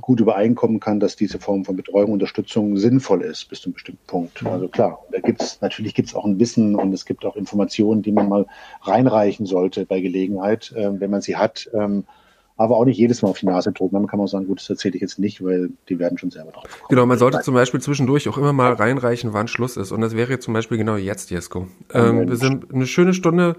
gut 0.00 0.20
übereinkommen 0.20 0.80
kann, 0.80 0.98
dass 0.98 1.14
diese 1.14 1.38
Form 1.38 1.64
von 1.64 1.76
Betreuung 1.76 2.06
und 2.06 2.12
Unterstützung 2.14 2.76
sinnvoll 2.76 3.22
ist 3.22 3.48
bis 3.48 3.60
zu 3.60 3.68
einem 3.68 3.74
bestimmten 3.74 4.06
Punkt. 4.06 4.44
Also 4.44 4.68
klar, 4.68 5.04
da 5.12 5.20
gibt's 5.20 5.60
natürlich 5.60 5.94
gibt's 5.94 6.14
auch 6.14 6.24
ein 6.24 6.40
Wissen 6.40 6.74
und 6.74 6.92
es 6.92 7.04
gibt 7.04 7.24
auch 7.24 7.36
Informationen, 7.36 8.02
die 8.02 8.10
man 8.10 8.28
mal 8.28 8.46
reinreichen 8.82 9.46
sollte 9.46 9.86
bei 9.86 10.00
Gelegenheit, 10.00 10.72
äh, 10.72 11.00
wenn 11.00 11.10
man 11.10 11.20
sie 11.20 11.36
hat. 11.36 11.70
Ähm, 11.72 12.04
aber 12.56 12.76
auch 12.76 12.84
nicht 12.84 12.98
jedes 12.98 13.22
Mal 13.22 13.30
auf 13.30 13.38
die 13.38 13.46
Nase 13.46 13.72
drücken. 13.72 13.96
Dann 13.96 14.06
kann 14.06 14.18
man 14.18 14.28
sagen, 14.28 14.46
gut, 14.46 14.60
das 14.60 14.70
erzähle 14.70 14.94
ich 14.94 15.00
jetzt 15.00 15.18
nicht, 15.18 15.42
weil 15.44 15.70
die 15.88 15.98
werden 15.98 16.18
schon 16.18 16.30
selber 16.30 16.52
drauf 16.52 16.62
kommen. 16.62 16.88
Genau, 16.88 17.06
man 17.06 17.18
sollte 17.18 17.40
zum 17.40 17.54
Beispiel 17.54 17.80
zwischendurch 17.80 18.28
auch 18.28 18.38
immer 18.38 18.52
mal 18.52 18.72
reinreichen, 18.74 19.32
wann 19.32 19.48
Schluss 19.48 19.76
ist. 19.76 19.90
Und 19.90 20.00
das 20.00 20.14
wäre 20.14 20.30
jetzt 20.30 20.44
zum 20.44 20.54
Beispiel 20.54 20.78
genau 20.78 20.94
jetzt, 20.96 21.30
Jesko. 21.30 21.66
Ähm, 21.92 22.28
wir 22.28 22.36
sind 22.36 22.72
eine 22.72 22.86
schöne 22.86 23.12
Stunde 23.12 23.56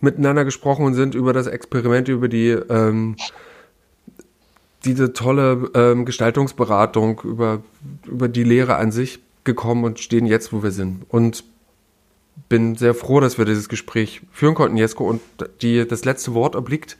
miteinander 0.00 0.44
gesprochen 0.44 0.84
und 0.84 0.94
sind 0.94 1.14
über 1.14 1.32
das 1.32 1.46
Experiment, 1.46 2.08
über 2.08 2.28
die 2.28 2.48
ähm, 2.48 3.16
diese 4.84 5.12
tolle 5.12 5.70
ähm, 5.74 6.04
Gestaltungsberatung, 6.04 7.20
über, 7.24 7.62
über 8.06 8.28
die 8.28 8.44
Lehre 8.44 8.76
an 8.76 8.92
sich 8.92 9.20
gekommen 9.44 9.84
und 9.84 10.00
stehen 10.00 10.26
jetzt, 10.26 10.52
wo 10.52 10.62
wir 10.62 10.70
sind. 10.70 11.04
Und 11.08 11.44
bin 12.48 12.76
sehr 12.76 12.94
froh, 12.94 13.20
dass 13.20 13.38
wir 13.38 13.44
dieses 13.44 13.68
Gespräch 13.68 14.22
führen 14.32 14.54
konnten, 14.54 14.76
Jesko. 14.76 15.06
Und 15.08 15.20
die, 15.62 15.86
das 15.86 16.04
letzte 16.04 16.34
Wort 16.34 16.56
obliegt 16.56 16.96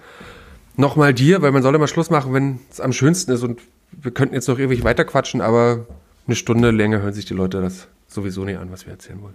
nochmal 0.76 1.14
dir, 1.14 1.42
weil 1.42 1.52
man 1.52 1.62
soll 1.62 1.74
immer 1.74 1.88
Schluss 1.88 2.10
machen, 2.10 2.32
wenn 2.34 2.60
es 2.70 2.80
am 2.80 2.92
schönsten 2.92 3.32
ist 3.32 3.42
und 3.42 3.60
wir 3.92 4.12
könnten 4.12 4.34
jetzt 4.34 4.48
noch 4.48 4.58
ewig 4.58 4.84
weiterquatschen, 4.84 5.40
aber 5.40 5.86
eine 6.26 6.36
Stunde 6.36 6.70
länger 6.70 7.02
hören 7.02 7.12
sich 7.12 7.24
die 7.24 7.34
Leute 7.34 7.60
das 7.60 7.88
sowieso 8.08 8.44
nicht 8.44 8.58
an, 8.58 8.70
was 8.70 8.86
wir 8.86 8.92
erzählen 8.92 9.20
wollen. 9.20 9.34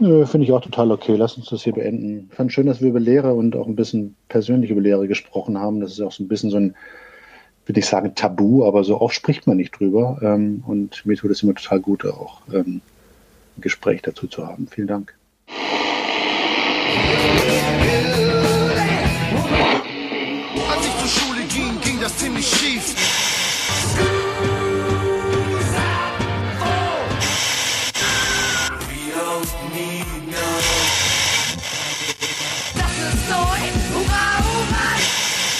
Finde 0.00 0.44
ich 0.44 0.52
auch 0.52 0.62
total 0.62 0.90
okay. 0.92 1.14
Lass 1.14 1.36
uns 1.36 1.50
das 1.50 1.62
hier 1.62 1.74
beenden. 1.74 2.28
Ich 2.30 2.36
fand 2.36 2.52
schön, 2.52 2.66
dass 2.66 2.80
wir 2.80 2.88
über 2.88 3.00
Lehre 3.00 3.34
und 3.34 3.54
auch 3.54 3.66
ein 3.66 3.76
bisschen 3.76 4.16
persönlich 4.28 4.70
über 4.70 4.80
Lehre 4.80 5.06
gesprochen 5.06 5.58
haben. 5.58 5.80
Das 5.80 5.92
ist 5.92 6.00
auch 6.00 6.12
so 6.12 6.24
ein 6.24 6.28
bisschen 6.28 6.50
so 6.50 6.56
ein, 6.56 6.74
würde 7.66 7.80
ich 7.80 7.86
sagen, 7.86 8.14
Tabu, 8.14 8.64
aber 8.64 8.82
so 8.82 8.98
oft 8.98 9.14
spricht 9.14 9.46
man 9.46 9.58
nicht 9.58 9.78
drüber. 9.78 10.18
Ähm, 10.22 10.64
und 10.66 11.04
mir 11.04 11.16
tut 11.16 11.30
es 11.30 11.42
immer 11.42 11.54
total 11.54 11.80
gut, 11.80 12.06
auch 12.06 12.40
ähm, 12.50 12.80
ein 13.56 13.60
Gespräch 13.60 14.00
dazu 14.00 14.26
zu 14.26 14.46
haben. 14.46 14.68
Vielen 14.68 14.88
Dank. 14.88 15.14
ziemlich 22.20 22.46
schief. 22.46 22.69